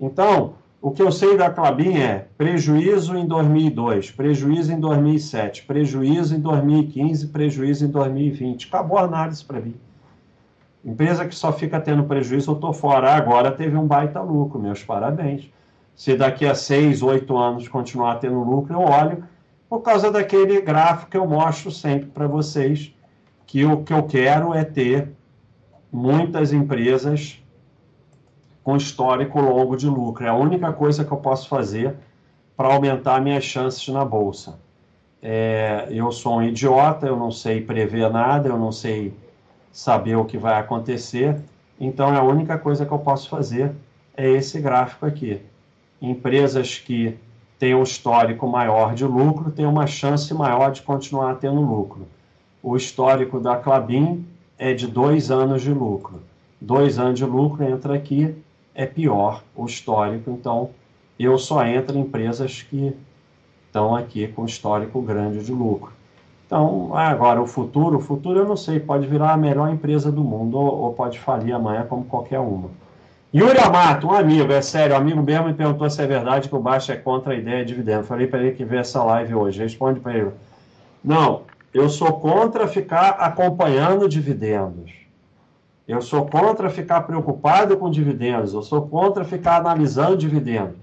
[0.00, 6.36] Então, o que eu sei da Clabin é prejuízo em 2002, prejuízo em 2007, prejuízo
[6.36, 8.68] em 2015, prejuízo em 2020.
[8.68, 9.74] Acabou a análise para mim.
[10.84, 13.14] Empresa que só fica tendo prejuízo, eu estou fora.
[13.14, 15.50] Agora teve um baita lucro, meus parabéns.
[15.96, 19.24] Se daqui a seis, oito anos continuar tendo lucro, eu olho
[19.68, 22.94] por causa daquele gráfico que eu mostro sempre para vocês,
[23.46, 25.08] que o que eu quero é ter
[25.90, 27.42] muitas empresas
[28.66, 30.24] com histórico longo de lucro.
[30.24, 31.94] É a única coisa que eu posso fazer
[32.56, 34.58] para aumentar minhas chances na bolsa.
[35.22, 39.14] É, eu sou um idiota, eu não sei prever nada, eu não sei
[39.70, 41.36] saber o que vai acontecer,
[41.78, 43.70] então a única coisa que eu posso fazer
[44.16, 45.40] é esse gráfico aqui.
[46.02, 47.16] Empresas que
[47.60, 52.08] têm um histórico maior de lucro têm uma chance maior de continuar tendo lucro.
[52.60, 54.26] O histórico da Clabin
[54.58, 56.20] é de dois anos de lucro.
[56.60, 58.34] Dois anos de lucro entra aqui
[58.76, 60.70] é pior o histórico, então
[61.18, 62.94] eu só entro em empresas que
[63.66, 65.92] estão aqui com histórico grande de lucro.
[66.46, 70.22] Então, agora o futuro, o futuro eu não sei, pode virar a melhor empresa do
[70.22, 72.70] mundo ou, pode falir amanhã como qualquer uma.
[73.34, 76.54] Yuri Amato, um amigo, é sério, um amigo mesmo me perguntou se é verdade que
[76.54, 78.04] o Baixa é contra a ideia de dividendo.
[78.04, 79.60] Falei para ele que vê essa live hoje.
[79.60, 80.30] Responde para ele.
[81.02, 81.42] Não,
[81.74, 84.92] eu sou contra ficar acompanhando dividendos.
[85.86, 90.76] Eu sou contra ficar preocupado com dividendos, eu sou contra ficar analisando dividendos.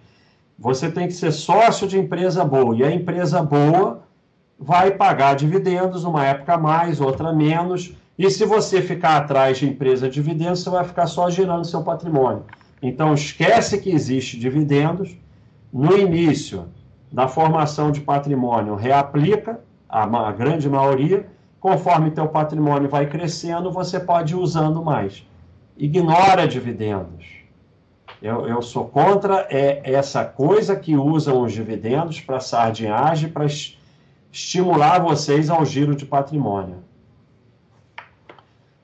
[0.58, 4.04] Você tem que ser sócio de empresa boa, e a empresa boa
[4.58, 10.08] vai pagar dividendos uma época mais, outra menos, e se você ficar atrás de empresa
[10.08, 12.44] de dividendos, você vai ficar só girando seu patrimônio.
[12.82, 15.16] Então, esquece que existe dividendos.
[15.72, 16.68] No início
[17.12, 19.60] da formação de patrimônio, reaplica,
[19.90, 21.28] a, a grande maioria,
[21.64, 25.26] Conforme teu patrimônio vai crescendo, você pode ir usando mais.
[25.78, 27.26] Ignora dividendos.
[28.22, 33.46] Eu, eu sou contra é, essa coisa que usam os dividendos para sardinhagem, para
[34.30, 36.84] estimular vocês ao giro de patrimônio.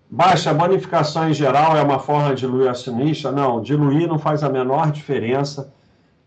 [0.09, 3.29] Baixa bonificação em geral é uma forma de diluir acionista?
[3.29, 5.73] Não, diluir não faz a menor diferença,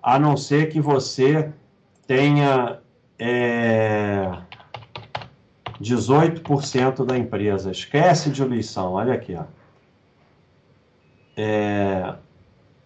[0.02, 1.50] a não ser que você
[2.06, 2.78] tenha
[3.18, 4.30] é,
[5.82, 7.70] 18% da empresa.
[7.70, 9.34] Esquece diluição, olha aqui.
[9.34, 9.42] Ó.
[11.36, 12.14] É,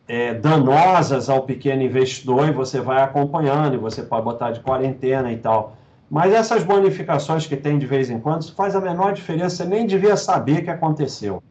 [0.09, 5.33] é, danosas ao pequeno investidor e você vai acompanhando e você pode botar de quarentena
[5.33, 5.77] e tal.
[6.09, 9.65] Mas essas bonificações que tem de vez em quando, isso faz a menor diferença, você
[9.65, 11.43] nem devia saber que aconteceu.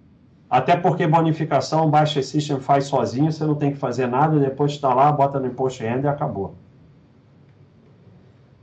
[0.49, 4.71] Até porque bonificação, o Baixa System faz sozinho, você não tem que fazer nada, depois
[4.71, 6.55] está lá, bota no imposto de renda e acabou.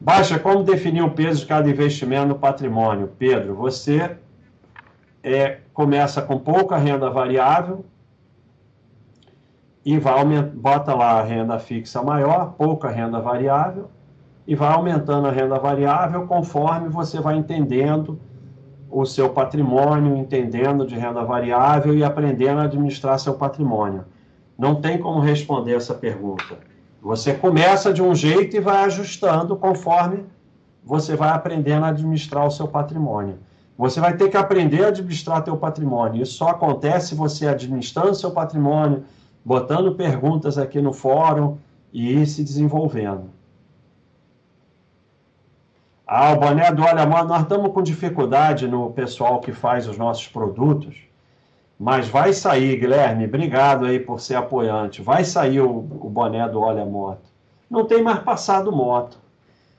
[0.01, 3.11] Baixa, como definir o peso de cada investimento no patrimônio?
[3.19, 4.17] Pedro, você
[5.23, 7.85] é, começa com pouca renda variável
[9.85, 13.91] e vai bota lá a renda fixa maior, pouca renda variável,
[14.47, 18.19] e vai aumentando a renda variável conforme você vai entendendo
[18.91, 24.05] o seu patrimônio, entendendo de renda variável e aprendendo a administrar seu patrimônio.
[24.59, 26.59] Não tem como responder essa pergunta.
[27.01, 30.25] Você começa de um jeito e vai ajustando conforme
[30.85, 33.39] você vai aprendendo a administrar o seu patrimônio.
[33.79, 36.23] Você vai ter que aprender a administrar seu patrimônio.
[36.23, 39.05] Isso só acontece você administrando seu patrimônio,
[39.45, 41.59] botando perguntas aqui no fórum
[41.93, 43.31] e ir se desenvolvendo.
[46.07, 49.97] Ah, o boné do Olha Mano, nós estamos com dificuldade no pessoal que faz os
[49.97, 50.97] nossos produtos,
[51.79, 55.01] mas vai sair, Guilherme, obrigado aí por ser apoiante.
[55.01, 57.33] Vai sair o, o boné do Olha Moto.
[57.69, 59.19] Não tem mais passado moto.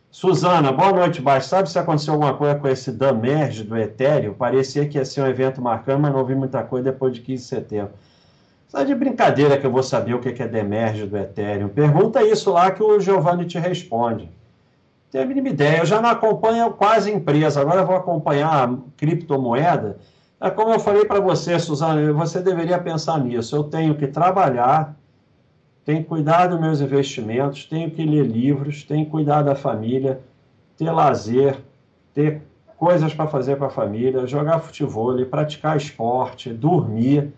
[0.10, 1.48] Suzana, boa noite, Baixo.
[1.48, 4.34] Sabe se aconteceu alguma coisa com esse Damerge do Ethereum?
[4.34, 7.44] Parecia que ia ser um evento marcante, mas não vi muita coisa depois de 15
[7.44, 7.94] de setembro.
[8.74, 11.70] Só de brincadeira que eu vou saber o que é Demerge do Ethereum.
[11.70, 14.30] Pergunta isso lá que o Giovanni te responde
[15.14, 15.78] tenho a mínima ideia.
[15.78, 19.98] Eu já não acompanho quase empresa, agora vou acompanhar a criptomoeda.
[20.42, 23.56] É como eu falei para você, Suzana, você deveria pensar nisso.
[23.56, 24.96] Eu tenho que trabalhar,
[25.86, 30.20] tenho que cuidar dos meus investimentos, tenho que ler livros, tenho que cuidar da família,
[30.76, 31.60] ter lazer,
[32.14, 32.42] ter
[32.76, 37.32] coisas para fazer com a família, jogar futebol, praticar esporte, dormir,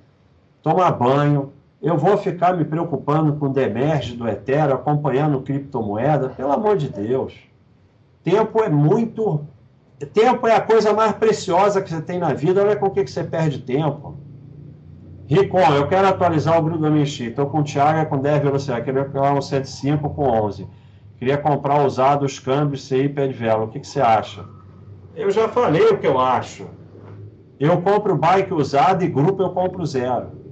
[0.66, 1.54] tomar banho.
[1.80, 6.30] Eu vou ficar me preocupando com o demerge do Ethereum, acompanhando criptomoeda?
[6.30, 7.36] Pelo amor de Deus.
[8.24, 9.46] Tempo é muito.
[10.12, 12.64] Tempo é a coisa mais preciosa que você tem na vida.
[12.64, 14.18] Olha com o que você perde tempo.
[15.28, 18.42] Ricon, eu quero atualizar o grupo da minha Estou com o Thiago é com 10
[18.42, 18.86] velocidade.
[18.86, 20.68] Queria pegar um 75 com 11.
[21.20, 23.66] Queria comprar usado os câmbios CI pé de vela.
[23.66, 24.44] O que, que você acha?
[25.16, 26.66] Eu já falei o que eu acho.
[27.60, 30.45] Eu compro bike usado e grupo eu compro zero.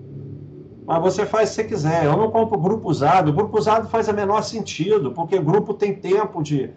[0.85, 2.05] Mas você faz se você quiser.
[2.05, 3.31] Eu não compro grupo usado.
[3.31, 6.71] Grupo usado faz o menor sentido, porque grupo tem tempo de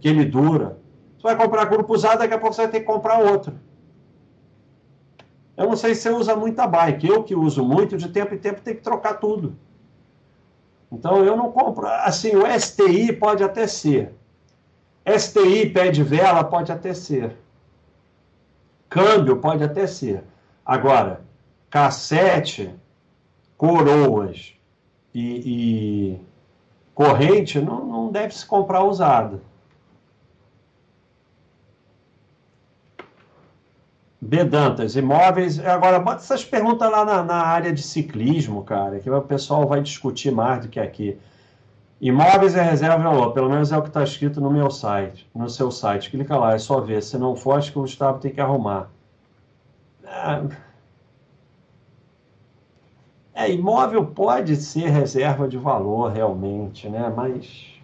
[0.00, 0.78] que ele dura.
[1.16, 3.54] Você vai comprar grupo usado, daqui a pouco você vai ter que comprar outro.
[5.56, 7.06] Eu não sei se você usa muita bike.
[7.06, 9.56] Eu que uso muito, de tempo em tempo tem que trocar tudo.
[10.90, 11.86] Então eu não compro.
[11.86, 14.14] Assim, o STI pode até ser.
[15.06, 17.36] STI pé de vela pode até ser.
[18.88, 20.24] Câmbio pode até ser.
[20.64, 21.20] Agora,
[21.68, 22.74] cassete,
[23.56, 24.54] coroas
[25.14, 26.20] e, e
[26.94, 29.40] corrente não, não deve se comprar usado.
[34.20, 35.58] Bedantas, imóveis.
[35.58, 39.82] Agora, bota essas perguntas lá na, na, área de ciclismo, cara, que o pessoal vai
[39.82, 41.18] discutir mais do que aqui.
[42.00, 45.28] Imóveis é reserva de valor, pelo menos é o que está escrito no meu site,
[45.34, 46.10] no seu site.
[46.10, 47.02] Clica lá, é só ver.
[47.02, 48.88] Se não for, acho que o Gustavo tem que arrumar.
[50.04, 50.42] É,
[53.34, 57.12] é imóvel pode ser reserva de valor, realmente, né?
[57.14, 57.74] Mas.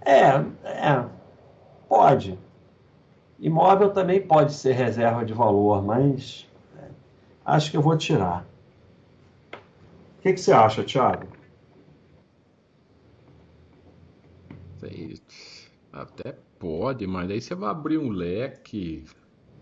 [0.00, 0.28] É,
[0.64, 1.04] é.
[1.88, 2.38] Pode.
[3.38, 6.48] Imóvel também pode ser reserva de valor, mas
[6.78, 6.88] é,
[7.44, 8.46] acho que eu vou tirar.
[10.18, 11.26] O que, que você acha, Thiago?
[15.92, 19.04] Até pode, mas aí você vai abrir um leque.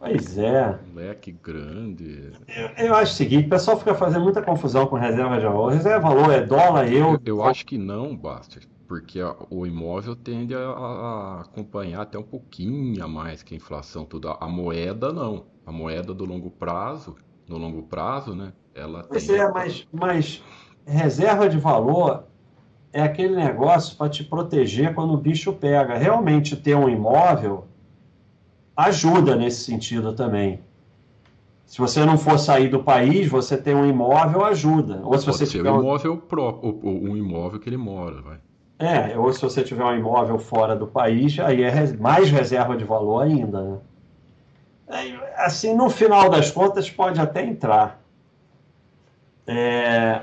[0.01, 0.78] Pois é.
[0.90, 2.32] Um leque grande.
[2.48, 5.72] Eu, eu acho o seguinte: o pessoal fica fazendo muita confusão com reserva de valor.
[5.72, 7.20] Reserva de valor é dólar, euro.
[7.24, 8.59] Eu, eu acho que não, Basta
[8.90, 9.20] porque
[9.51, 14.32] o imóvel tende a, acompanhar até um pouquinho a mais que a inflação toda.
[14.40, 15.44] A moeda não.
[15.64, 17.14] A moeda do longo prazo,
[17.48, 18.52] no longo prazo, né?
[18.74, 19.36] Ela pois tem.
[19.36, 20.43] É, mas, mas
[20.85, 22.24] reserva de valor
[22.93, 25.97] é aquele negócio para te proteger quando o bicho pega.
[25.97, 27.68] Realmente ter um imóvel
[28.86, 30.61] ajuda nesse sentido também.
[31.66, 35.01] Se você não for sair do país, você tem um imóvel ajuda.
[35.05, 38.39] Ou se Pode você tiver um imóvel próprio, um imóvel que ele mora, vai.
[38.77, 42.85] É, ou se você tiver um imóvel fora do país, aí é mais reserva de
[42.85, 43.62] valor ainda.
[43.62, 43.78] Né?
[45.36, 48.01] Assim, no final das contas, pode até entrar.
[49.47, 50.23] É...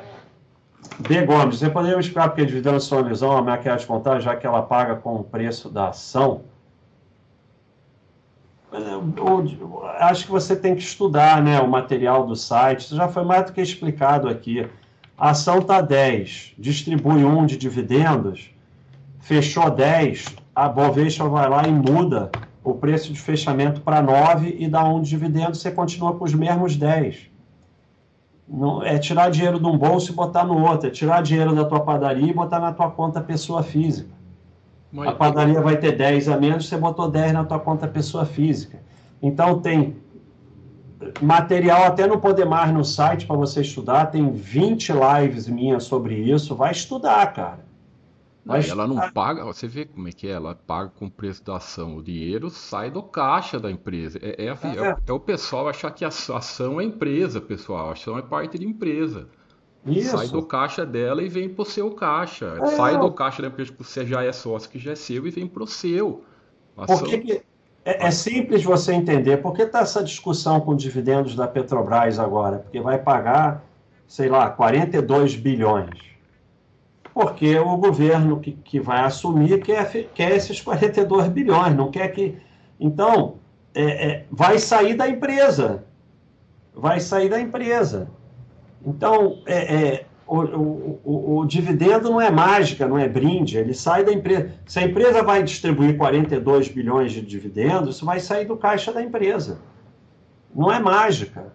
[0.99, 1.25] B.
[1.25, 4.45] Gomes, você poderia me explicar porque dividendos são ilusão, a maquiagem de contagem, já que
[4.45, 6.41] ela paga com o preço da ação?
[8.71, 12.81] Eu, acho que você tem que estudar né, o material do site.
[12.81, 14.67] Isso já foi mais do que explicado aqui.
[15.17, 18.51] A ação está 10, distribui um de dividendos,
[19.19, 22.29] fechou 10, a Bovespa vai lá e muda
[22.63, 26.33] o preço de fechamento para 9 e dá um de dividendo, você continua com os
[26.33, 27.31] mesmos 10.
[28.47, 31.65] Não, é tirar dinheiro de um bolso e botar no outro, é tirar dinheiro da
[31.65, 34.16] tua padaria e botar na tua conta pessoa física.
[34.91, 38.25] Mas a padaria vai ter 10 a menos, você botou 10 na tua conta pessoa
[38.25, 38.79] física.
[39.21, 39.97] Então tem
[41.21, 46.15] material até não poder mais no site para você estudar, tem 20 lives minhas sobre
[46.15, 47.67] isso, vai estudar, cara.
[48.47, 51.43] Mas ela não paga, você vê como é que é, ela paga com o preço
[51.43, 51.97] da ação.
[51.97, 54.17] O dinheiro sai do caixa da empresa.
[54.21, 57.89] É, é, é, é o pessoal achar que a ação é empresa, pessoal.
[57.89, 59.27] A ação é parte de empresa.
[59.87, 60.17] Isso.
[60.17, 62.57] Sai do caixa dela e vem pro seu caixa.
[62.61, 62.65] É.
[62.67, 65.31] Sai do caixa da empresa que você já é sócio, que já é seu, e
[65.31, 66.23] vem pro seu.
[66.75, 66.97] Ação...
[66.97, 67.41] Por que, que...
[67.85, 69.37] É, é, simples você entender.
[69.37, 72.59] Por que está essa discussão com dividendos da Petrobras agora?
[72.59, 73.63] Porque vai pagar,
[74.07, 76.07] sei lá, 42 bilhões
[77.17, 82.37] porque o governo que, que vai assumir quer, quer esses 42 bilhões, não quer que.
[82.79, 83.37] Então,
[83.73, 85.83] é, é, vai sair da empresa.
[86.75, 88.07] Vai sair da empresa.
[88.85, 93.73] Então, é, é o, o, o, o, dividendo não é mágica, não é brinde, ele
[93.73, 94.51] sai da empresa.
[94.65, 99.01] Se a empresa vai distribuir 42 bilhões de dividendos, isso vai sair do caixa da
[99.01, 99.59] empresa.
[100.53, 101.53] Não é mágica.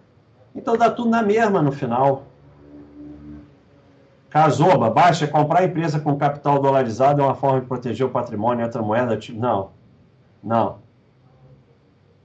[0.55, 2.23] Então dá tudo na mesma no final.
[4.29, 8.65] Casoba, baixa, comprar a empresa com capital dolarizado é uma forma de proteger o patrimônio
[8.65, 9.19] outra moeda?
[9.33, 9.69] Não,
[10.43, 10.79] não.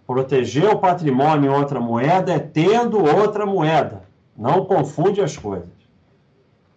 [0.06, 4.07] Proteger o patrimônio em outra moeda é tendo outra moeda.
[4.38, 5.66] Não confunde as coisas.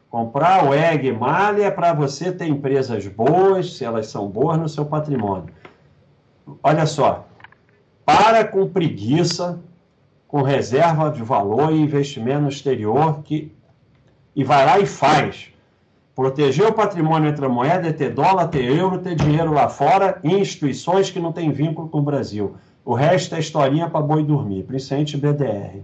[0.10, 4.68] Comprar o EG Mali é para você ter empresas boas, se elas são boas no
[4.68, 5.54] seu patrimônio.
[6.64, 7.28] Olha só,
[8.04, 9.60] para com preguiça,
[10.28, 13.56] com reserva de valor e investimento no exterior, que
[14.36, 15.50] e vai lá e faz.
[16.16, 20.20] Proteger o patrimônio entre a moeda é ter dólar, ter euro, ter dinheiro lá fora
[20.24, 22.56] em instituições que não têm vínculo com o Brasil.
[22.84, 25.84] O resto é historinha para boi dormir, principalmente BDR.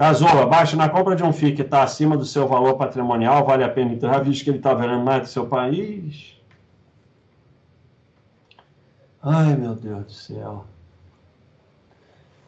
[0.00, 3.62] Casou, abaixo na compra de um FII que está acima do seu valor patrimonial, vale
[3.62, 6.40] a pena entrar, visto que ele está vendendo mais do seu país?
[9.22, 10.64] Ai, meu Deus do céu.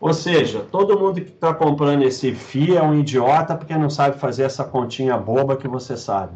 [0.00, 4.18] Ou seja, todo mundo que está comprando esse FII é um idiota porque não sabe
[4.18, 6.32] fazer essa continha boba que você sabe.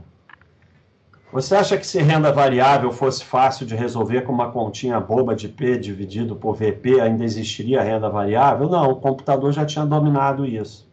[1.33, 5.49] Você acha que se renda variável fosse fácil de resolver com uma continha boba de
[5.49, 8.69] P dividido por VP, ainda existiria renda variável?
[8.69, 10.86] Não, o computador já tinha dominado isso.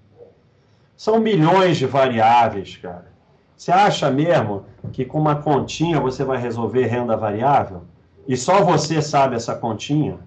[0.95, 3.11] São milhões de variáveis, cara.
[3.56, 7.84] Você acha mesmo que com uma continha você vai resolver renda variável?
[8.28, 10.18] E só você sabe essa continha?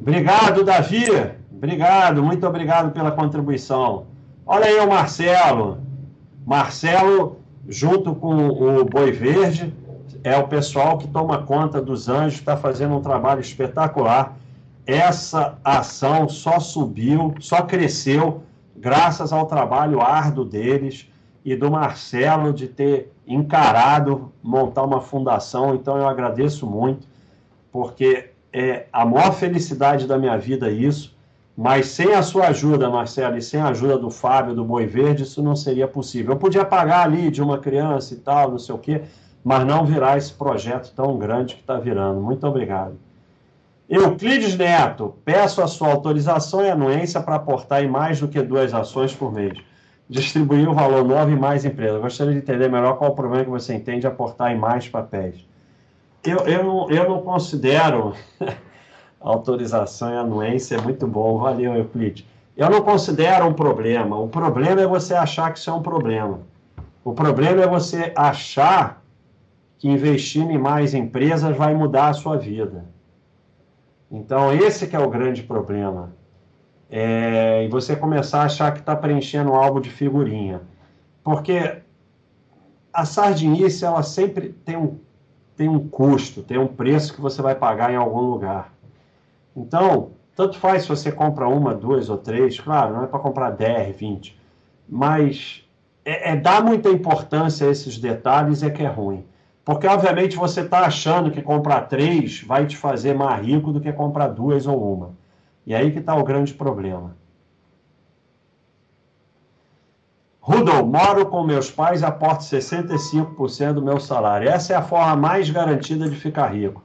[0.00, 1.06] Obrigado, Davi.
[1.52, 4.06] Obrigado, muito obrigado pela contribuição.
[4.46, 5.78] Olha aí o Marcelo.
[6.46, 7.38] Marcelo,
[7.68, 9.74] junto com o Boi Verde,
[10.24, 14.36] é o pessoal que toma conta dos anjos, está fazendo um trabalho espetacular.
[14.88, 18.40] Essa ação só subiu, só cresceu,
[18.74, 21.06] graças ao trabalho árduo deles
[21.44, 25.74] e do Marcelo de ter encarado montar uma fundação.
[25.74, 27.06] Então eu agradeço muito,
[27.70, 31.14] porque é a maior felicidade da minha vida isso,
[31.54, 35.24] mas sem a sua ajuda, Marcelo, e sem a ajuda do Fábio, do Boi Verde,
[35.24, 36.32] isso não seria possível.
[36.32, 39.02] Eu podia pagar ali de uma criança e tal, não sei o quê,
[39.44, 42.22] mas não virar esse projeto tão grande que está virando.
[42.22, 42.96] Muito obrigado.
[43.88, 48.74] Euclides Neto, peço a sua autorização e anuência para aportar em mais do que duas
[48.74, 49.58] ações por mês.
[50.08, 52.00] Distribuir o valor novo em mais empresas.
[52.00, 55.48] Gostaria de entender melhor qual o problema que você entende aportar em mais papéis
[56.24, 58.14] eu, eu, não, eu não considero
[59.20, 62.26] autorização e anuência é muito bom, valeu, Euclide.
[62.56, 64.18] Eu não considero um problema.
[64.18, 66.40] O problema é você achar que isso é um problema.
[67.04, 69.02] O problema é você achar
[69.78, 72.84] que investindo em mais empresas vai mudar a sua vida.
[74.10, 76.12] Então, esse que é o grande problema.
[76.90, 80.62] É, e você começar a achar que está preenchendo um álbum de figurinha.
[81.22, 81.82] Porque
[82.92, 84.98] a sardinice, ela sempre tem um
[85.58, 88.72] tem um custo, tem um preço que você vai pagar em algum lugar.
[89.56, 93.50] Então, tanto faz se você compra uma, duas ou três, claro, não é para comprar
[93.50, 94.40] 10, 20,
[94.88, 95.68] mas
[96.04, 99.26] é, é dar muita importância a esses detalhes é que é ruim.
[99.68, 103.92] Porque, obviamente, você está achando que comprar três vai te fazer mais rico do que
[103.92, 105.10] comprar duas ou uma.
[105.66, 107.14] E aí que está o grande problema.
[110.40, 114.48] Rudol, moro com meus pais e aporto 65% do meu salário.
[114.48, 116.82] Essa é a forma mais garantida de ficar rico.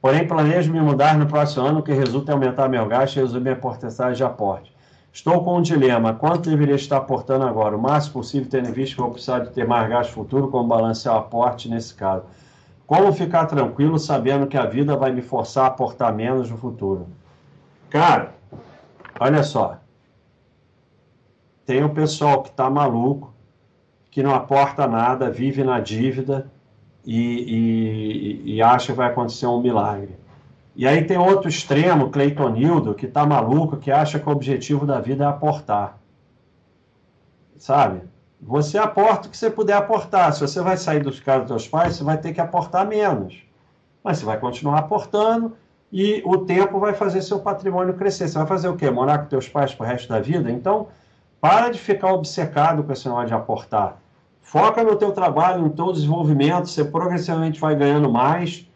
[0.00, 3.40] Porém, planejo me mudar no próximo ano, que resulta em aumentar meu gasto e reduzir
[3.40, 4.72] minha porcentagem de aporte.
[5.14, 6.12] Estou com um dilema.
[6.12, 7.76] Quanto deveria estar aportando agora?
[7.76, 10.66] O máximo possível, tendo em vista que vou precisar de ter mais gasto futuro, como
[10.66, 12.24] balancear o aporte nesse caso.
[12.84, 17.06] Como ficar tranquilo sabendo que a vida vai me forçar a aportar menos no futuro?
[17.88, 18.34] Cara,
[19.20, 19.78] olha só.
[21.64, 23.32] Tem o pessoal que está maluco,
[24.10, 26.50] que não aporta nada, vive na dívida
[27.06, 30.23] e, e, e acha que vai acontecer um milagre.
[30.76, 35.00] E aí tem outro extremo, Cleitonildo, que está maluco, que acha que o objetivo da
[35.00, 35.98] vida é aportar.
[37.56, 38.02] Sabe?
[38.40, 40.32] Você aporta o que você puder aportar.
[40.32, 43.42] Se você vai sair dos casos dos seus pais, você vai ter que aportar menos.
[44.02, 45.56] Mas você vai continuar aportando
[45.92, 48.28] e o tempo vai fazer seu patrimônio crescer.
[48.28, 48.90] Você vai fazer o quê?
[48.90, 50.50] Morar com teus pais para o resto da vida?
[50.50, 50.88] Então,
[51.40, 53.96] para de ficar obcecado com esse negócio de aportar.
[54.42, 58.68] Foca no teu trabalho, no teu desenvolvimento, você progressivamente vai ganhando mais,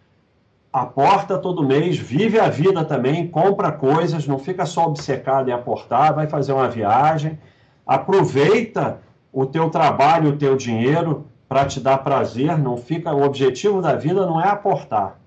[0.73, 6.15] aporta todo mês, vive a vida também, compra coisas, não fica só obcecado em aportar,
[6.15, 7.39] vai fazer uma viagem,
[7.87, 9.01] aproveita
[9.33, 13.95] o teu trabalho, o teu dinheiro para te dar prazer, não fica, o objetivo da
[13.95, 15.19] vida não é aportar.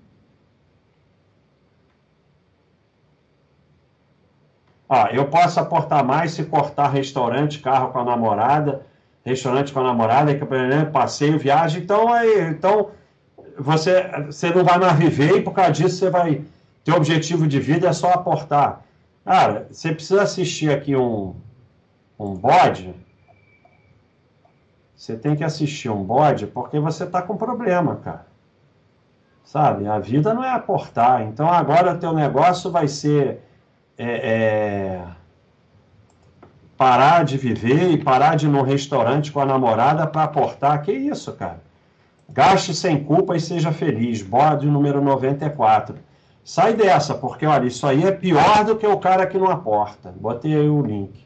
[4.88, 8.86] Ó, eu posso aportar mais se cortar restaurante, carro com a namorada,
[9.24, 10.32] restaurante com a namorada,
[10.92, 11.82] passeio, viagem.
[11.82, 12.90] Então, aí, então
[13.58, 16.42] você, você não vai mais viver e por causa disso você vai.
[16.84, 18.82] Teu objetivo de vida é só aportar.
[19.24, 21.34] Cara, você precisa assistir aqui um,
[22.18, 22.94] um bode.
[24.96, 28.26] Você tem que assistir um bode porque você está com problema, cara.
[29.44, 29.86] Sabe?
[29.86, 31.22] A vida não é aportar.
[31.22, 33.40] Então agora teu negócio vai ser
[33.98, 35.04] é, é,
[36.76, 40.82] parar de viver e parar de ir num restaurante com a namorada para aportar.
[40.82, 41.60] Que isso, cara?
[42.28, 44.22] Gaste sem culpa e seja feliz.
[44.22, 45.96] Bode número 94.
[46.44, 50.12] Sai dessa, porque olha, isso aí é pior do que o cara que não aporta.
[50.18, 51.24] Botei aí o link.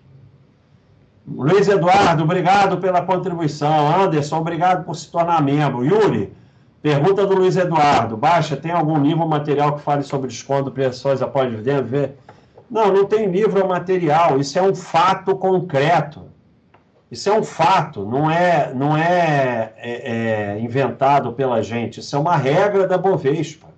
[1.26, 4.02] Luiz Eduardo, obrigado pela contribuição.
[4.02, 5.84] Anderson, obrigado por se tornar membro.
[5.84, 6.32] Yuri,
[6.80, 8.16] pergunta do Luiz Eduardo.
[8.16, 12.12] Baixa, tem algum livro material que fale sobre desconto, pressões após dividendo?
[12.70, 16.25] Não, não tem livro ou material, isso é um fato concreto.
[17.10, 22.18] Isso é um fato, não é, não é, é, é inventado pela gente, isso é
[22.18, 23.68] uma regra da Bovespa.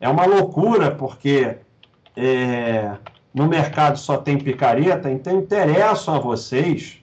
[0.00, 1.56] É uma loucura, porque
[2.16, 2.92] é,
[3.32, 6.98] no mercado só tem picareta, então interessa a vocês,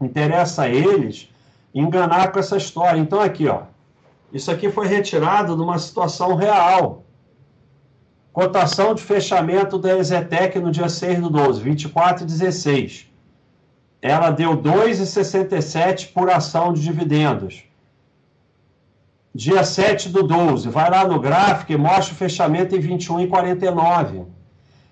[0.00, 1.28] interessa a eles
[1.74, 2.98] enganar com essa história.
[3.00, 3.62] Então, aqui, ó,
[4.32, 7.04] isso aqui foi retirado de uma situação real.
[8.32, 13.13] Cotação de fechamento da Exetec no dia 6 do 12, 24 e 16.
[14.04, 17.64] Ela deu 2,67 por ação de dividendos.
[19.34, 24.26] Dia 7 do 12, vai lá no gráfico e mostra o fechamento em 21,49.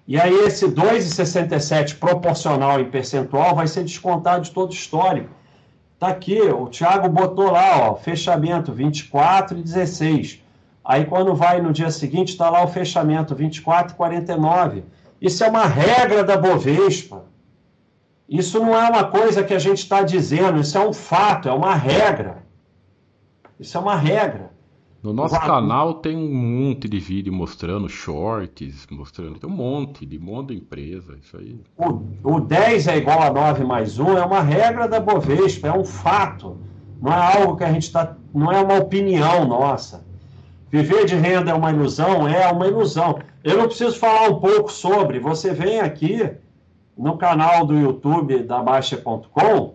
[0.09, 5.29] E aí esse 2,67 proporcional em percentual vai ser descontado de todo o histórico.
[5.99, 10.41] Tá aqui, o Thiago botou lá, ó, fechamento 24 e 16.
[10.83, 14.85] Aí quando vai no dia seguinte, está lá o fechamento, 24,49.
[15.21, 17.31] Isso é uma regra da Bovespa.
[18.29, 21.53] Isso não é uma coisa que a gente está dizendo, isso é um fato, é
[21.53, 22.45] uma regra.
[23.59, 24.51] Isso é uma regra.
[25.03, 29.41] No nosso canal tem um monte de vídeo mostrando shorts, mostrando.
[29.41, 31.61] Tem um monte de monte de empresa, isso aí.
[31.77, 35.73] O, o 10 é igual a 9 mais 1 é uma regra da Bovespa, é
[35.73, 36.57] um fato.
[37.01, 38.17] Não é algo que a gente está.
[38.33, 40.05] Não é uma opinião nossa.
[40.71, 42.29] Viver de renda é uma ilusão?
[42.29, 43.19] É uma ilusão.
[43.43, 45.19] Eu não preciso falar um pouco sobre.
[45.19, 46.31] Você vem aqui
[47.03, 49.75] no canal do YouTube da Baixa.com,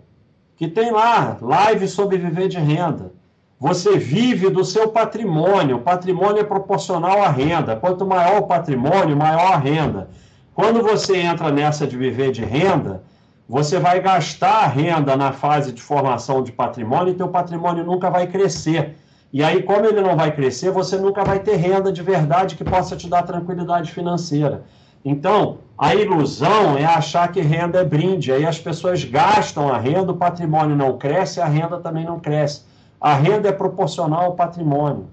[0.55, 3.11] que tem lá live sobre viver de renda.
[3.59, 5.79] Você vive do seu patrimônio.
[5.79, 7.75] Patrimônio é proporcional à renda.
[7.75, 10.09] Quanto maior o patrimônio, maior a renda.
[10.53, 13.03] Quando você entra nessa de viver de renda,
[13.47, 18.09] você vai gastar a renda na fase de formação de patrimônio e teu patrimônio nunca
[18.09, 18.95] vai crescer.
[19.33, 22.63] E aí, como ele não vai crescer, você nunca vai ter renda de verdade que
[22.63, 24.63] possa te dar tranquilidade financeira.
[25.09, 28.29] Então, a ilusão é achar que renda é brinde.
[28.29, 32.65] Aí as pessoas gastam a renda, o patrimônio não cresce, a renda também não cresce.
[32.99, 35.07] A renda é proporcional ao patrimônio.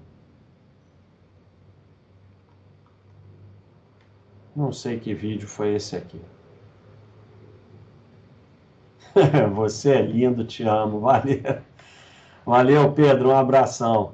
[4.53, 6.19] Não sei que vídeo foi esse aqui.
[9.55, 10.99] Você é lindo, te amo.
[10.99, 11.61] Valeu.
[12.45, 14.11] Valeu, Pedro, um abração.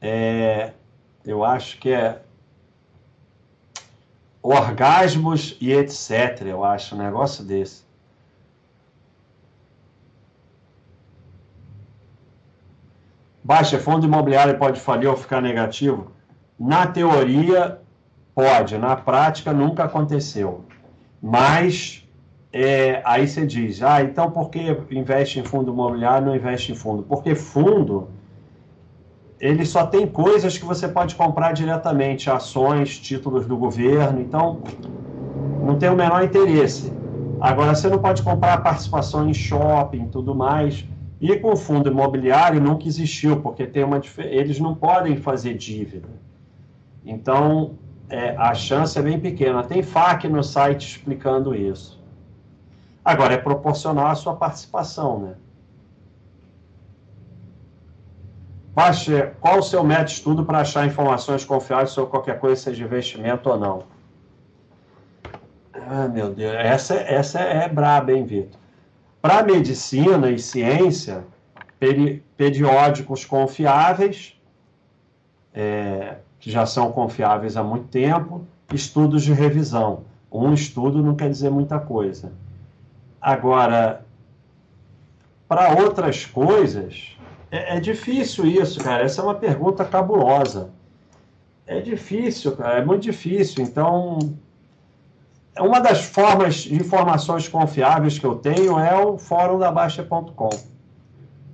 [0.00, 0.72] É,
[1.24, 2.20] eu acho que é.
[4.42, 6.42] orgasmos e etc.
[6.46, 7.82] Eu acho um negócio desse.
[13.42, 16.12] Baixa, fundo imobiliário pode falir ou ficar negativo?
[16.58, 17.80] Na teoria,
[18.34, 18.78] pode.
[18.78, 20.64] Na prática, nunca aconteceu.
[21.20, 22.06] Mas
[22.52, 24.60] é, aí você diz, ah, então por que
[24.90, 27.02] investe em fundo imobiliário não investe em fundo?
[27.02, 28.08] Porque fundo,
[29.40, 34.60] ele só tem coisas que você pode comprar diretamente, ações, títulos do governo, então
[35.64, 36.92] não tem o menor interesse.
[37.40, 40.84] Agora, você não pode comprar participação em shopping tudo mais.
[41.18, 46.08] E com fundo imobiliário nunca existiu, porque tem uma eles não podem fazer dívida.
[47.04, 47.72] Então,
[48.10, 49.62] é, a chance é bem pequena.
[49.62, 51.98] Tem FAQ no site explicando isso.
[53.02, 55.34] Agora, é proporcional à sua participação, né?
[58.80, 62.82] Baixe, qual o seu método de estudo para achar informações confiáveis sobre qualquer coisa, seja
[62.82, 63.82] investimento ou não?
[65.74, 68.58] Ah, meu Deus, essa, essa é braba, hein, Vitor?
[69.20, 71.24] Para medicina e ciência,
[71.78, 74.40] peri, periódicos confiáveis,
[75.52, 80.04] é, que já são confiáveis há muito tempo, estudos de revisão.
[80.32, 82.32] Um estudo não quer dizer muita coisa.
[83.20, 84.06] Agora,
[85.46, 87.19] para outras coisas,
[87.50, 89.04] é, é, difícil isso, cara.
[89.04, 90.70] Essa é uma pergunta cabulosa.
[91.66, 92.78] É difícil, cara.
[92.78, 93.62] É muito difícil.
[93.64, 94.18] Então,
[95.58, 100.50] uma das formas de informações confiáveis que eu tenho é o fórum da Baixa.com.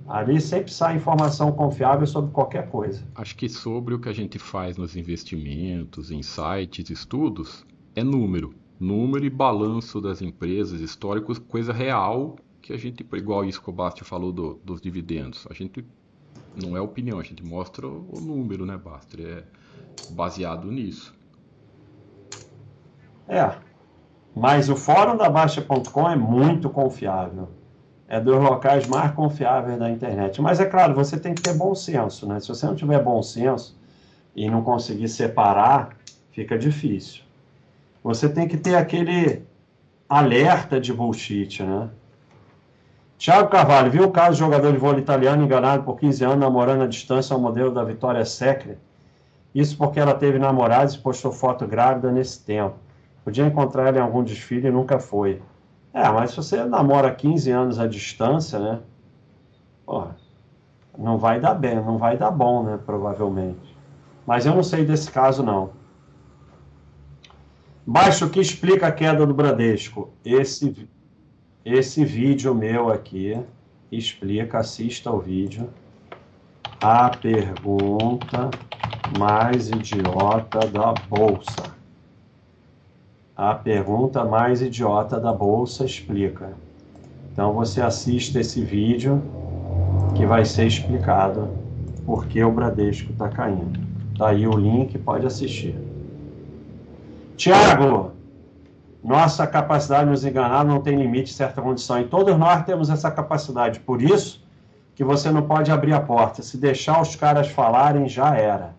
[0.07, 3.03] Ali sempre sai informação confiável sobre qualquer coisa.
[3.15, 9.25] Acho que sobre o que a gente faz nos investimentos, insights, estudos, é número número
[9.25, 12.37] e balanço das empresas, históricos, coisa real
[12.67, 15.85] que a gente, igual isso que o Basti falou do, dos dividendos, a gente
[16.55, 19.25] não é opinião, a gente mostra o número, né, Basti?
[19.25, 19.43] É
[20.11, 21.15] baseado nisso.
[23.27, 23.55] É,
[24.35, 27.49] mas o fórum da Baixa.com é muito confiável.
[28.07, 30.41] É dos locais mais confiáveis da internet.
[30.41, 32.39] Mas é claro, você tem que ter bom senso, né?
[32.39, 33.77] Se você não tiver bom senso
[34.33, 35.97] e não conseguir separar,
[36.31, 37.27] fica difícil
[38.07, 39.43] você tem que ter aquele
[40.07, 41.89] alerta de bullshit, né?
[43.17, 46.83] Tiago Carvalho, viu o caso do jogador de vôlei italiano enganado por 15 anos namorando
[46.83, 48.77] à distância ao modelo da Vitória Secret?
[49.55, 52.75] Isso porque ela teve namorados e postou foto grávida nesse tempo.
[53.23, 55.41] Podia encontrar ela em algum desfile e nunca foi.
[55.91, 58.79] É, mas se você namora 15 anos à distância, né?
[59.83, 60.15] Porra,
[60.95, 62.79] não vai dar bem, não vai dar bom, né?
[62.85, 63.75] Provavelmente.
[64.27, 65.71] Mas eu não sei desse caso, não.
[67.85, 70.09] Baixo que explica a queda do Bradesco.
[70.23, 70.87] Esse,
[71.73, 73.37] esse vídeo meu aqui
[73.91, 75.69] explica, assista ao vídeo.
[76.81, 78.49] A pergunta
[79.17, 81.75] mais idiota da Bolsa.
[83.35, 86.53] A pergunta mais idiota da Bolsa explica.
[87.31, 89.21] Então você assista esse vídeo
[90.15, 91.49] que vai ser explicado
[92.05, 93.79] por que o Bradesco está caindo.
[94.17, 95.75] Tá aí o link, pode assistir.
[97.35, 98.11] Tiago,
[99.03, 101.99] nossa capacidade de nos enganar não tem limite, certa condição.
[101.99, 103.79] E todos nós temos essa capacidade.
[103.79, 104.43] Por isso
[104.95, 106.41] que você não pode abrir a porta.
[106.41, 108.75] Se deixar os caras falarem, já era.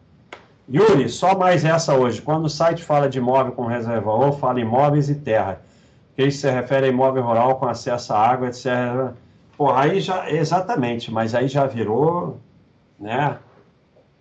[0.68, 2.20] Yuri, só mais essa hoje.
[2.20, 5.60] Quando o site fala de imóvel com reserva ou fala imóveis e terra,
[6.14, 9.12] que se refere a imóvel rural com acesso à água, etc.
[9.56, 12.38] Pô, aí já, exatamente, mas aí já virou,
[12.98, 13.38] né?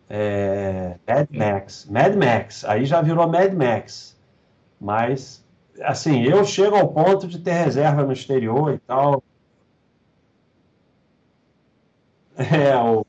[0.10, 1.88] É, Mad Max.
[1.90, 2.64] Mad Max.
[2.64, 4.16] Aí já virou Mad Max.
[4.80, 5.44] Mas,
[5.82, 9.24] assim, eu chego ao ponto de ter reserva no exterior e tal.
[12.38, 13.06] É, o...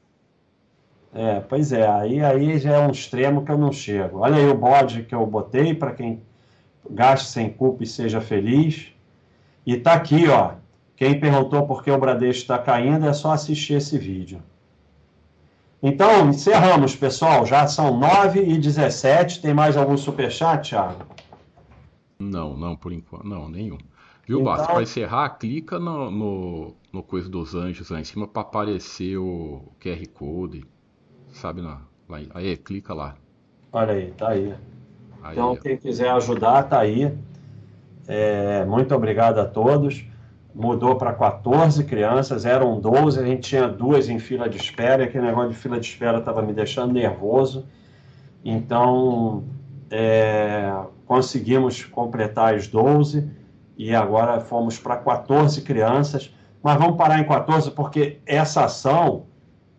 [1.14, 4.20] é, pois é, aí, aí já é um extremo que eu não chego.
[4.20, 6.22] Olha aí o bode que eu botei para quem
[6.90, 8.92] gaste sem culpa e seja feliz.
[9.66, 10.52] E tá aqui, ó.
[10.96, 14.42] Quem perguntou por que o Bradesco está caindo é só assistir esse vídeo.
[15.82, 17.46] Então, encerramos, pessoal.
[17.46, 21.06] Já são 9 e 17 Tem mais algum superchat, Thiago?
[22.18, 23.24] Não, não, por enquanto.
[23.24, 23.78] Não, nenhum.
[24.26, 24.44] Viu, então...
[24.44, 24.72] Basta?
[24.72, 29.62] Para encerrar, clica no, no, no, coisa dos anjos lá em cima para aparecer o
[29.80, 30.64] QR Code.
[31.32, 31.62] Sabe?
[31.62, 33.16] Na, lá, aí, clica lá.
[33.72, 34.54] Olha aí, tá aí.
[35.22, 37.14] aí então, quem quiser ajudar, tá aí.
[38.06, 40.04] É, muito obrigado a todos.
[40.54, 45.06] Mudou para 14 crianças, eram 12, a gente tinha duas em fila de espera, e
[45.06, 47.66] aquele negócio de fila de espera estava me deixando nervoso.
[48.44, 49.44] Então,
[49.90, 50.72] é,
[51.08, 53.28] conseguimos completar as 12
[53.78, 56.32] e agora fomos para 14 crianças.
[56.62, 59.24] Mas vamos parar em 14 porque essa ação,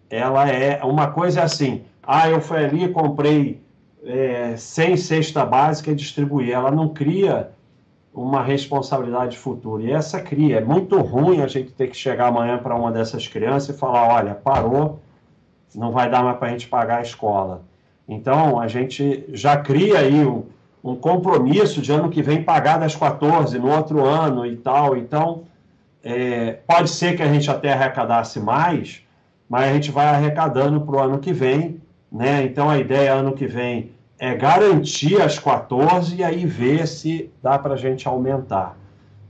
[0.10, 3.62] ela é uma coisa é assim, ah, eu fui ali e comprei
[4.04, 6.52] é, sem cesta básica e distribuir.
[6.52, 7.52] Ela não cria
[8.12, 9.84] uma responsabilidade futura.
[9.84, 10.58] E essa cria.
[10.58, 14.08] É muito ruim a gente ter que chegar amanhã para uma dessas crianças e falar:
[14.08, 15.00] olha, parou,
[15.76, 17.62] não vai dar mais para a gente pagar a escola.
[18.08, 20.44] Então, a gente já cria aí um,
[20.84, 24.96] um, compromisso de ano que vem pagar das 14, no outro ano e tal.
[24.98, 25.44] Então,
[26.04, 29.02] é, pode ser que a gente até arrecadasse mais,
[29.48, 31.82] mas a gente vai arrecadando para o ano que vem.
[32.12, 32.44] Né?
[32.44, 37.58] Então, a ideia ano que vem é garantir as 14 e aí ver se dá
[37.58, 38.76] para a gente aumentar.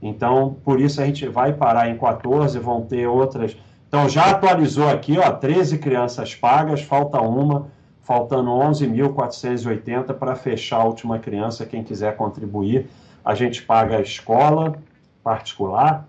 [0.02, 3.56] Então, por isso a gente vai parar em 14, vão ter outras.
[3.86, 7.66] Então, já atualizou aqui, ó, 13 crianças pagas, falta uma
[8.10, 11.64] faltando 11.480 para fechar a última criança.
[11.64, 12.88] Quem quiser contribuir,
[13.24, 14.74] a gente paga a escola
[15.22, 16.08] particular,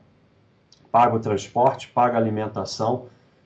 [0.92, 3.06] paga o transporte, paga a alimentação,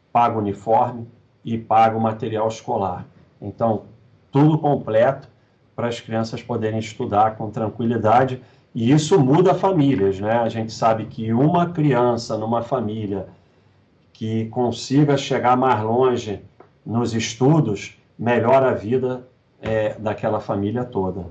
[0.09, 1.05] paga o uniforme
[1.43, 3.05] e paga o material escolar.
[3.41, 3.87] Então,
[4.31, 5.27] tudo completo
[5.75, 8.41] para as crianças poderem estudar com tranquilidade.
[8.73, 10.31] E isso muda famílias, né?
[10.31, 13.27] A gente sabe que uma criança numa família
[14.13, 16.41] que consiga chegar mais longe
[16.85, 19.27] nos estudos, melhora a vida
[19.61, 21.25] é, daquela família toda.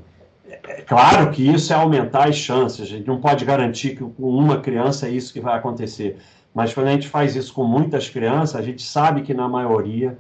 [0.48, 4.28] É, claro que isso é aumentar as chances, a gente não pode garantir que com
[4.28, 6.18] uma criança é isso que vai acontecer,
[6.54, 10.18] mas quando a gente faz isso com muitas crianças, a gente sabe que na maioria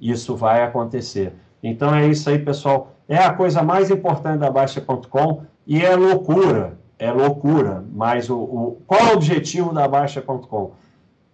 [0.00, 1.32] isso vai acontecer.
[1.62, 2.92] Então é isso aí, pessoal.
[3.08, 7.84] É a coisa mais importante da Baixa.com e é loucura, é loucura.
[7.92, 10.72] Mas o, o qual é o objetivo da Baixa.com?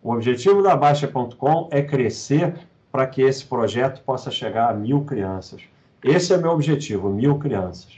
[0.02, 2.54] O objetivo da Baixa.com é crescer
[2.92, 5.62] para que esse projeto possa chegar a mil crianças.
[6.04, 7.88] Esse é meu objetivo, mil crianças.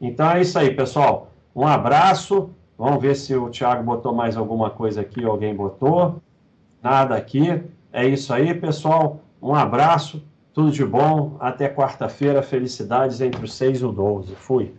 [0.00, 1.30] Então é isso aí, pessoal.
[1.54, 2.50] Um abraço.
[2.76, 6.20] Vamos ver se o Thiago botou mais alguma coisa aqui, alguém botou.
[6.82, 7.62] Nada aqui.
[7.92, 9.20] É isso aí, pessoal.
[9.40, 11.36] Um abraço, tudo de bom.
[11.38, 12.42] Até quarta-feira.
[12.42, 14.34] Felicidades entre os 6 e o 12.
[14.34, 14.74] Fui.